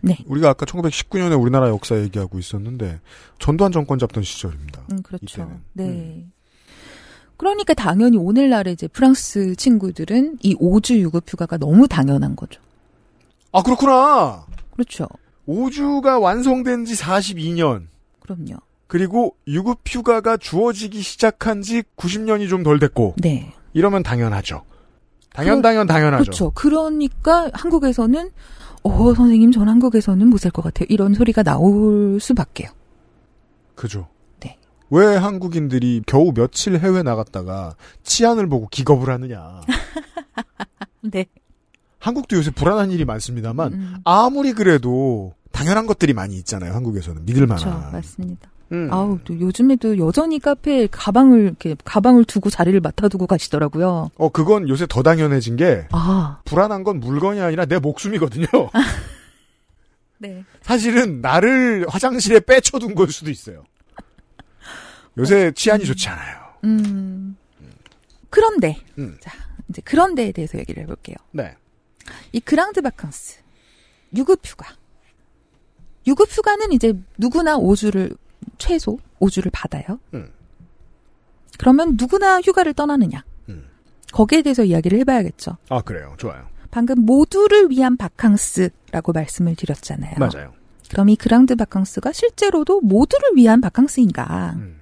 네. 0.00 0.18
우리가 0.26 0.50
아까 0.50 0.66
1919년에 0.66 1.40
우리나라 1.40 1.68
역사 1.68 1.98
얘기하고 1.98 2.38
있었는데 2.38 3.00
전두환 3.38 3.72
정권 3.72 3.98
잡던 3.98 4.22
시절입니다. 4.22 4.82
음, 4.92 5.02
그렇죠. 5.02 5.24
이때는. 5.24 5.62
네. 5.72 6.26
그러니까 7.36 7.72
당연히 7.74 8.16
오늘날의 8.18 8.74
이제 8.74 8.88
프랑스 8.88 9.54
친구들은 9.54 10.38
이 10.42 10.56
5주 10.56 10.96
유급휴가가 10.98 11.56
너무 11.56 11.86
당연한 11.86 12.34
거죠. 12.34 12.60
아 13.52 13.62
그렇구나. 13.62 14.44
그렇죠. 14.72 15.06
5주가 15.48 16.20
완성된 16.20 16.84
지 16.84 16.94
42년. 16.94 17.86
그럼요. 18.20 18.58
그리고 18.86 19.34
유급 19.46 19.80
휴가가 19.86 20.36
주어지기 20.36 21.00
시작한 21.02 21.62
지 21.62 21.82
90년이 21.96 22.48
좀 22.48 22.62
덜 22.62 22.78
됐고. 22.78 23.14
네. 23.18 23.52
이러면 23.72 24.02
당연하죠. 24.02 24.62
당연 25.32 25.62
당연 25.62 25.86
당연하죠. 25.86 26.24
그렇죠. 26.24 26.50
그러니까 26.50 27.50
한국에서는 27.52 28.30
어 28.82 29.14
선생님 29.14 29.52
전 29.52 29.68
한국에서는 29.68 30.26
못 30.28 30.38
살 30.40 30.50
것 30.52 30.62
같아요. 30.62 30.86
이런 30.88 31.14
소리가 31.14 31.42
나올 31.42 32.18
수밖에요. 32.20 32.68
그죠. 33.74 34.08
네. 34.40 34.56
왜 34.90 35.16
한국인들이 35.16 36.02
겨우 36.06 36.32
며칠 36.32 36.78
해외 36.78 37.02
나갔다가 37.02 37.74
치안을 38.02 38.48
보고 38.48 38.66
기겁을 38.68 39.10
하느냐. 39.12 39.60
네. 41.02 41.26
한국도 42.00 42.36
요새 42.36 42.50
불안한 42.52 42.90
일이 42.92 43.04
많습니다만 43.04 43.72
음. 43.72 43.94
아무리 44.04 44.52
그래도 44.52 45.34
당연한 45.58 45.86
것들이 45.86 46.12
많이 46.12 46.36
있잖아요. 46.36 46.72
한국에서는 46.72 47.24
믿을 47.24 47.46
그렇죠. 47.46 47.68
만한. 47.68 47.90
맞습니다. 47.92 48.48
음. 48.70 48.88
아우, 48.92 49.18
또 49.24 49.38
요즘에도 49.40 49.98
여전히 49.98 50.38
카페에 50.38 50.86
가방을, 50.88 51.40
이렇게, 51.40 51.74
가방을 51.84 52.24
두고 52.24 52.48
자리를 52.48 52.78
맡아두고 52.80 53.26
가시더라고요. 53.26 54.10
어 54.16 54.28
그건 54.28 54.68
요새 54.68 54.86
더 54.88 55.02
당연해진 55.02 55.56
게 55.56 55.88
아. 55.90 56.40
불안한 56.44 56.84
건 56.84 57.00
물건이 57.00 57.40
아니라 57.40 57.64
내 57.64 57.78
목숨이거든요. 57.80 58.46
네. 60.18 60.44
사실은 60.62 61.20
나를 61.20 61.86
화장실에 61.88 62.40
빼쳐둔 62.40 62.94
걸 62.94 63.08
수도 63.08 63.30
있어요. 63.30 63.64
요새 65.16 65.50
치안이 65.52 65.84
좋지 65.84 66.08
않아요. 66.08 66.38
음. 66.64 67.36
그런데, 68.30 68.76
음. 68.98 69.16
자, 69.20 69.32
이제 69.68 69.82
그런데에 69.82 70.30
대해서 70.30 70.56
얘기를 70.58 70.82
해볼게요. 70.84 71.16
네. 71.32 71.56
이 72.30 72.38
그랑드 72.38 72.80
바캉스, 72.80 73.40
유급휴가. 74.14 74.77
유급 76.08 76.28
휴가는 76.30 76.72
이제 76.72 76.94
누구나 77.18 77.58
5주를, 77.58 78.16
최소 78.56 78.98
5주를 79.20 79.50
받아요. 79.52 80.00
음. 80.14 80.32
그러면 81.58 81.96
누구나 81.98 82.40
휴가를 82.40 82.72
떠나느냐. 82.72 83.24
음. 83.50 83.66
거기에 84.12 84.42
대해서 84.42 84.64
이야기를 84.64 84.98
해봐야겠죠. 85.00 85.58
아 85.68 85.82
그래요. 85.82 86.14
좋아요. 86.16 86.48
방금 86.70 87.00
모두를 87.04 87.70
위한 87.70 87.96
바캉스라고 87.96 89.12
말씀을 89.12 89.54
드렸잖아요. 89.54 90.14
맞아요. 90.18 90.54
그럼 90.90 91.10
이 91.10 91.16
그랑드 91.16 91.56
바캉스가 91.56 92.12
실제로도 92.12 92.80
모두를 92.80 93.30
위한 93.34 93.60
바캉스인가? 93.60 94.54
음. 94.56 94.80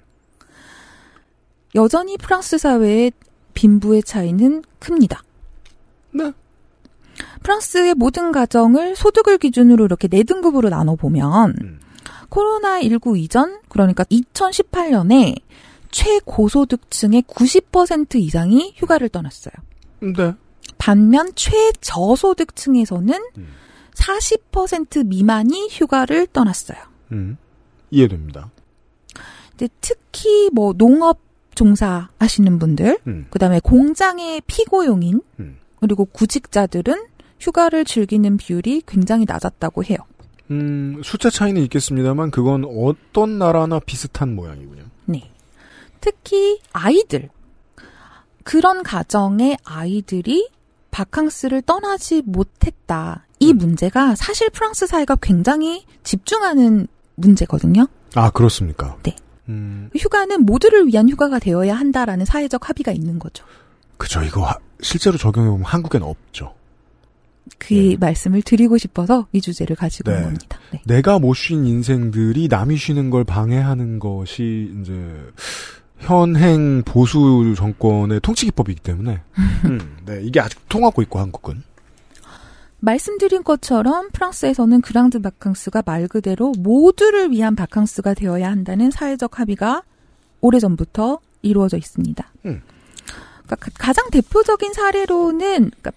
여전히 1.75 2.17
프랑스 2.17 2.57
사회의 2.57 3.11
빈부의 3.53 4.03
차이는 4.03 4.63
큽니다. 4.79 5.23
네. 6.11 6.31
프랑스의 7.43 7.93
모든 7.95 8.31
가정을 8.31 8.95
소득을 8.95 9.37
기준으로 9.37 9.85
이렇게 9.85 10.07
네 10.07 10.23
등급으로 10.23 10.69
나눠 10.69 10.95
보면 10.95 11.55
음. 11.61 11.79
코로나 12.29 12.81
19 12.81 13.17
이전 13.17 13.59
그러니까 13.69 14.03
2018년에 14.05 15.41
최고소득층의 15.91 17.23
90% 17.23 18.15
이상이 18.15 18.73
휴가를 18.75 19.09
떠났어요. 19.09 19.53
네. 20.01 20.33
반면 20.77 21.31
최저소득층에서는 21.35 23.13
음. 23.37 23.47
40% 23.95 25.07
미만이 25.07 25.69
휴가를 25.71 26.27
떠났어요. 26.27 26.77
음. 27.11 27.37
이해됩니다. 27.89 28.51
근데 29.57 29.69
특히 29.81 30.49
뭐 30.53 30.73
농업 30.73 31.19
종사 31.55 32.09
하시는 32.19 32.59
분들, 32.59 32.99
음. 33.07 33.25
그다음에 33.31 33.59
공장의 33.59 34.41
피고용인 34.45 35.21
음. 35.39 35.57
그리고 35.79 36.05
구직자들은 36.05 37.05
휴가를 37.39 37.85
즐기는 37.85 38.37
비율이 38.37 38.83
굉장히 38.87 39.25
낮았다고 39.27 39.83
해요. 39.85 39.97
음, 40.49 41.01
숫자 41.03 41.29
차이는 41.29 41.61
있겠습니다만 41.63 42.31
그건 42.31 42.65
어떤 42.65 43.37
나라나 43.37 43.79
비슷한 43.79 44.35
모양이군요. 44.35 44.83
네. 45.05 45.29
특히 46.01 46.59
아이들. 46.73 47.29
그런 48.43 48.81
가정의 48.81 49.57
아이들이 49.65 50.49
바캉스를 50.91 51.61
떠나지 51.63 52.21
못했다. 52.25 53.25
이 53.39 53.53
문제가 53.53 54.15
사실 54.15 54.49
프랑스 54.49 54.87
사회가 54.87 55.17
굉장히 55.21 55.85
집중하는 56.03 56.87
문제거든요. 57.15 57.87
아 58.15 58.29
그렇습니까? 58.31 58.97
네. 59.03 59.15
음, 59.49 59.89
휴가는 59.95 60.41
모두를 60.43 60.87
위한 60.87 61.07
휴가가 61.09 61.39
되어야 61.39 61.75
한다라는 61.75 62.25
사회적 62.25 62.67
합의가 62.69 62.91
있는 62.93 63.19
거죠. 63.19 63.45
그죠. 63.97 64.23
이거 64.23 64.43
하- 64.45 64.57
실제로 64.81 65.17
적용해 65.17 65.49
보면 65.49 65.65
한국엔 65.65 66.03
없죠. 66.03 66.53
그 67.57 67.95
말씀을 67.99 68.41
드리고 68.41 68.77
싶어서 68.77 69.27
이 69.31 69.41
주제를 69.41 69.75
가지고 69.75 70.11
온 70.11 70.17
네. 70.17 70.23
겁니다. 70.23 70.59
네. 70.71 70.81
내가 70.85 71.17
못 71.19 71.33
쉰 71.33 71.65
인생들이 71.65 72.47
남이 72.49 72.77
쉬는 72.77 73.09
걸 73.09 73.23
방해하는 73.23 73.99
것이 73.99 74.73
이제 74.81 74.93
현행 75.99 76.83
보수 76.83 77.53
정권의 77.55 78.19
통치 78.21 78.45
기법이기 78.45 78.81
때문에 78.81 79.21
음, 79.65 79.97
네 80.05 80.21
이게 80.23 80.39
아직 80.39 80.59
통하고 80.69 81.01
있고 81.03 81.19
한국은 81.19 81.63
말씀드린 82.79 83.43
것처럼 83.43 84.09
프랑스에서는 84.11 84.81
grandes 84.81 85.19
vacances가 85.19 85.81
말 85.85 86.07
그대로 86.07 86.53
모두를 86.59 87.31
위한 87.31 87.55
바캉스가 87.55 88.13
되어야 88.13 88.49
한다는 88.51 88.91
사회적 88.91 89.39
합의가 89.39 89.81
오래전부터 90.41 91.19
이루어져 91.41 91.77
있습니다. 91.77 92.31
음. 92.45 92.61
그러니까 93.47 93.55
가- 93.55 93.71
가장 93.77 94.09
대표적인 94.11 94.73
사례로는 94.73 95.71
그러니까 95.71 95.91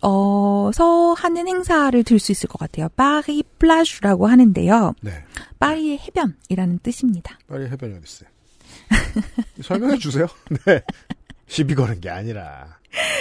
파리에서 0.00 1.14
하는 1.16 1.48
행사를 1.48 2.02
들 2.04 2.18
수 2.18 2.32
있을 2.32 2.48
것 2.48 2.58
같아요. 2.58 2.88
Paris 2.96 3.42
Plages라고 3.58 4.26
하는데요. 4.26 4.94
네 5.02 5.24
파리의 5.58 5.98
해변이라는 5.98 6.80
뜻입니다. 6.82 7.38
파리 7.46 7.66
해변이 7.70 7.94
어디 7.94 8.04
있어요? 8.04 8.28
설명해 9.62 9.98
주세요. 9.98 10.26
네 10.66 10.82
시비 11.46 11.74
거는 11.74 12.00
게 12.00 12.10
아니라 12.10 12.78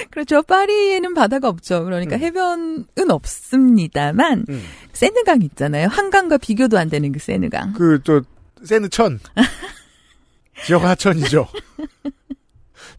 그렇죠. 0.10 0.42
파리에는 0.42 1.14
바다가 1.14 1.48
없죠. 1.50 1.84
그러니까 1.84 2.16
음. 2.16 2.22
해변은 2.22 3.12
없습니다만 3.12 4.46
음. 4.50 4.64
세느강 4.94 5.42
있잖아요. 5.44 5.88
한강과 5.88 6.38
비교도 6.38 6.78
안 6.78 6.90
되는 6.90 7.12
그 7.12 7.20
세느강. 7.20 7.74
그저 7.74 8.22
세느천 8.64 9.20
지역 10.66 10.84
하천이죠. 10.84 11.48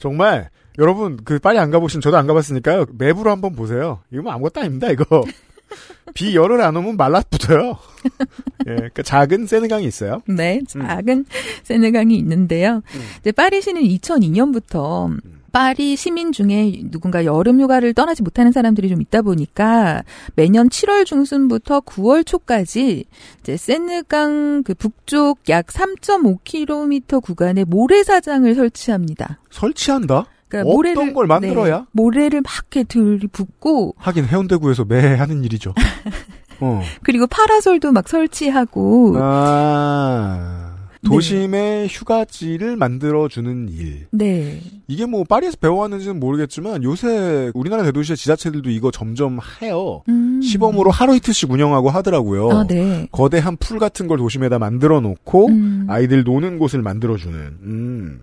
정말 0.00 0.48
여러분 0.78 1.18
그 1.22 1.38
빨리 1.38 1.58
안 1.58 1.70
가보신 1.70 2.00
저도 2.00 2.16
안 2.16 2.26
가봤으니까요. 2.26 2.86
맵으로 2.98 3.30
한번 3.30 3.54
보세요. 3.54 4.00
이거 4.10 4.22
뭐 4.22 4.32
아무것도 4.32 4.60
아닙니다. 4.60 4.90
이거 4.90 5.04
비 6.14 6.34
열을 6.34 6.60
안 6.62 6.74
오면 6.74 6.96
말라붙어요. 6.96 7.78
예, 8.66 8.74
그러니까 8.74 9.02
작은 9.02 9.46
세느강이 9.46 9.84
있어요. 9.84 10.22
네, 10.26 10.60
작은 10.66 11.26
세느강이 11.62 12.16
있는데요. 12.16 12.82
이제 13.20 13.30
파리시는 13.30 13.82
2002년부터 13.82 15.16
파리 15.52 15.96
시민 15.96 16.32
중에 16.32 16.82
누군가 16.90 17.24
여름 17.24 17.60
휴가를 17.60 17.94
떠나지 17.94 18.22
못하는 18.22 18.52
사람들이 18.52 18.88
좀 18.88 19.00
있다 19.00 19.22
보니까 19.22 20.02
매년 20.34 20.68
7월 20.68 21.04
중순부터 21.04 21.80
9월 21.80 22.26
초까지 22.26 23.04
이제 23.40 23.56
세느강 23.56 24.62
그 24.62 24.74
북쪽 24.74 25.48
약 25.48 25.66
3.5km 25.66 27.22
구간에 27.22 27.64
모래사장을 27.64 28.54
설치합니다. 28.54 29.40
설치한다? 29.50 30.26
그러니까 30.48 30.68
어떤 30.68 30.76
모래를 30.76 31.14
걸 31.14 31.26
만들어야? 31.26 31.78
네, 31.78 31.84
모래를 31.92 32.40
막 32.42 32.52
이렇게 32.72 32.84
들이붓고 32.84 33.94
하긴 33.98 34.26
해운대구에서 34.26 34.84
매해 34.84 35.14
하는 35.14 35.44
일이죠. 35.44 35.74
어. 36.60 36.82
그리고 37.02 37.26
파라솔도 37.26 37.92
막 37.92 38.08
설치하고 38.08 39.16
아, 39.18 40.59
도심의 41.04 41.88
휴가지를 41.88 42.76
만들어주는 42.76 43.68
일. 43.70 44.06
네. 44.10 44.60
이게 44.86 45.06
뭐 45.06 45.24
파리에서 45.24 45.56
배워왔는지는 45.56 46.20
모르겠지만 46.20 46.82
요새 46.82 47.50
우리나라 47.54 47.82
대도시의 47.84 48.16
지자체들도 48.16 48.70
이거 48.70 48.90
점점 48.90 49.38
해요. 49.62 50.02
음. 50.08 50.40
시범으로 50.42 50.90
하루 50.90 51.16
이틀씩 51.16 51.50
운영하고 51.50 51.90
하더라고요. 51.90 52.50
아, 52.50 52.66
네. 52.66 53.08
거대한 53.12 53.56
풀 53.56 53.78
같은 53.78 54.08
걸 54.08 54.18
도심에다 54.18 54.58
만들어 54.58 55.00
놓고 55.00 55.48
음. 55.48 55.86
아이들 55.88 56.22
노는 56.24 56.58
곳을 56.58 56.82
만들어주는. 56.82 57.38
음. 57.62 58.20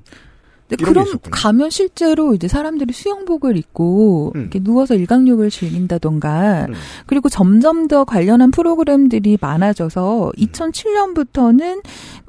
근데 0.70 0.84
그럼. 0.84 1.06
가면 1.32 1.70
실제로 1.70 2.34
이제 2.34 2.50
사람들이 2.50 2.92
수영복을 2.94 3.56
입고 3.56 4.34
음. 4.36 4.42
이렇게 4.42 4.60
누워서 4.60 4.96
일광욕을 4.96 5.50
즐긴다던가 5.50 6.68
그리고 7.06 7.30
점점 7.30 7.88
더 7.88 8.04
관련한 8.04 8.52
프로그램들이 8.52 9.38
많아져서 9.40 10.34
2007년부터는 10.38 11.84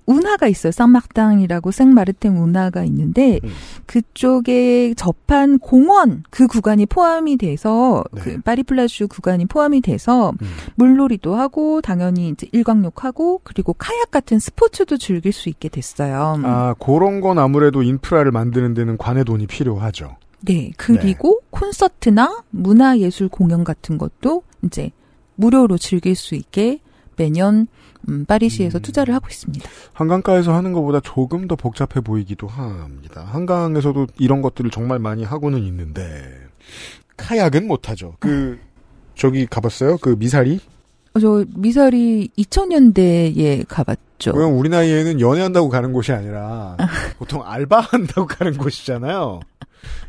운하가 0.08 0.48
있어요. 0.48 0.72
상막당이라고 0.72 1.70
생마르탱 1.70 2.42
운하가 2.42 2.82
있는데 2.84 3.40
음. 3.44 3.50
그쪽에 3.86 4.94
접한 4.94 5.58
공원 5.58 6.24
그 6.30 6.46
구간이 6.46 6.86
포함이 6.86 7.36
돼서 7.36 8.02
네. 8.12 8.20
그 8.22 8.40
파리플라슈 8.40 9.08
구간이 9.08 9.46
포함이 9.46 9.82
돼서 9.82 10.32
음. 10.40 10.48
물놀이도 10.76 11.34
하고 11.34 11.82
당연히 11.82 12.30
이제 12.30 12.48
일광욕하고 12.52 13.42
그리고 13.44 13.74
카약 13.74 14.10
같은 14.10 14.38
스포츠도 14.38 14.96
즐길 14.96 15.32
수 15.32 15.50
있게 15.50 15.68
됐어요. 15.68 16.40
아, 16.42 16.74
그런 16.78 17.20
건 17.20 17.38
아무래도 17.38 17.82
인프라를 17.82 18.32
만드는 18.32 18.72
데는 18.72 18.96
관의 18.96 19.24
돈이 19.24 19.46
필요하죠. 19.46 20.16
네, 20.40 20.70
그리고 20.76 21.40
콘서트나 21.50 22.44
문화예술 22.50 23.28
공연 23.28 23.64
같은 23.64 23.98
것도 23.98 24.42
이제 24.62 24.90
무료로 25.34 25.76
즐길 25.78 26.14
수 26.14 26.34
있게 26.34 26.80
매년 27.16 27.66
음, 28.08 28.24
파리시에서 28.24 28.78
투자를 28.78 29.14
하고 29.14 29.28
있습니다. 29.28 29.68
한강가에서 29.92 30.54
하는 30.54 30.72
것보다 30.72 31.00
조금 31.00 31.46
더 31.46 31.56
복잡해 31.56 32.00
보이기도 32.02 32.46
합니다. 32.46 33.24
한강에서도 33.26 34.06
이런 34.18 34.42
것들을 34.42 34.70
정말 34.70 34.98
많이 34.98 35.24
하고는 35.24 35.60
있는데 35.64 36.48
카약은 37.16 37.66
못하죠. 37.66 38.14
그 38.20 38.58
저기 39.14 39.46
가봤어요? 39.46 39.98
그 39.98 40.16
미사리? 40.18 40.60
어, 41.14 41.20
저 41.20 41.44
미사리 41.54 42.28
2000년대에 42.38 43.64
가봤죠. 43.68 44.32
왜냐면 44.34 44.58
우리 44.58 44.68
나이에는 44.68 45.20
연애한다고 45.20 45.68
가는 45.68 45.92
곳이 45.92 46.12
아니라 46.12 46.76
보통 47.18 47.42
알바한다고 47.44 48.26
가는 48.28 48.56
곳이잖아요. 48.56 49.40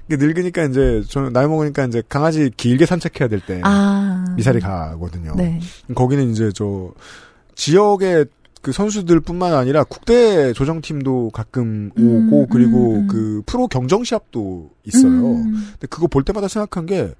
늙으니까 0.09 0.63
이제 0.65 1.03
저는 1.07 1.33
나이 1.33 1.47
먹으니까 1.47 1.85
이제 1.85 2.01
강아지 2.09 2.49
길게 2.55 2.85
산책해야 2.85 3.27
될때 3.27 3.61
아. 3.63 4.25
미사리 4.35 4.59
가거든요. 4.59 5.33
네. 5.35 5.59
거기는 5.93 6.31
이제 6.31 6.51
저 6.53 6.91
지역의 7.59 8.25
그 8.61 8.71
선수들뿐만 8.71 9.53
아니라 9.53 9.83
국대 9.83 10.53
조정팀도 10.53 11.31
가끔 11.33 11.91
음, 11.97 12.27
오고 12.27 12.47
그리고 12.47 12.95
음, 12.95 13.01
음. 13.01 13.07
그 13.07 13.41
프로 13.45 13.67
경정 13.67 14.03
시합도 14.05 14.69
있어요. 14.85 15.11
음. 15.35 15.51
근데 15.73 15.87
그거 15.89 16.07
볼 16.07 16.23
때마다 16.23 16.47
생각한 16.47 16.85
게 16.85 17.13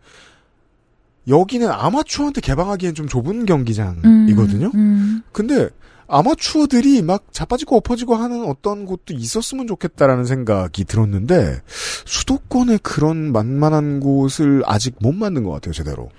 여기는 1.28 1.70
아마추어한테 1.70 2.40
개방하기엔 2.42 2.96
좀 2.96 3.08
좁은 3.08 3.46
경기장이거든요. 3.46 4.72
음. 4.74 5.22
근데 5.34 5.70
아마추어들이 6.08 7.02
막 7.04 7.26
자빠지고 7.32 7.76
엎어지고 7.78 8.16
하는 8.16 8.46
어떤 8.46 8.86
곳도 8.86 9.14
있었으면 9.14 9.68
좋겠다라는 9.68 10.26
생각이 10.26 10.86
들었는데 10.86 11.62
수도권에 12.06 12.80
그런 12.82 13.32
만만한 13.34 14.00
곳을 14.00 14.64
아직 14.66 14.96
못 15.02 15.14
만든 15.14 15.44
것 15.44 15.52
같아요 15.52 15.74
제대로. 15.74 16.10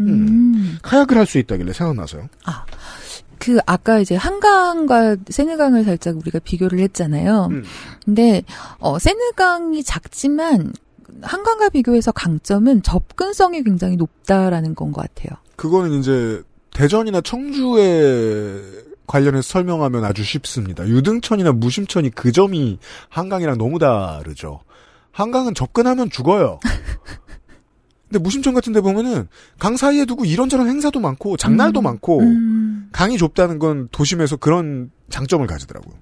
음. 0.00 0.78
카약을 0.82 1.16
할 1.16 1.26
수 1.26 1.38
있다길래 1.38 1.72
생각나서요. 1.72 2.28
그 3.38 3.58
아까 3.66 3.98
이제 3.98 4.14
한강과 4.16 5.16
세느강을 5.28 5.84
살짝 5.84 6.16
우리가 6.16 6.38
비교를 6.40 6.78
했잖아요. 6.80 7.48
음. 7.50 7.64
근데 8.04 8.42
어 8.78 8.98
세느강이 8.98 9.82
작지만 9.82 10.72
한강과 11.22 11.70
비교해서 11.70 12.12
강점은 12.12 12.82
접근성이 12.82 13.62
굉장히 13.62 13.96
높다라는 13.96 14.74
건 14.74 14.92
것 14.92 15.02
같아요. 15.02 15.36
그거는 15.56 15.92
이제 15.98 16.42
대전이나 16.72 17.20
청주에 17.20 18.62
관련해서 19.06 19.42
설명하면 19.48 20.04
아주 20.04 20.22
쉽습니다. 20.22 20.86
유등천이나 20.86 21.52
무심천이 21.52 22.10
그 22.10 22.30
점이 22.30 22.78
한강이랑 23.08 23.58
너무 23.58 23.78
다르죠. 23.78 24.60
한강은 25.12 25.54
접근하면 25.54 26.10
죽어요. 26.10 26.60
근데 28.08 28.22
무심천 28.22 28.54
같은 28.54 28.72
데 28.72 28.80
보면은 28.80 29.28
강 29.58 29.76
사이에 29.76 30.04
두고 30.06 30.24
이런저런 30.24 30.68
행사도 30.68 30.98
많고 30.98 31.36
장날도 31.36 31.82
많고 31.82 32.20
음. 32.20 32.88
강이 32.92 33.18
좁다는 33.18 33.58
건 33.58 33.88
도심에서 33.92 34.36
그런 34.36 34.90
장점을 35.10 35.46
가지더라고요. 35.46 35.94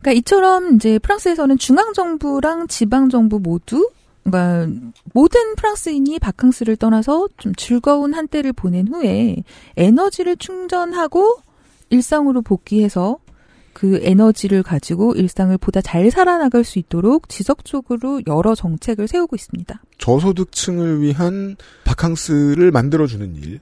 그러니까 0.00 0.12
이처럼 0.12 0.76
이제 0.76 0.98
프랑스에서는 0.98 1.56
중앙 1.56 1.94
정부랑 1.94 2.68
지방 2.68 3.08
정부 3.08 3.40
모두 3.40 3.90
그러니까 4.24 4.90
모든 5.12 5.54
프랑스인이 5.54 6.18
바캉스를 6.18 6.76
떠나서 6.76 7.28
좀 7.38 7.54
즐거운 7.54 8.14
한때를 8.14 8.52
보낸 8.52 8.88
후에 8.88 9.36
에너지를 9.76 10.36
충전하고 10.36 11.38
일상으로 11.90 12.42
복귀해서 12.42 13.18
그 13.74 13.98
에너지를 14.02 14.62
가지고 14.62 15.14
일상을 15.14 15.56
보다 15.58 15.80
잘 15.82 16.10
살아나갈 16.10 16.64
수 16.64 16.78
있도록 16.78 17.28
지속적으로 17.28 18.22
여러 18.26 18.54
정책을 18.54 19.08
세우고 19.08 19.36
있습니다. 19.36 19.82
저소득층을 19.98 21.02
위한 21.02 21.56
바캉스를 21.84 22.70
만들어주는 22.70 23.36
일. 23.36 23.60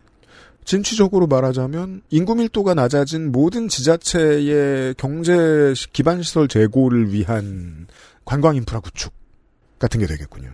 진취적으로 0.64 1.26
말하자면 1.26 2.02
인구 2.10 2.36
밀도가 2.36 2.74
낮아진 2.74 3.32
모든 3.32 3.66
지자체의 3.68 4.94
경제 4.96 5.74
기반 5.92 6.22
시설 6.22 6.46
제고를 6.46 7.12
위한 7.12 7.88
관광 8.24 8.54
인프라 8.54 8.78
구축 8.78 9.12
같은 9.80 9.98
게 9.98 10.06
되겠군요. 10.06 10.50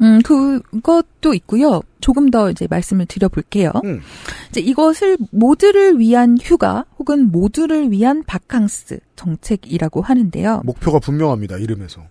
음, 0.00 0.20
그것도 0.22 1.34
있고요. 1.34 1.82
조금 2.00 2.30
더 2.30 2.50
이제 2.50 2.66
말씀을 2.68 3.06
드려볼게요. 3.06 3.72
음. 3.84 4.00
이제 4.48 4.60
이것을 4.60 5.18
모두를 5.30 5.98
위한 5.98 6.38
휴가 6.40 6.84
혹은 6.98 7.30
모두를 7.30 7.90
위한 7.90 8.22
바캉스 8.24 9.00
정책이라고 9.16 10.00
하는데요. 10.00 10.62
목표가 10.64 10.98
분명합니다. 10.98 11.58
이름에서. 11.58 12.02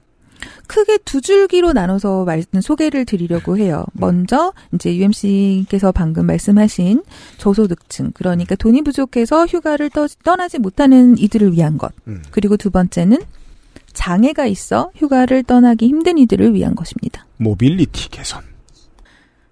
크게 0.67 0.99
두 0.99 1.19
줄기로 1.19 1.73
나눠서 1.73 2.23
말, 2.23 2.43
소개를 2.61 3.03
드리려고 3.05 3.57
해요. 3.57 3.85
먼저 3.93 4.53
이제 4.73 4.95
UMC께서 4.95 5.91
방금 5.91 6.27
말씀하신 6.27 7.03
저소득층 7.37 8.11
그러니까 8.13 8.55
돈이 8.55 8.83
부족해서 8.83 9.45
휴가를 9.47 9.89
떠, 9.89 10.07
떠나지 10.23 10.59
못하는 10.59 11.17
이들을 11.17 11.53
위한 11.53 11.77
것. 11.77 11.91
음. 12.07 12.21
그리고 12.31 12.55
두 12.55 12.69
번째는 12.69 13.17
장애가 13.93 14.45
있어 14.47 14.91
휴가를 14.95 15.43
떠나기 15.43 15.87
힘든 15.87 16.17
이들을 16.17 16.53
위한 16.53 16.75
것입니다. 16.75 17.25
모빌리티 17.37 18.09
개선. 18.09 18.43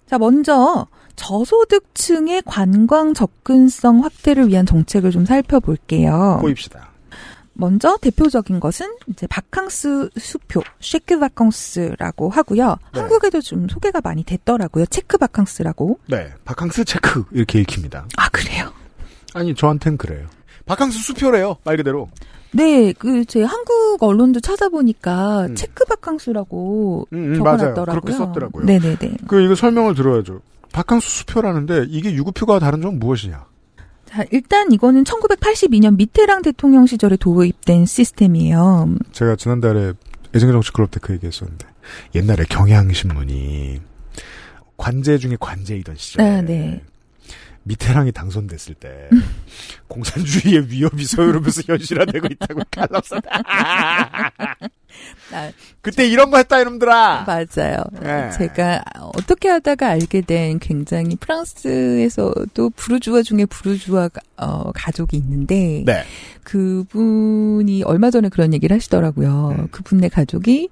자, 0.06 0.18
먼저 0.18 0.86
저소득층의 1.16 2.42
관광 2.46 3.12
접근성 3.12 4.04
확대를 4.04 4.48
위한 4.48 4.64
정책을 4.66 5.10
좀 5.10 5.24
살펴볼게요. 5.26 6.38
보입시다. 6.40 6.88
먼저 7.52 7.96
대표적인 8.00 8.60
것은 8.60 8.86
이제 9.08 9.26
바캉스 9.26 10.10
수표, 10.16 10.62
chèque 10.78 11.18
vacances라고 11.18 12.30
하고요. 12.30 12.76
네. 12.94 13.00
한국에도 13.00 13.40
좀 13.40 13.68
소개가 13.68 14.00
많이 14.00 14.22
됐더라고요. 14.22 14.86
체크 14.86 15.18
바캉스라고. 15.18 15.98
네. 16.06 16.32
바캉스 16.44 16.84
체크 16.84 17.24
이렇게 17.32 17.60
읽힙니다. 17.60 18.06
아, 18.16 18.28
그래요? 18.28 18.72
아니 19.34 19.54
저한텐 19.56 19.96
그래요. 19.98 20.28
바캉스 20.66 21.00
수표래요. 21.00 21.56
말 21.64 21.76
그대로. 21.76 22.08
네, 22.52 22.92
그 22.92 23.24
제 23.24 23.42
한국 23.42 24.02
언론도 24.02 24.40
찾아보니까 24.40 25.48
체크 25.54 25.84
바캉스라고 25.84 27.08
음, 27.12 27.32
음. 27.32 27.34
적어놨더라고요. 27.36 28.00
그렇게 28.00 28.12
썼더라고요. 28.12 28.64
네네네. 28.64 29.16
그 29.26 29.40
이거 29.42 29.54
설명을 29.54 29.94
들어야죠. 29.94 30.40
바캉스 30.72 31.08
수표라는데 31.08 31.86
이게 31.88 32.12
유급휴가와 32.12 32.58
다른 32.58 32.80
점은 32.80 32.98
무엇이냐? 32.98 33.44
자, 34.06 34.24
일단 34.30 34.72
이거는 34.72 35.04
1982년 35.04 35.96
미테랑 35.96 36.40
대통령 36.42 36.86
시절에 36.86 37.16
도입된 37.16 37.84
시스템이에요. 37.84 38.94
제가 39.12 39.36
지난달에 39.36 39.92
애정의 40.34 40.52
정치 40.54 40.72
클럽 40.72 40.90
때 40.90 41.00
그 41.00 41.12
얘기했었는데 41.14 41.66
옛날에 42.14 42.44
경향신문이 42.48 43.80
관제 44.76 45.18
중에 45.18 45.36
관제이던 45.40 45.96
시절에 45.96 46.24
네, 46.24 46.42
네. 46.42 46.82
미테랑이 47.68 48.12
당선됐을 48.12 48.74
때 48.74 49.08
공산주의의 49.88 50.70
위협이 50.70 51.04
서유르면서 51.04 51.62
현실화되고 51.66 52.26
있다고 52.30 52.62
칼럼 52.72 53.02
썼다. 53.04 53.42
아, 55.32 55.52
그때 55.82 56.08
이런 56.08 56.30
거 56.30 56.38
했다 56.38 56.60
이놈들아. 56.60 57.24
맞아요. 57.26 57.84
네. 58.00 58.30
제가 58.30 58.82
어떻게 59.14 59.48
하다가 59.48 59.88
알게 59.88 60.22
된 60.22 60.58
굉장히 60.58 61.14
프랑스에서도 61.16 62.70
부르주아 62.70 63.22
중에 63.22 63.44
부르주아 63.44 64.08
어, 64.38 64.72
가족이 64.72 65.16
있는데 65.18 65.84
네. 65.84 66.04
그분이 66.44 67.82
얼마 67.82 68.10
전에 68.10 68.30
그런 68.30 68.54
얘기를 68.54 68.74
하시더라고요. 68.74 69.56
음. 69.58 69.68
그분의 69.70 70.08
가족이 70.08 70.70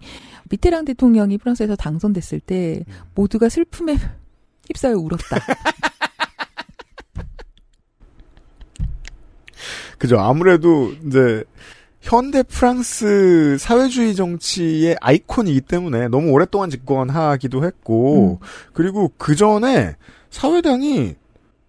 미테랑 0.49 0.87
대통령이 0.87 1.39
프랑스에서 1.39 1.77
당선됐을 1.77 2.41
때 2.41 2.85
음. 2.89 2.95
모두가 3.15 3.51
슬픔에 3.51 3.99
휩싸여 4.73 4.97
울었다. 4.97 5.37
그죠. 9.99 10.19
아무래도 10.19 10.91
이제 11.07 11.45
현대 12.01 12.43
프랑스 12.43 13.57
사회주의 13.59 14.15
정치의 14.15 14.97
아이콘이기 15.01 15.63
때문에 15.63 16.09
너무 16.09 16.31
오랫동안 16.31 16.71
집권하기도 16.71 17.65
했고 17.65 18.41
그리고 18.73 19.11
그 19.19 19.35
전에 19.35 19.97
사회당이 20.31 21.15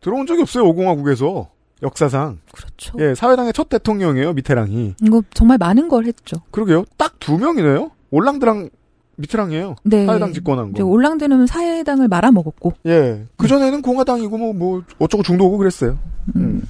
들어온 0.01 0.27
적이 0.27 0.41
없어요. 0.43 0.65
오공화국에서 0.65 1.49
역사상. 1.83 2.39
그렇죠. 2.51 2.97
예, 2.99 3.13
사회당의 3.15 3.53
첫 3.53 3.69
대통령이에요. 3.69 4.33
미테랑이. 4.33 4.95
이거 5.03 5.21
정말 5.33 5.57
많은 5.57 5.87
걸 5.89 6.05
했죠. 6.05 6.37
그러게요. 6.51 6.85
딱 6.97 7.13
두 7.19 7.37
명이네요. 7.37 7.91
올랑드랑 8.11 8.69
미테랑이에요. 9.17 9.75
네. 9.83 10.05
사회당 10.05 10.31
집권한 10.33 10.71
거. 10.73 10.83
올랑드는 10.85 11.47
사회당을 11.47 12.07
말아먹었고 12.07 12.73
예. 12.85 13.25
그 13.37 13.47
전에는 13.47 13.81
공화당이고 13.81 14.37
뭐 14.37 14.53
뭐 14.53 14.83
어쩌고 14.99 15.23
중도고 15.23 15.57
그랬어요. 15.57 15.97
음. 16.35 16.61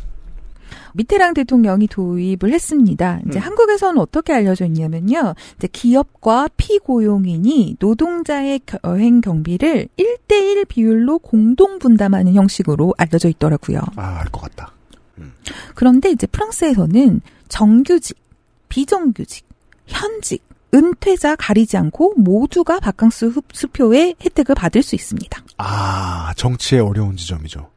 미테랑 0.97 1.33
대통령이 1.35 1.87
도입을 1.87 2.51
했습니다. 2.51 3.19
이제 3.27 3.37
음. 3.39 3.41
한국에서는 3.41 4.01
어떻게 4.01 4.33
알려져 4.33 4.65
있냐면요. 4.65 5.35
이제 5.57 5.67
기업과 5.71 6.49
피고용인이 6.57 7.77
노동자의 7.79 8.61
여행 8.83 9.21
경비를 9.21 9.87
1대1 9.97 10.67
비율로 10.67 11.19
공동 11.19 11.77
분담하는 11.79 12.33
형식으로 12.33 12.95
알려져 12.97 13.29
있더라고요. 13.29 13.79
아, 13.95 14.19
알 14.19 14.25
것 14.31 14.41
같다. 14.41 14.73
그런데 15.75 16.09
이제 16.11 16.27
프랑스에서는 16.27 17.21
정규직, 17.47 18.17
비정규직, 18.69 19.47
현직, 19.87 20.43
은퇴자 20.73 21.35
가리지 21.37 21.77
않고 21.77 22.15
모두가 22.17 22.79
바캉스 22.79 23.25
흡- 23.25 23.45
수표의 23.53 24.15
혜택을 24.23 24.53
받을 24.55 24.83
수 24.83 24.95
있습니다. 24.95 25.41
아, 25.57 26.33
정치의 26.35 26.81
어려운 26.81 27.15
지점이죠. 27.15 27.69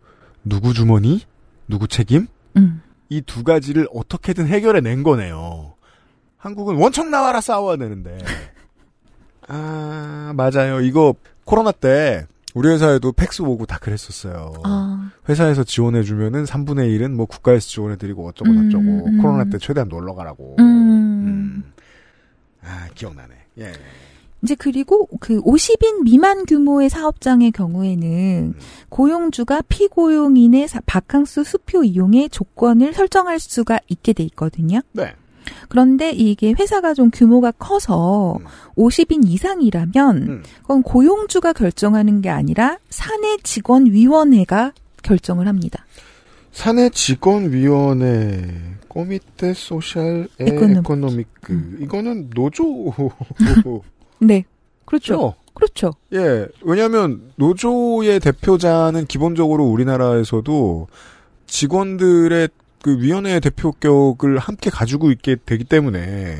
누구 0.44 0.74
주머니? 0.74 1.22
누구 1.68 1.86
책임? 1.86 2.26
음. 2.56 2.82
이 3.10 3.20
두 3.22 3.42
가지를 3.44 3.88
어떻게든 3.92 4.46
해결해 4.46 4.80
낸 4.80 5.02
거네요. 5.02 5.74
한국은 6.38 6.76
원청 6.76 7.10
나와라 7.10 7.40
싸워야 7.40 7.76
되는데. 7.76 8.16
아, 9.48 10.32
맞아요. 10.36 10.80
이거 10.80 11.14
코로나 11.44 11.72
때 11.72 12.26
우리 12.54 12.68
회사에도 12.68 13.12
팩스 13.12 13.42
오고 13.42 13.66
다 13.66 13.78
그랬었어요. 13.78 14.52
아. 14.64 15.10
회사에서 15.28 15.64
지원해주면은 15.64 16.44
3분의 16.44 16.96
1은 16.98 17.12
뭐 17.12 17.26
국가에서 17.26 17.68
지원해드리고 17.68 18.28
어쩌고 18.28 18.50
음, 18.50 18.70
저쩌고 18.70 19.06
음. 19.06 19.22
코로나 19.22 19.44
때 19.44 19.58
최대한 19.58 19.88
놀러 19.88 20.14
가라고. 20.14 20.56
음. 20.60 21.72
아 22.62 22.88
기억나네. 22.94 23.34
예. 23.58 23.72
이제 24.42 24.54
그리고 24.54 25.06
그 25.20 25.40
50인 25.42 26.02
미만 26.04 26.46
규모의 26.46 26.88
사업장의 26.88 27.50
경우에는 27.52 28.54
고용주가 28.88 29.62
피고용인의 29.68 30.66
사- 30.68 30.80
바캉스 30.86 31.44
수표 31.44 31.84
이용의 31.84 32.30
조건을 32.30 32.92
설정할 32.94 33.38
수가 33.38 33.80
있게 33.88 34.12
돼 34.14 34.22
있거든요. 34.24 34.80
네. 34.92 35.12
그런데 35.68 36.10
이게 36.10 36.54
회사가 36.58 36.94
좀 36.94 37.10
규모가 37.10 37.50
커서 37.52 38.38
50인 38.76 39.26
이상이라면 39.28 40.42
그건 40.62 40.82
고용주가 40.82 41.52
결정하는 41.52 42.20
게 42.20 42.28
아니라 42.28 42.78
사내 42.88 43.36
직원위원회가 43.42 44.72
결정을 45.02 45.48
합니다. 45.48 45.84
사내 46.52 46.88
직원위원회 46.90 48.42
comité 48.88 49.54
social 49.54 50.28
économique. 50.38 51.28
그 51.40 51.78
이거는 51.80 52.30
노조 52.34 52.64
네. 54.20 54.44
그렇죠. 54.84 55.34
그렇죠. 55.54 55.92
예, 56.12 56.46
왜냐하면 56.62 57.32
노조의 57.36 58.20
대표자는 58.20 59.06
기본적으로 59.06 59.64
우리나라에서도 59.64 60.88
직원들의 61.46 62.48
그 62.82 62.98
위원회 62.98 63.40
대표격을 63.40 64.38
함께 64.38 64.70
가지고 64.70 65.10
있게 65.10 65.36
되기 65.44 65.64
때문에 65.64 66.38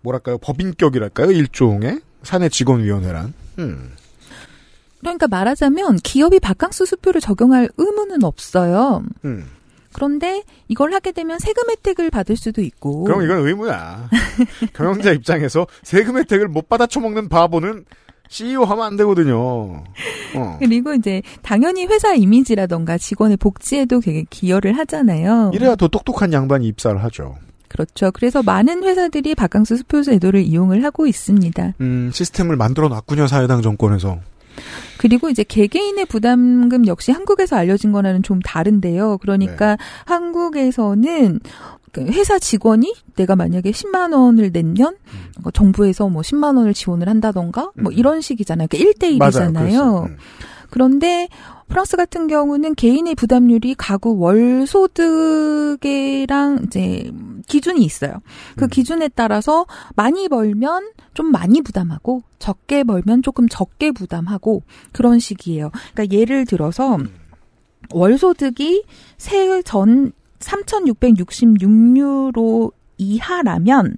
뭐랄까요 0.00 0.38
법인격이랄까요 0.38 1.30
일종의 1.30 2.00
사내 2.22 2.48
직원위원회란. 2.48 3.32
음. 3.58 3.92
그러니까 4.98 5.28
말하자면 5.28 5.96
기업이 5.96 6.40
바캉스 6.40 6.86
수표를 6.86 7.20
적용할 7.20 7.68
의무는 7.78 8.24
없어요. 8.24 9.02
음. 9.24 9.46
그런데 9.92 10.42
이걸 10.68 10.92
하게 10.92 11.12
되면 11.12 11.38
세금 11.38 11.68
혜택을 11.70 12.10
받을 12.10 12.36
수도 12.36 12.62
있고. 12.62 13.04
그럼 13.04 13.22
이건 13.22 13.46
의무야. 13.46 14.08
경영자 14.74 15.12
입장에서 15.12 15.66
세금 15.82 16.18
혜택을 16.18 16.48
못 16.48 16.68
받아 16.68 16.86
처먹는 16.86 17.28
바보는 17.28 17.84
CEO 18.28 18.62
하면 18.62 18.84
안 18.86 18.96
되거든요. 18.96 19.36
어. 20.36 20.56
그리고 20.60 20.94
이제 20.94 21.20
당연히 21.42 21.86
회사 21.86 22.14
이미지라던가 22.14 22.96
직원의 22.96 23.36
복지에도 23.38 24.00
되게 24.00 24.24
기여를 24.30 24.78
하잖아요. 24.78 25.50
이래야 25.52 25.74
더 25.74 25.88
똑똑한 25.88 26.32
양반이 26.32 26.66
입사를 26.68 27.02
하죠. 27.04 27.36
그렇죠. 27.66 28.10
그래서 28.12 28.42
많은 28.42 28.82
회사들이 28.84 29.34
바캉스 29.34 29.76
수표 29.78 30.02
제도를 30.02 30.42
이용을 30.42 30.84
하고 30.84 31.06
있습니다. 31.06 31.74
음, 31.80 32.10
시스템을 32.12 32.56
만들어 32.56 32.88
놨군요, 32.88 33.26
사회당 33.26 33.62
정권에서. 33.62 34.18
그리고 35.00 35.30
이제 35.30 35.42
개개인의 35.42 36.04
부담금 36.04 36.86
역시 36.86 37.10
한국에서 37.10 37.56
알려진 37.56 37.90
거랑은 37.90 38.22
좀 38.22 38.38
다른데요. 38.40 39.16
그러니까 39.22 39.78
한국에서는 40.04 41.40
그 41.90 42.04
회사 42.04 42.38
직원이 42.38 42.92
내가 43.16 43.34
만약에 43.34 43.70
10만 43.70 44.12
원을 44.12 44.50
냈면 44.52 44.96
어, 45.42 45.50
정부에서 45.52 46.10
뭐 46.10 46.20
10만 46.20 46.58
원을 46.58 46.74
지원을 46.74 47.08
한다던가 47.08 47.70
뭐 47.76 47.90
이런 47.92 48.20
식이잖아요. 48.20 48.68
그러니까 48.68 49.06
1대 49.06 49.16
맞아요. 49.16 49.30
1이잖아요. 49.30 49.58
그랬어요. 49.58 50.06
음. 50.10 50.16
그런데 50.68 51.28
프랑스 51.68 51.96
같은 51.96 52.26
경우는 52.26 52.74
개인의 52.74 53.14
부담률이 53.14 53.76
가구 53.76 54.18
월 54.18 54.66
소득이랑 54.66 56.64
이제 56.66 57.10
기준이 57.50 57.84
있어요. 57.84 58.22
그 58.56 58.68
기준에 58.68 59.08
따라서 59.08 59.66
많이 59.96 60.28
벌면 60.28 60.92
좀 61.14 61.32
많이 61.32 61.60
부담하고 61.60 62.22
적게 62.38 62.84
벌면 62.84 63.22
조금 63.22 63.48
적게 63.48 63.90
부담하고 63.90 64.62
그런 64.92 65.18
식이에요. 65.18 65.70
그러니까 65.92 66.16
예를 66.16 66.44
들어서 66.46 66.96
월 67.92 68.16
소득이 68.16 68.84
세 69.18 69.62
전 69.62 70.12
3,666유로 70.38 72.72
이하라면 72.98 73.96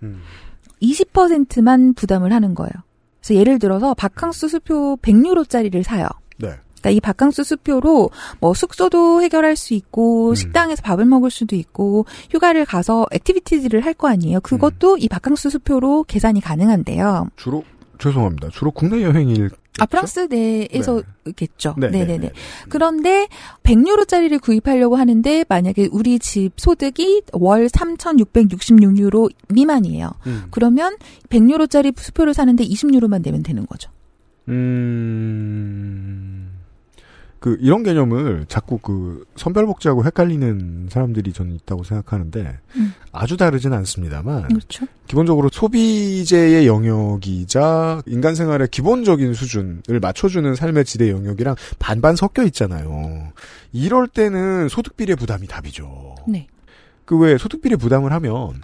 20%만 0.81 1.93
부담을 1.95 2.33
하는 2.33 2.55
거예요. 2.55 2.73
그래서 3.21 3.35
예를 3.39 3.59
들어서 3.59 3.93
바캉스 3.95 4.49
수표 4.49 4.97
100유로짜리를 5.03 5.83
사요. 5.85 6.09
네. 6.39 6.49
그러니까 6.83 6.91
이 6.91 7.01
바캉스 7.01 7.45
수표로 7.45 8.11
뭐 8.41 8.53
숙소도 8.55 9.23
해결할 9.23 9.57
수 9.57 9.75
있고 9.75 10.35
식당에서 10.35 10.83
밥을 10.83 11.05
먹을 11.05 11.31
수도 11.31 11.55
있고 11.57 12.05
휴가를 12.31 12.65
가서 12.67 13.07
activities를 13.13 13.85
할 13.85 13.93
거 13.95 14.09
아니에요. 14.09 14.41
그것도 14.41 14.97
이 14.97 15.07
바캉스 15.07 15.51
수표로 15.51 16.05
계산이 16.05 16.41
가능한데요. 16.41 17.29
주로 17.37 17.63
죄송합니다. 17.99 18.49
주로 18.51 18.71
국내 18.71 19.03
여행일 19.03 19.51
아 19.79 19.87
프랑스 19.87 20.27
내에서겠죠. 20.31 21.75
네, 21.79 21.89
네, 21.89 21.99
네 22.01 22.19
네네. 22.19 22.33
그런데 22.69 23.29
100유로짜리를 23.63 24.41
구입하려고 24.43 24.97
하는데 24.97 25.45
만약에 25.49 25.89
우리 25.93 26.19
집 26.19 26.53
소득이 26.57 27.23
월 27.33 27.69
3,666유로 27.69 29.31
미만이에요. 29.49 30.11
음. 30.27 30.45
그러면 30.51 30.97
100유로짜리 31.29 31.99
수표를 31.99 32.35
사는데 32.35 32.65
20유로만 32.65 33.23
내면 33.23 33.43
되는 33.43 33.65
거죠. 33.67 33.91
음. 34.49 36.32
그 37.43 37.59
이런 37.61 37.83
개념을 37.83 38.47
자꾸 38.47 38.79
그 38.79 39.25
선별복지하고 39.35 40.05
헷갈리는 40.05 40.87
사람들이 40.89 41.33
저는 41.33 41.57
있다고 41.57 41.83
생각하는데 41.83 42.61
음. 42.77 42.95
아주 43.11 43.37
다르진 43.37 43.73
않습니다만 43.73 44.47
그렇죠. 44.47 44.87
기본적으로 45.09 45.49
소비재의 45.53 46.69
영역이자 46.69 48.03
인간 48.07 48.37
생활의 48.37 48.69
기본적인 48.69 49.35
수준을 49.35 49.99
맞춰주는 50.01 50.55
삶의 50.55 50.85
질의 50.85 51.11
영역이랑 51.11 51.57
반반 51.81 52.15
섞여 52.15 52.45
있잖아요. 52.45 53.33
이럴 53.73 54.07
때는 54.07 54.69
소득 54.69 54.97
비례 54.97 55.17
부담이 55.17 55.49
답이죠. 55.49 56.15
네. 56.29 56.47
그왜 57.07 57.39
소득 57.39 57.61
비례 57.61 57.75
부담을 57.75 58.13
하면 58.13 58.63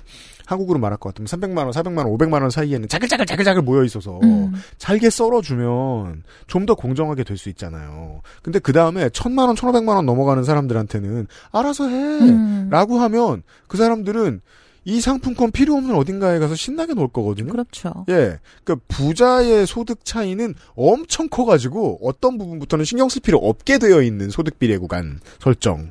한국으로 0.48 0.78
말할 0.78 0.98
것 0.98 1.10
같으면 1.14 1.26
300만 1.26 1.58
원, 1.58 1.70
400만 1.70 1.98
원, 1.98 2.06
500만 2.06 2.40
원 2.40 2.48
사이에는 2.50 2.88
자글자글 2.88 3.26
자글자글 3.26 3.62
모여 3.62 3.84
있어서 3.84 4.18
음. 4.22 4.54
잘게 4.78 5.10
썰어주면 5.10 6.22
좀 6.46 6.66
더 6.66 6.74
공정하게 6.74 7.24
될 7.24 7.36
수 7.38 7.48
있잖아요. 7.50 8.20
근데 8.42 8.58
그 8.58 8.72
다음에 8.72 9.08
1000만 9.08 9.46
원, 9.46 9.54
1500만 9.54 9.94
원 9.96 10.04
넘어가는 10.06 10.42
사람들한테는 10.44 11.26
알아서 11.52 11.88
해. 11.88 11.94
음. 11.96 12.68
라고 12.70 12.98
하면 12.98 13.42
그 13.68 13.76
사람들은 13.76 14.40
이 14.84 15.00
상품권 15.02 15.50
필요 15.50 15.74
없는 15.74 15.94
어딘가에 15.94 16.38
가서 16.38 16.54
신나게 16.54 16.94
놀 16.94 17.08
거거든요. 17.08 17.50
그렇죠. 17.52 18.06
예. 18.08 18.38
그러니까 18.64 18.84
부자의 18.88 19.66
소득 19.66 20.04
차이는 20.04 20.54
엄청 20.76 21.28
커가지고 21.28 21.98
어떤 22.02 22.38
부분부터는 22.38 22.84
신경 22.86 23.08
쓸 23.10 23.20
필요 23.20 23.36
없게 23.38 23.78
되어 23.78 24.00
있는 24.02 24.30
소득 24.30 24.58
비례 24.58 24.78
구간 24.78 25.20
설정. 25.40 25.90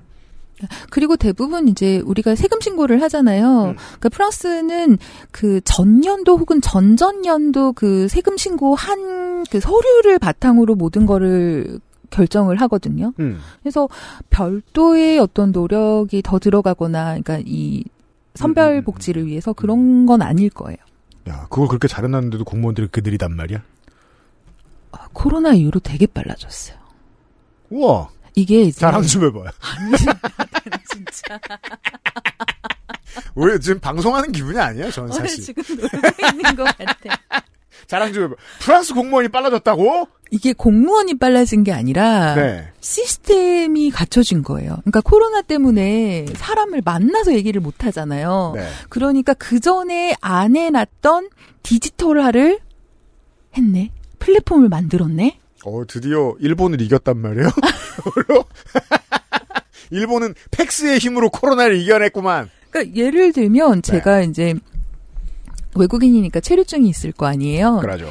그리고 0.89 1.15
대부분 1.15 1.67
이제 1.67 1.99
우리가 1.99 2.35
세금 2.35 2.59
신고를 2.61 3.01
하잖아요. 3.03 3.75
그러니까 3.75 4.09
프랑스는 4.09 4.97
그 5.31 5.61
전년도 5.61 6.37
혹은 6.37 6.61
전전년도 6.61 7.73
그 7.73 8.07
세금 8.07 8.37
신고한 8.37 9.45
그 9.51 9.59
서류를 9.59 10.19
바탕으로 10.19 10.75
모든 10.75 11.05
거를 11.05 11.79
결정을 12.09 12.59
하거든요. 12.61 13.13
음. 13.19 13.39
그래서 13.61 13.87
별도의 14.29 15.19
어떤 15.19 15.51
노력이 15.51 16.21
더 16.21 16.39
들어가거나, 16.39 17.19
그러니까 17.19 17.39
이 17.45 17.83
선별 18.35 18.81
복지를 18.81 19.25
위해서 19.27 19.53
그런 19.53 20.05
건 20.05 20.21
아닐 20.21 20.49
거예요. 20.49 20.77
야, 21.27 21.47
그걸 21.49 21.67
그렇게 21.67 21.87
잘해놨는데도 21.87 22.45
공무원들이 22.45 22.87
그들이단 22.87 23.35
말이야? 23.35 23.61
코로나 25.13 25.53
이후로 25.53 25.79
되게 25.81 26.05
빨라졌어요. 26.05 26.77
우와. 27.69 28.09
이게 28.37 28.61
이제 28.61 28.79
자랑 28.81 29.01
좀 29.01 29.25
해봐요. 29.25 29.49
진짜. 30.91 31.39
우리 33.33 33.59
지금 33.59 33.79
방송하는 33.79 34.31
기분이 34.31 34.59
아니에요, 34.59 34.91
저는 34.91 35.11
사실. 35.11 35.43
지금 35.43 35.63
놀고 35.75 35.97
있는 36.31 36.55
것 36.55 36.63
같아. 36.65 37.17
자랑 37.87 38.13
좀 38.13 38.25
해봐. 38.25 38.35
프랑스 38.59 38.93
공무원이 38.93 39.29
빨라졌다고? 39.29 40.07
이게 40.29 40.53
공무원이 40.53 41.17
빨라진 41.17 41.63
게 41.63 41.71
아니라 41.71 42.35
네. 42.35 42.71
시스템이 42.79 43.89
갖춰진 43.89 44.43
거예요. 44.43 44.75
그러니까 44.81 45.01
코로나 45.01 45.41
때문에 45.41 46.27
사람을 46.35 46.83
만나서 46.85 47.33
얘기를 47.33 47.59
못 47.59 47.85
하잖아요. 47.85 48.51
네. 48.55 48.69
그러니까 48.89 49.33
그 49.33 49.59
전에 49.59 50.15
안 50.21 50.55
해놨던 50.55 51.29
디지털화를 51.63 52.59
했네. 53.57 53.91
플랫폼을 54.19 54.69
만들었네. 54.69 55.39
어, 55.67 55.83
드디어 55.85 56.33
일본을 56.39 56.79
이겼단 56.79 57.17
말이에요? 57.17 57.49
일본은 59.91 60.33
팩스의 60.51 60.99
힘으로 60.99 61.29
코로나를 61.29 61.75
이겨냈구만. 61.77 62.49
그러니까 62.69 62.95
예를 62.95 63.33
들면 63.33 63.81
제가 63.81 64.21
이제 64.21 64.53
외국인이니까 65.75 66.39
체류증이 66.39 66.87
있을 66.87 67.11
거 67.11 67.25
아니에요. 67.25 67.79
그러죠. 67.81 68.09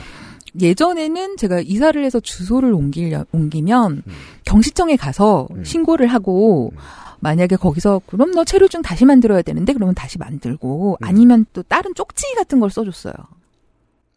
예전에는 0.61 1.39
제가 1.39 1.61
이사를 1.61 2.03
해서 2.05 2.21
주소를 2.21 2.75
옮기려, 2.75 3.25
옮기면 3.33 4.03
경시청에 4.45 4.97
가서 4.97 5.49
신고를 5.65 6.09
하고 6.09 6.73
만약에 7.21 7.57
거기서 7.57 8.03
그럼 8.07 8.33
너 8.33 8.45
체류증 8.45 8.83
다시 8.83 9.07
만들어야 9.07 9.41
되는데 9.41 9.73
그러면 9.73 9.95
다시 9.95 10.19
만들고 10.19 10.99
아니면 11.01 11.47
또 11.55 11.63
다른 11.63 11.95
쪽지 11.95 12.35
같은 12.37 12.61
걸 12.61 12.71
써줬어요. 12.71 13.15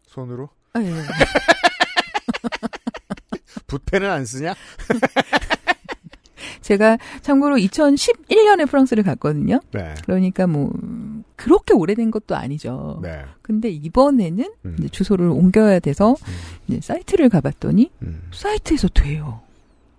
손으로? 0.06 0.50
예. 0.78 0.92
붓펜은 3.66 4.08
안 4.10 4.24
쓰냐? 4.24 4.54
제가 6.62 6.98
참고로 7.22 7.56
2011년에 7.56 8.68
프랑스를 8.68 9.02
갔거든요. 9.02 9.60
네. 9.72 9.94
그러니까 10.04 10.46
뭐 10.46 10.72
그렇게 11.36 11.74
오래된 11.74 12.10
것도 12.10 12.36
아니죠. 12.36 12.98
네. 13.02 13.24
근데 13.42 13.68
이번에는 13.70 14.52
음. 14.64 14.76
주소를 14.90 15.26
옮겨야 15.28 15.80
돼서 15.80 16.14
이제 16.68 16.80
사이트를 16.80 17.28
가봤더니 17.28 17.90
음. 18.02 18.22
사이트에서 18.32 18.88
돼요. 18.88 19.40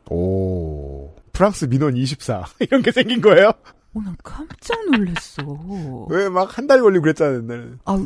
오. 0.10 1.14
프랑스 1.34 1.66
민원 1.66 1.96
24. 1.98 2.46
이런 2.60 2.82
게 2.82 2.92
생긴 2.92 3.22
거예요? 3.22 3.50
어, 3.94 4.00
난 4.02 4.16
깜짝 4.24 4.86
놀랐어. 4.92 5.44
왜 6.10 6.28
막 6.30 6.58
한 6.58 6.68
달 6.68 6.82
걸리고 6.82 7.02
그랬잖아요, 7.04 7.38
옛날에. 7.44 7.64
아, 7.86 8.06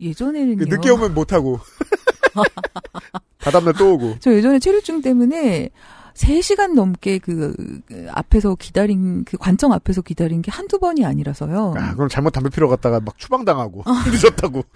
예전에는요. 0.00 0.56
그 0.58 0.64
늦게 0.64 0.90
오면 0.90 1.14
못 1.14 1.32
하고. 1.32 1.58
다다음날 3.38 3.74
또 3.74 3.94
오고. 3.94 4.16
저 4.20 4.32
예전에 4.32 4.58
체류증 4.58 5.02
때문에 5.02 5.70
3시간 6.16 6.74
넘게 6.74 7.18
그, 7.18 7.54
그 7.86 8.06
앞에서 8.10 8.54
기다린, 8.56 9.24
그 9.24 9.36
관청 9.36 9.72
앞에서 9.72 10.02
기다린 10.02 10.42
게 10.42 10.50
한두 10.50 10.78
번이 10.78 11.04
아니라서요. 11.04 11.74
아, 11.76 11.94
그럼 11.94 12.08
잘못 12.08 12.30
담배 12.30 12.48
피러 12.50 12.68
갔다가 12.68 13.00
막 13.00 13.18
추방당하고. 13.18 13.84
늦었다고. 14.10 14.62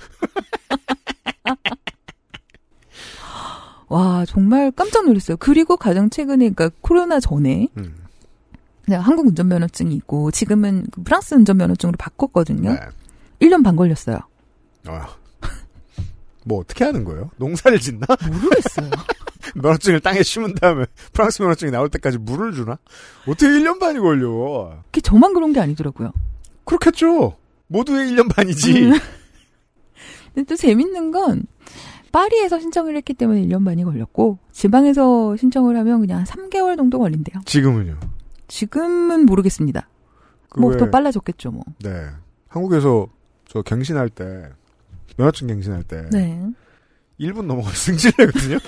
와, 3.89 4.25
정말 4.27 4.71
깜짝 4.71 5.07
놀랐어요. 5.07 5.37
그리고 5.39 5.77
가장 5.77 6.11
최근에, 6.11 6.51
그러니까 6.51 6.71
코로나 6.81 7.19
전에, 7.19 7.69
음. 7.77 7.97
한국 8.89 9.27
운전면허증이 9.27 9.95
있고, 9.97 10.31
지금은 10.31 10.87
그 10.93 11.03
프랑스 11.03 11.35
운전면허증으로 11.35 11.97
바꿨거든요. 11.97 12.73
네. 12.73 12.79
1년 13.41 13.65
반 13.65 13.75
걸렸어요. 13.77 14.19
어. 14.89 15.01
뭐 16.45 16.61
어떻게 16.61 16.84
하는 16.84 17.05
거예요? 17.05 17.30
농사를 17.36 17.78
짓나? 17.80 18.07
모르겠어요. 18.26 18.91
면허증을 19.57 20.01
땅에 20.01 20.22
심은 20.22 20.55
다음에 20.55 20.86
프랑스 21.12 21.43
면허증이 21.43 21.70
나올 21.72 21.88
때까지 21.88 22.18
물을 22.18 22.53
주나? 22.53 22.78
어떻게 23.26 23.47
1년 23.47 23.78
반이 23.78 23.99
걸려? 23.99 24.80
그게 24.86 25.01
저만 25.01 25.34
그런 25.34 25.53
게 25.53 25.61
아니더라고요. 25.61 26.12
그렇겠죠. 26.64 27.36
모두의 27.66 28.11
1년 28.12 28.32
반이지. 28.34 28.82
음. 28.86 28.93
근데 30.34 30.47
또 30.47 30.57
재밌는 30.57 31.11
건, 31.11 31.43
파리에서 32.12 32.61
신청을 32.61 32.97
했기 32.97 33.14
때문에 33.14 33.43
1년 33.43 33.64
반이 33.64 33.84
걸렸고, 33.84 34.38
지방에서 34.53 35.36
신청을 35.36 35.76
하면 35.78 36.01
그냥 36.01 36.18
한 36.18 36.24
3개월 36.24 36.76
정도 36.76 36.99
걸린대요. 36.99 37.43
지금은요. 37.47 37.99
지금은 38.49 39.26
모르겠습니다. 39.26 39.88
그뭐 40.51 40.70
왜- 40.72 40.76
더 40.76 40.91
빨라졌겠죠, 40.91 41.51
뭐. 41.51 41.62
네. 41.80 41.91
한국에서 42.49 43.07
저 43.47 43.62
갱신할 43.62 44.09
때 44.11 44.49
면허증 45.21 45.49
갱신할 45.49 45.83
때 45.85 46.03
네. 46.11 46.41
1분 47.21 47.45
넘어가 47.45 47.71
승질내거든요. 47.71 48.59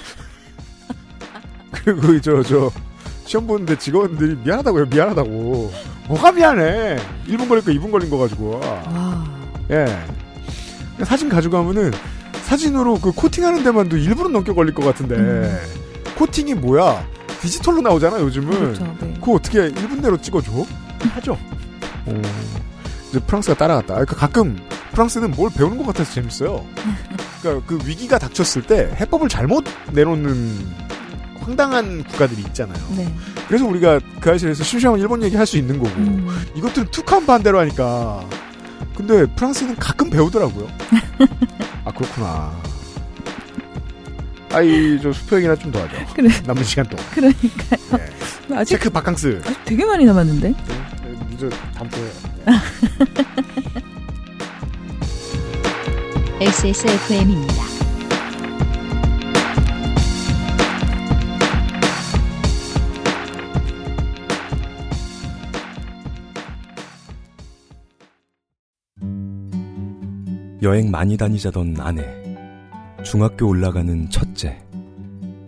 그리고 1.72 2.20
저저 2.20 2.70
시험 3.24 3.46
보는데 3.46 3.78
직원들이 3.78 4.36
미안하다고요. 4.44 4.86
미안하다고. 4.86 5.72
뭐가 6.08 6.32
미안해. 6.32 6.98
1분 7.28 7.48
걸릴 7.48 7.64
거 7.64 7.70
2분 7.72 7.90
걸린 7.90 8.10
거 8.10 8.18
가지고. 8.18 8.60
예. 9.70 9.86
사진 11.04 11.30
가져가면은 11.30 11.92
사진으로 12.44 13.00
그 13.00 13.10
코팅하는 13.12 13.64
데만도 13.64 13.96
1분은 13.96 14.30
넘게 14.32 14.52
걸릴 14.52 14.74
것 14.74 14.84
같은데 14.84 15.58
코팅이 16.18 16.54
뭐야? 16.54 17.08
디지털로 17.40 17.80
나오잖아 17.80 18.20
요즘은. 18.20 18.50
그렇죠, 18.50 18.96
네. 19.00 19.14
그거 19.14 19.32
어떻게 19.32 19.70
1분 19.70 20.02
내로 20.02 20.20
찍어줘? 20.20 20.52
하죠. 21.14 21.38
어, 22.04 22.22
이제 23.08 23.18
프랑스가 23.20 23.56
따라갔다. 23.56 23.94
그러니까 23.94 24.16
가끔 24.16 24.58
프랑스는 24.92 25.30
뭘 25.32 25.50
배우는 25.54 25.78
것 25.78 25.86
같아서 25.86 26.12
재밌어요. 26.14 26.64
그러니까 27.40 27.66
그 27.66 27.78
위기가 27.86 28.18
닥쳤을 28.18 28.62
때 28.62 28.94
해법을 29.00 29.28
잘못 29.28 29.64
내놓는 29.92 30.82
황당한 31.40 32.04
국가들이 32.04 32.40
있잖아요. 32.42 32.78
네. 32.96 33.12
그래서 33.48 33.66
우리가 33.66 33.98
그 34.20 34.30
아실에서 34.30 34.62
심심하면 34.62 35.00
일본 35.00 35.22
얘기 35.22 35.34
할 35.36 35.46
수 35.46 35.56
있는 35.58 35.78
거고 35.78 35.90
음. 35.96 36.28
이것들은 36.54 36.88
툭한 36.92 37.26
반대로 37.26 37.58
하니까 37.60 38.24
근데 38.96 39.26
프랑스는 39.34 39.74
가끔 39.76 40.08
배우더라고요. 40.10 40.68
아 41.84 41.90
그렇구나. 41.92 42.52
아이 44.52 45.00
저 45.02 45.12
수표 45.12 45.36
얘기나 45.38 45.56
좀 45.56 45.72
더 45.72 45.80
하죠. 45.82 45.96
그래. 46.14 46.28
남은 46.46 46.62
시간 46.62 46.86
동안. 46.86 47.04
그러니까요. 47.12 47.98
예. 48.50 48.54
아직 48.56 48.72
체크 48.74 48.90
바캉스. 48.90 49.40
아직 49.44 49.64
되게 49.64 49.84
많이 49.84 50.04
남았는데. 50.04 50.54
이제 51.32 51.48
다음 51.74 51.88
주에. 51.90 52.12
XSFM입니다. 56.42 57.54
여행 70.62 70.90
많이 70.90 71.16
다니자던 71.16 71.76
아내. 71.78 72.02
중학교 73.04 73.46
올라가는 73.46 74.10
첫째. 74.10 74.60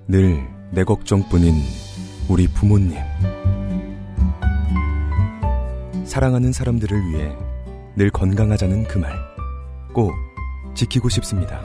늘 0.07 0.47
내 0.71 0.85
걱정뿐인 0.85 1.55
우리 2.29 2.47
부모님. 2.47 2.99
사랑하는 6.05 6.53
사람들을 6.53 7.11
위해 7.11 7.33
늘 7.97 8.11
건강하자는 8.11 8.85
그 8.85 8.99
말. 8.99 9.13
꼭 9.93 10.13
지키고 10.75 11.09
싶습니다. 11.09 11.61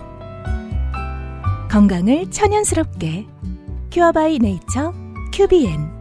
건강을 1.70 2.32
천연스럽게. 2.32 3.28
큐어바이 3.92 4.40
네이처 4.40 4.94
큐비엔. 5.34 6.00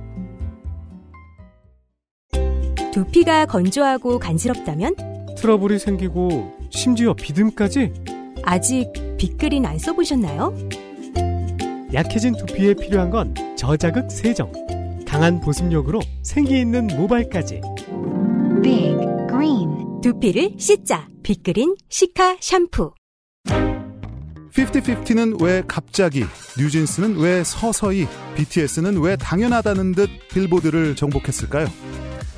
두피가 2.92 3.46
건조하고 3.46 4.18
간지럽다면? 4.18 4.94
트러블이 5.36 5.78
생기고 5.78 6.52
심지어 6.70 7.14
비듬까지? 7.14 7.92
아직 8.42 8.92
빅그린 9.18 9.66
안 9.66 9.78
써보셨나요? 9.78 10.54
약해진 11.92 12.36
두피에 12.36 12.74
필요한 12.74 13.11
건 13.11 13.34
저자극 13.56 14.11
세정, 14.11 14.52
강한 15.06 15.40
보습력으로 15.40 16.00
생기 16.22 16.59
있는 16.61 16.86
모발까지. 16.86 17.61
Big 18.62 18.96
Green. 19.28 20.00
두피를 20.02 20.54
씻자. 20.59 21.09
빅그린 21.22 21.76
시카 21.88 22.36
샴푸 22.40 22.92
50-50는 24.59 25.40
왜 25.40 25.62
갑자기, 25.68 26.24
뉴진스는 26.59 27.18
왜 27.18 27.44
서서히, 27.44 28.09
BTS는 28.34 29.00
왜 29.00 29.16
당연하다는 29.16 29.92
듯 29.92 30.11
빌보드를 30.30 30.96
정복했을까요? 30.96 31.68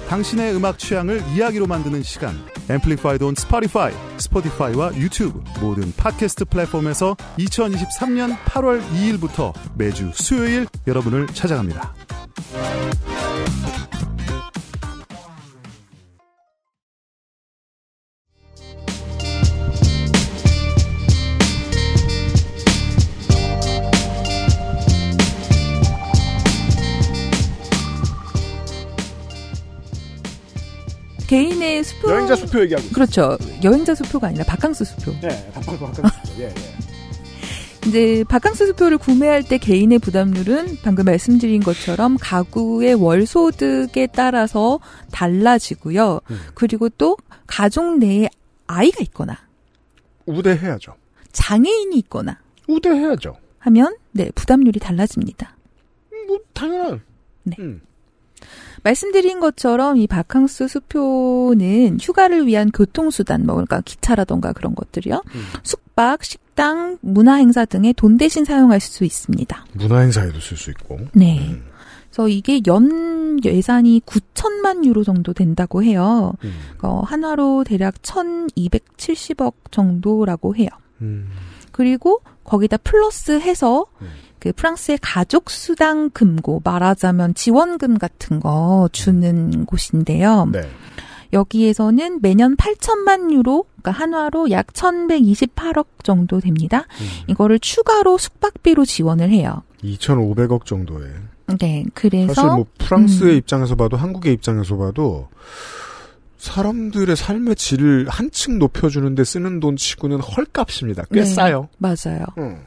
당신의 0.09 0.55
음악 0.55 0.79
취향을 0.79 1.23
이야기로 1.35 1.67
만드는 1.67 2.03
시간. 2.03 2.35
Amplified 2.69 3.25
on 3.25 3.35
Spotify, 3.35 3.95
스포티파이와 4.19 4.97
유튜브 4.97 5.43
모든 5.61 5.93
팟캐스트 5.97 6.47
플랫폼에서 6.47 7.17
2023년 7.39 8.37
8월 8.45 8.83
2일부터 8.91 9.55
매주 9.77 10.11
수요일 10.13 10.67
여러분을 10.87 11.27
찾아갑니다. 11.29 11.95
개인의 31.31 31.85
수표. 31.85 32.11
여행자 32.11 32.35
수표 32.35 32.61
얘기하고. 32.63 32.89
그렇죠. 32.89 33.39
여행자 33.63 33.95
수표가 33.95 34.27
아니라 34.27 34.43
바캉스 34.45 34.85
수표. 34.85 35.13
네, 35.21 35.53
바캉스 35.53 35.79
바캉스. 35.79 36.41
예, 36.41 36.47
예. 36.47 36.55
이제 37.87 38.25
바캉스 38.29 38.67
수표를 38.67 38.99
구매할 38.99 39.45
때 39.45 39.57
개인의 39.57 40.01
부담률은 40.01 40.79
방금 40.83 41.05
말씀드린 41.05 41.63
것처럼 41.63 42.17
가구의 42.21 42.95
월 42.95 43.27
소득에 43.27 44.09
따라서 44.09 44.81
달라지고요. 45.13 46.21
음. 46.31 46.41
그리고 46.55 46.89
또 46.89 47.17
가족 47.47 47.99
내에 47.99 48.29
아이가 48.67 49.01
있거나 49.03 49.39
우대해야죠. 50.27 50.97
장애인이 51.31 51.97
있거나 51.99 52.41
우대해야죠. 52.67 53.37
하면 53.61 53.97
네 54.11 54.33
부담률이 54.35 54.81
달라집니다. 54.81 55.57
뭐 56.27 56.41
당연한. 56.53 57.01
네. 57.45 57.57
말씀드린 58.83 59.41
것처럼 59.41 59.97
이 59.97 60.07
바캉스 60.07 60.69
수표는 60.69 61.99
휴가를 62.01 62.47
위한 62.47 62.71
교통수단, 62.71 63.45
뭐, 63.45 63.55
그러니까 63.57 63.81
기차라던가 63.83 64.53
그런 64.53 64.75
것들이요. 64.75 65.23
숙박, 65.63 66.25
식당, 66.25 66.99
문화행사 67.01 67.65
등의 67.65 67.95
돈 67.95 68.17
대신 68.17 68.45
사용할 68.45 68.81
수 68.81 69.05
있습니다. 69.05 69.67
문화행사에도 69.75 70.41
쓸 70.41 70.57
수 70.57 70.71
있고. 70.71 70.99
네. 71.13 71.57
그래서 72.11 72.29
이게 72.29 72.61
연 72.67 73.43
예산이 73.45 74.03
9천만 74.05 74.85
유로 74.85 75.05
정도 75.05 75.33
된다고 75.33 75.83
해요. 75.83 76.35
음. 76.45 76.53
어, 76.83 77.03
한화로 77.05 77.65
대략 77.65 77.95
1,270억 78.03 79.55
정도라고 79.71 80.57
해요. 80.57 80.69
음. 81.01 81.29
그리고 81.73 82.21
거기다 82.45 82.77
플러스 82.79 83.39
해서 83.39 83.87
그 84.41 84.53
프랑스의 84.53 84.99
가족 85.01 85.51
수당 85.51 86.11
금고 86.11 86.61
말하자면 86.65 87.35
지원금 87.35 87.99
같은 87.99 88.41
거 88.41 88.89
주는 88.91 89.67
곳인데요. 89.67 90.49
네. 90.51 90.69
여기에서는 91.33 92.21
매년 92.23 92.57
8천만 92.57 93.31
유로, 93.33 93.67
그러니까 93.81 93.93
한화로 93.93 94.51
약 94.51 94.69
1,128억 94.69 95.87
정도 96.03 96.41
됩니다. 96.41 96.87
음. 97.01 97.07
이거를 97.29 97.61
추가로 97.61 98.19
숙박비로 98.19 98.85
지원을 98.85 99.31
해요. 99.31 99.63
2,500억 99.85 100.65
정도에. 100.65 101.07
네, 101.61 101.85
그래서 101.95 102.35
사실 102.35 102.51
뭐 102.51 102.67
프랑스의 102.79 103.33
음, 103.35 103.39
입장에서 103.39 103.75
봐도 103.77 103.97
한국의 103.97 104.33
입장에서 104.33 104.77
봐도 104.77 105.29
사람들의 106.39 107.15
삶의 107.17 107.57
질을 107.57 108.07
한층 108.09 108.59
높여주는데 108.59 109.25
쓰는 109.25 109.61
돈 109.61 109.77
치고는 109.77 110.21
헐값입니다. 110.21 111.05
꽤 111.13 111.21
네, 111.21 111.27
싸요. 111.27 111.69
맞아요. 111.79 112.25
음. 112.39 112.65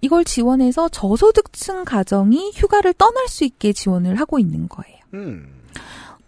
이걸 0.00 0.24
지원해서 0.24 0.88
저소득층 0.88 1.84
가정이 1.84 2.52
휴가를 2.54 2.94
떠날 2.94 3.28
수 3.28 3.44
있게 3.44 3.72
지원을 3.72 4.18
하고 4.18 4.38
있는 4.38 4.68
거예요. 4.68 4.98
음. 5.14 5.46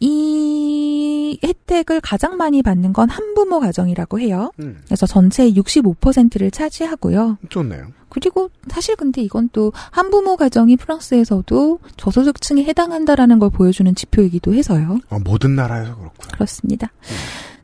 이 0.01 1.39
혜택을 1.45 2.01
가장 2.01 2.37
많이 2.37 2.61
받는 2.63 2.93
건 2.93 3.09
한부모 3.09 3.61
가정이라고 3.61 4.19
해요. 4.19 4.51
음. 4.59 4.81
그래서 4.85 5.07
전체의 5.07 5.55
65%를 5.55 6.51
차지하고요. 6.51 7.39
좋네요. 7.49 7.87
그리고 8.09 8.51
사실 8.69 8.97
근데 8.97 9.23
이건 9.23 9.49
또 9.53 9.73
한부모 9.93 10.37
가정이 10.37 10.77
프랑스에서도 10.77 11.79
저소득층에 11.97 12.65
해당한다라는 12.65 13.39
걸 13.39 13.49
보여주는 13.51 13.95
지표이기도 13.95 14.53
해서요. 14.53 14.99
어, 15.09 15.19
모든 15.21 15.55
나라에서 15.55 15.95
그렇고요. 15.97 16.29
그렇습니다. 16.33 16.91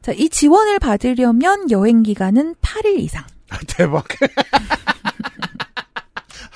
자, 0.01 0.13
이 0.13 0.29
지원을 0.29 0.79
받으려면 0.79 1.71
여행 1.71 2.03
기간은 2.03 2.55
8일 2.63 3.01
이상. 3.01 3.25
대박. 3.67 4.07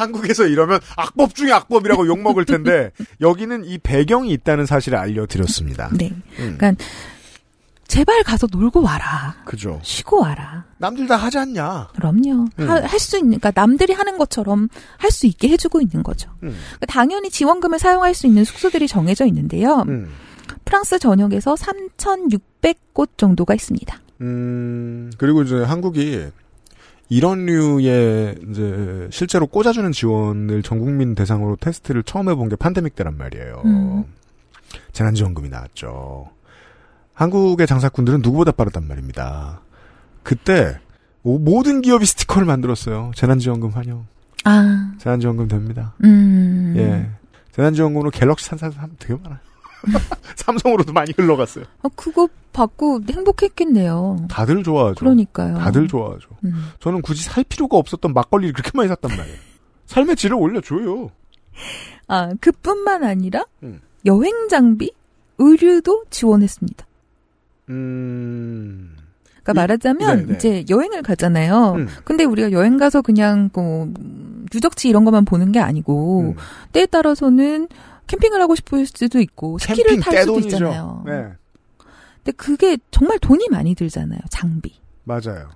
한국에서 0.03 0.45
이러면 0.47 0.81
악법 0.97 1.35
중에 1.35 1.53
악법이라고 1.53 2.07
욕먹을 2.07 2.45
텐데 2.45 2.91
여기는 3.21 3.65
이 3.65 3.79
배경이 3.79 4.31
있다는 4.33 4.67
사실을 4.67 4.99
알려드렸습니다. 4.99 5.91
네. 5.93 6.13
음. 6.39 6.57
그러니까 6.59 6.85
제발 7.89 8.23
가서 8.23 8.47
놀고 8.51 8.81
와라. 8.83 9.37
그죠. 9.45 9.79
쉬고 9.83 10.21
와라. 10.23 10.65
남들 10.79 11.07
다 11.07 11.17
하지 11.17 11.37
않냐. 11.39 11.89
그럼요. 11.95 12.47
음. 12.59 12.69
할수 12.69 13.19
있는, 13.19 13.39
그러니까 13.39 13.53
남들이 13.55 13.93
하는 13.93 14.17
것처럼 14.17 14.69
할 14.97 15.11
수 15.11 15.27
있게 15.27 15.49
해주고 15.49 15.83
있는 15.83 16.03
거죠. 16.03 16.31
음. 16.43 16.57
그러니까 16.69 16.87
당연히 16.87 17.29
지원금을 17.29 17.79
사용할 17.79 18.15
수 18.15 18.27
있는 18.27 18.45
숙소들이 18.45 18.89
정해져 18.89 19.27
있는데요. 19.27 19.85
음. 19.89 20.09
프랑스 20.65 20.99
전역에서 20.99 21.55
3,600곳 21.55 23.09
정도가 23.19 23.55
있습니다. 23.55 23.99
음, 24.23 25.11
그리고 25.19 25.43
이제 25.43 25.63
한국이 25.63 26.27
이런 27.13 27.45
류의 27.45 28.37
이제 28.51 29.09
실제로 29.11 29.47
꽂아주는 29.47 29.93
지원을 29.93 30.63
전 30.63 30.79
국민 30.79 31.15
대상으로 31.15 31.57
테스트를 31.57 32.05
처음 32.05 32.31
해본 32.31 32.49
게 32.49 32.57
팬데믹 32.57 32.95
때란 32.97 33.19
말이에요. 33.19 33.63
음. 33.67 34.05
재난지원금이 34.93 35.51
나왔죠. 35.51 36.31
한국의 37.13 37.67
장사꾼들은 37.67 38.23
누구보다 38.23 38.53
빠르단 38.53 38.89
말입니다. 38.89 39.61
그때 40.23 40.79
모- 41.21 41.39
모든 41.39 41.83
기업이 41.83 42.07
스티커를 42.07 42.47
만들었어요. 42.47 43.11
재난지원금 43.15 43.71
환영. 43.71 44.07
아, 44.45 44.93
재난지원금 44.99 45.49
됩니다. 45.49 45.93
음. 46.05 46.73
예. 46.79 47.11
재난지원금으로 47.53 48.11
갤럭시 48.11 48.47
산 48.47 48.59
사람 48.59 48.91
되게 48.99 49.15
많아요. 49.23 49.39
삼성으로도 50.37 50.93
많이 50.93 51.13
흘러갔어요. 51.17 51.65
아, 51.83 51.89
그거 51.97 52.29
받고 52.53 53.01
행복했겠네요. 53.11 54.27
다들 54.31 54.63
좋아하죠. 54.63 54.95
그러니까요. 54.97 55.57
다들 55.59 55.89
좋아하죠. 55.89 56.29
음. 56.45 56.69
저는 56.81 57.03
굳이 57.03 57.23
살 57.25 57.45
필요가 57.45 57.77
없었던 57.79 58.13
막걸리를 58.13 58.53
그렇게 58.53 58.71
많이 58.75 58.89
샀단 58.89 59.17
말이에요. 59.17 59.37
삶의 59.87 60.17
질을 60.17 60.37
올려줘요. 60.37 61.11
아, 62.09 62.31
그뿐만 62.41 63.05
아니라 63.05 63.45
음. 63.63 63.81
여행 64.07 64.49
장비, 64.49 64.91
의류도 65.39 66.05
지원했습니다. 66.11 66.87
음. 67.71 68.97
그러니까 69.43 69.53
이- 69.53 69.57
말하자면 69.57 70.19
네네. 70.27 70.35
이제 70.37 70.65
여행을 70.69 71.03
가잖아요. 71.03 71.73
음. 71.77 71.89
근데 72.05 72.25
우리가 72.25 72.53
여행 72.53 72.77
가서 72.77 73.03
그냥 73.03 73.51
뭐 73.53 73.85
음, 73.85 74.47
유적지 74.55 74.89
이런 74.89 75.05
것만 75.05 75.25
보는 75.25 75.53
게 75.53 75.59
아니고 75.61 76.21
음. 76.21 76.35
때에 76.73 76.87
따라서는 76.87 77.69
캠핑을 78.07 78.41
하고 78.41 78.55
싶을 78.55 78.87
수도 78.87 79.21
있고 79.21 79.59
스키를 79.59 80.01
탈 80.01 80.21
수도 80.21 80.35
떼돈이죠. 80.37 80.57
있잖아요. 80.57 81.03
네. 81.07 81.33
근데 82.25 82.33
그게 82.37 82.79
정말 82.91 83.19
돈이 83.19 83.49
많이 83.51 83.75
들잖아요. 83.75 84.21
장비, 84.31 84.75
맞아요. 85.05 85.51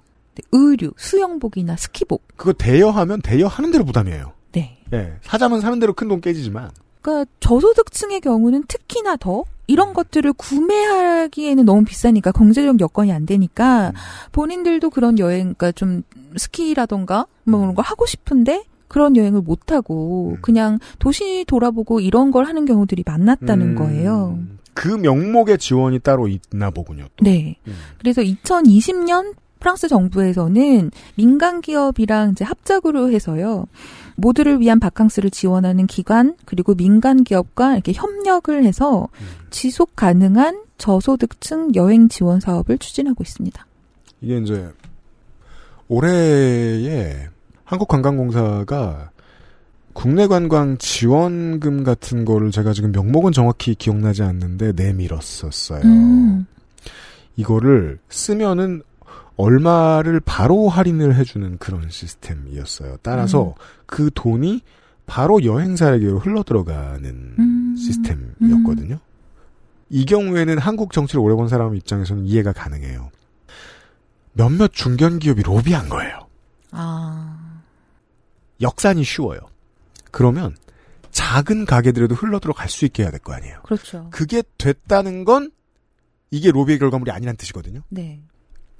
의류, 0.53 0.93
수영복이나 0.97 1.77
스키복. 1.77 2.23
그거 2.37 2.53
대여하면 2.53 3.23
대여하는 3.23 3.71
대로 3.71 3.85
부담이에요. 3.85 4.33
네. 4.53 4.79
예. 4.93 5.15
사자면 5.23 5.61
사는 5.61 5.79
대로 5.79 5.93
큰 5.93 6.09
돈 6.09 6.21
깨지지만. 6.21 6.71
그러니까 7.01 7.31
저소득층의 7.41 8.21
경우는 8.21 8.65
특히나 8.67 9.17
더 9.17 9.45
이런 9.69 9.95
것들을 9.95 10.33
구매하기에는 10.33 11.65
너무 11.65 11.85
비싸니까 11.85 12.33
경제적 12.33 12.81
여건이 12.81 13.13
안 13.13 13.27
되니까 13.27 13.93
본인들도 14.33 14.91
그런 14.91 15.19
여행, 15.19 15.55
그러니까 15.55 15.73
좀 15.73 16.03
스키라던가 16.37 17.27
뭐 17.45 17.61
그런 17.61 17.75
걸 17.75 17.85
하고 17.85 18.07
싶은데 18.07 18.65
그런 18.89 19.17
여행을 19.17 19.41
못 19.41 19.73
하고 19.73 20.37
그냥 20.41 20.79
도시 20.99 21.45
돌아보고 21.47 22.01
이런 22.01 22.31
걸 22.31 22.45
하는 22.47 22.65
경우들이 22.65 23.05
많았다는 23.07 23.71
음. 23.71 23.75
거예요. 23.75 24.39
그 24.75 24.89
명목의 24.89 25.59
지원이 25.59 26.01
따로 26.01 26.29
있나 26.29 26.71
보군요. 26.71 27.07
네. 27.23 27.57
그래서 27.99 28.21
2020년 28.23 29.35
프랑스 29.59 29.89
정부에서는 29.89 30.91
민간 31.15 31.61
기업이랑 31.61 32.33
이제 32.33 32.45
합작으로 32.45 33.11
해서요. 33.11 33.67
모두를 34.17 34.61
위한 34.61 34.79
바캉스를 34.81 35.31
지원하는 35.31 35.87
기관 35.87 36.37
그리고 36.45 36.75
민간 36.75 37.25
기업과 37.25 37.75
이렇게 37.75 37.93
협력을 37.93 38.65
해서 38.65 39.09
지속 39.51 39.97
가능한 39.97 40.63
저소득층 40.79 41.75
여행 41.75 42.09
지원 42.09 42.41
사업을 42.41 42.79
추진하고 42.79 43.23
있습니다. 43.23 43.67
이게 44.21 44.39
이제 44.39 44.69
올해에 45.89 47.29
한국관광공사가 47.67 49.11
국내 49.93 50.27
관광 50.27 50.79
지원금 50.79 51.85
같은 51.85 52.25
거를 52.25 52.51
제가 52.51 52.73
지금 52.73 52.93
명목은 52.93 53.33
정확히 53.33 53.75
기억나지 53.75 54.23
않는데 54.23 54.73
내밀었었어요. 54.73 55.83
음. 55.83 56.47
이거를 57.37 57.99
쓰면은 58.09 58.83
얼마를 59.37 60.21
바로 60.21 60.69
할인을 60.69 61.15
해주는 61.17 61.59
그런 61.59 61.91
시스템이었어요. 61.91 62.99
따라서 63.03 63.49
음. 63.49 63.53
그 63.85 64.11
돈이 64.15 64.63
바로 65.07 65.45
여행사에게로 65.45 66.19
흘러 66.19 66.43
들어가는 66.43 67.35
음. 67.39 67.77
시스템이었거든요. 67.77 68.99
이 69.89 70.05
경우에는 70.05 70.59
한국 70.59 70.93
정치를 70.93 71.21
오래 71.21 71.35
본 71.35 71.49
사람 71.49 71.75
입장에서는 71.75 72.25
이해가 72.25 72.53
가능해요. 72.53 73.11
몇몇 74.33 74.73
중견 74.73 75.19
기업이 75.19 75.43
로비한 75.43 75.89
거예요. 75.89 76.21
아. 76.71 77.26
역산이 78.61 79.05
쉬워요. 79.05 79.41
그러면 80.11 80.57
작은 81.11 81.65
가게들에도 81.67 82.15
흘러 82.15 82.39
들어 82.39 82.53
갈 82.53 82.69
수 82.69 82.85
있게 82.85 83.03
해야 83.03 83.11
될 83.11 83.21
거 83.21 83.33
아니에요. 83.33 83.61
그렇죠. 83.65 84.09
그게 84.11 84.43
됐다는 84.59 85.25
건 85.25 85.51
이게 86.31 86.51
로비의 86.51 86.79
결과물이 86.79 87.11
아니란 87.11 87.37
뜻이거든요. 87.37 87.81
네. 87.89 88.21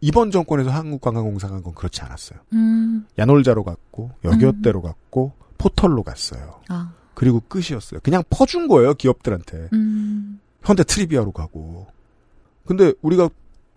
이번 0.01 0.31
정권에서 0.31 0.71
한국관광공사가 0.71 1.55
한건 1.55 1.75
그렇지 1.75 2.03
않았어요. 2.03 2.39
음. 2.53 3.07
야놀자로 3.19 3.65
갔고 3.65 4.11
여교대로 4.25 4.83
갔고 4.83 5.33
포털로 5.59 6.03
갔어요. 6.03 6.61
아. 6.69 6.93
그리고 7.15 7.41
끝이었어요. 7.49 8.01
그냥 8.03 8.23
퍼준 8.29 8.69
거예요 8.69 8.93
기업들한테. 8.95 9.69
음. 9.73 10.39
현대 10.63 10.85
트리비아로 10.85 11.33
가고. 11.33 11.87
근데 12.67 12.93
우리가 13.01 13.31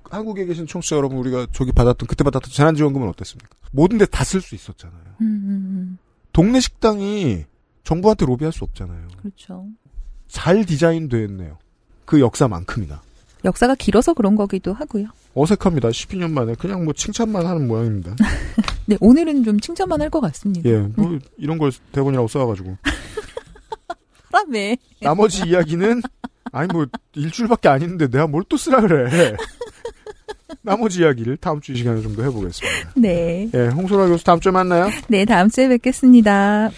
한국에 0.10 0.46
계신 0.46 0.66
청취자 0.68 0.96
여러분 0.96 1.18
우리가 1.20 1.48
저기 1.52 1.72
받았던 1.72 2.08
그때 2.08 2.24
받았던 2.24 2.52
재난지원금은 2.52 3.08
어땠습니까? 3.10 3.50
모든 3.72 3.98
데 3.98 4.06
다 4.06 4.24
쓸 4.24 4.42
수 4.42 4.56
있었잖아요. 4.56 5.00
음, 5.22 5.26
음, 5.26 5.98
동네 6.34 6.60
식당이 6.60 7.46
정부한테 7.84 8.26
로비할 8.26 8.52
수 8.52 8.64
없잖아요. 8.64 8.98
음. 9.00 9.10
그렇죠. 9.22 9.66
잘 10.28 10.66
디자인돼 10.66 11.24
있네요. 11.26 11.58
그 12.06 12.20
역사만큼이나. 12.20 13.02
역사가 13.46 13.76
길어서 13.76 14.14
그런 14.14 14.36
거기도 14.36 14.74
하고요. 14.74 15.08
어색합니다. 15.34 15.90
12년 15.90 16.32
만에 16.32 16.56
그냥 16.56 16.84
뭐 16.84 16.94
칭찬만 16.94 17.46
하는 17.46 17.68
모양입니다. 17.68 18.16
네, 18.86 18.98
오늘은 19.00 19.44
좀 19.44 19.60
칭찬만 19.60 20.02
할 20.02 20.10
것 20.10 20.20
같습니다. 20.22 20.68
예, 20.70 20.80
뭐 20.80 21.18
이런 21.38 21.58
걸 21.58 21.72
대본이라고 21.92 22.28
써가지고 22.28 22.78
사람에. 24.32 24.78
나머지 25.02 25.48
이야기는 25.48 26.02
아니 26.52 26.68
뭐 26.74 26.88
일주일밖에 27.14 27.70
안 27.70 27.82
있는데 27.84 28.08
내가 28.08 28.26
뭘 28.28 28.44
또 28.50 28.58
쓰라 28.58 28.82
그래. 28.82 29.36
나머지 30.62 31.02
이야기를 31.02 31.38
다음 31.38 31.62
주 31.62 31.72
이 31.74 31.78
시간에 31.78 32.02
좀 32.02 32.16
더 32.16 32.24
해보겠습니다. 32.24 32.92
네. 32.96 33.50
예, 33.54 33.68
홍소라 33.68 34.08
교수 34.08 34.24
다음 34.24 34.40
주에 34.40 34.52
만나요. 34.52 34.90
네, 35.08 35.26
다음 35.26 35.50
주에 35.50 35.68
뵙겠습니다. 35.70 36.72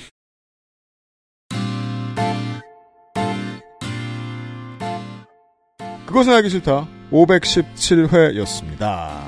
그것은 6.06 6.34
알기 6.34 6.50
싫다. 6.50 6.88
517회였습니다. 7.12 9.22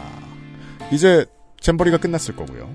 이제 0.92 1.26
잼버리가 1.62 1.98
끝났을 1.98 2.36
거고요. 2.36 2.70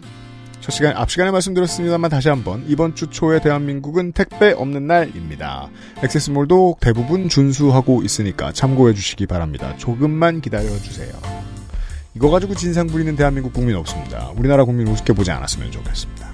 첫 0.61 0.73
시간, 0.73 0.97
앞 0.97 1.11
시간에 1.11 1.31
말씀드렸습니다만 1.31 2.11
다시 2.11 2.29
한번 2.29 2.65
이번 2.69 2.95
주 2.95 3.07
초에 3.09 3.41
대한민국은 3.41 4.13
택배 4.13 4.53
없는 4.53 4.87
날입니다. 4.87 5.69
액세스몰도 6.03 6.77
대부분 6.81 7.29
준수하고 7.29 8.03
있으니까 8.03 8.53
참고해 8.53 8.95
주시기 8.95 9.27
바랍니다. 9.27 9.75
조금만 9.77 10.41
기다려 10.41 10.69
주세요. 10.79 11.13
이거 12.15 12.31
가지고 12.31 12.55
진상 12.55 12.87
부리는 12.87 13.15
대한민국 13.17 13.53
국민 13.53 13.77
없습니다. 13.77 14.31
우리나라 14.37 14.65
국민 14.65 14.89
우습게 14.89 15.13
보지 15.13 15.31
않았으면 15.31 15.71
좋겠습니다. 15.71 16.29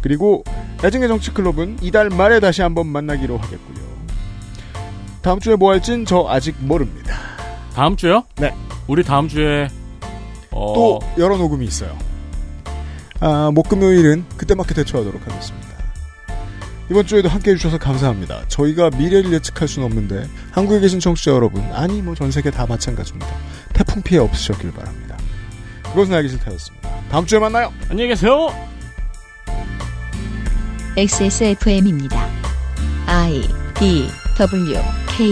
그리고 0.00 0.44
나중에 0.82 1.06
정치클럽은 1.08 1.78
이달 1.82 2.10
말에 2.10 2.40
다시 2.40 2.62
한번 2.62 2.86
만나기로 2.88 3.38
하겠고요. 3.38 3.84
다음 5.22 5.40
주에 5.40 5.56
뭐 5.56 5.72
할진 5.72 6.04
저 6.04 6.26
아직 6.28 6.54
모릅니다. 6.58 7.16
다음 7.74 7.96
주요? 7.96 8.24
네. 8.36 8.54
우리 8.86 9.02
다음 9.02 9.28
주에 9.28 9.68
어, 10.50 10.72
또 10.74 11.00
여러 11.18 11.36
녹음이 11.36 11.64
있어요. 11.64 11.96
아, 13.20 13.50
목금요일은 13.54 14.24
그때 14.36 14.54
맞게 14.54 14.74
대처하도록 14.74 15.20
하겠습니다. 15.26 15.64
이번 16.90 17.06
주에도 17.06 17.30
함께 17.30 17.52
해주셔서 17.52 17.78
감사합니다. 17.78 18.46
저희가 18.48 18.90
미래를 18.90 19.32
예측할 19.32 19.66
수는 19.66 19.86
없는데 19.86 20.28
한국에 20.52 20.80
계신 20.80 21.00
청취자 21.00 21.30
여러분, 21.30 21.62
아니 21.72 22.02
뭐 22.02 22.14
전 22.14 22.30
세계 22.30 22.50
다 22.50 22.66
마찬가지입니다. 22.66 23.26
태풍 23.74 24.00
피해 24.02 24.20
없으셨길 24.20 24.72
바랍니다. 24.72 25.18
그것은 25.82 26.14
알기 26.14 26.30
싫다였습니다. 26.30 26.90
다음 27.10 27.26
주에 27.26 27.38
만나요. 27.38 27.72
안녕히 27.90 28.08
계세요. 28.08 28.48
XSFM입니다. 30.96 32.28
I 33.06 33.42
D 33.74 34.08
W 34.38 34.74
K 35.16 35.28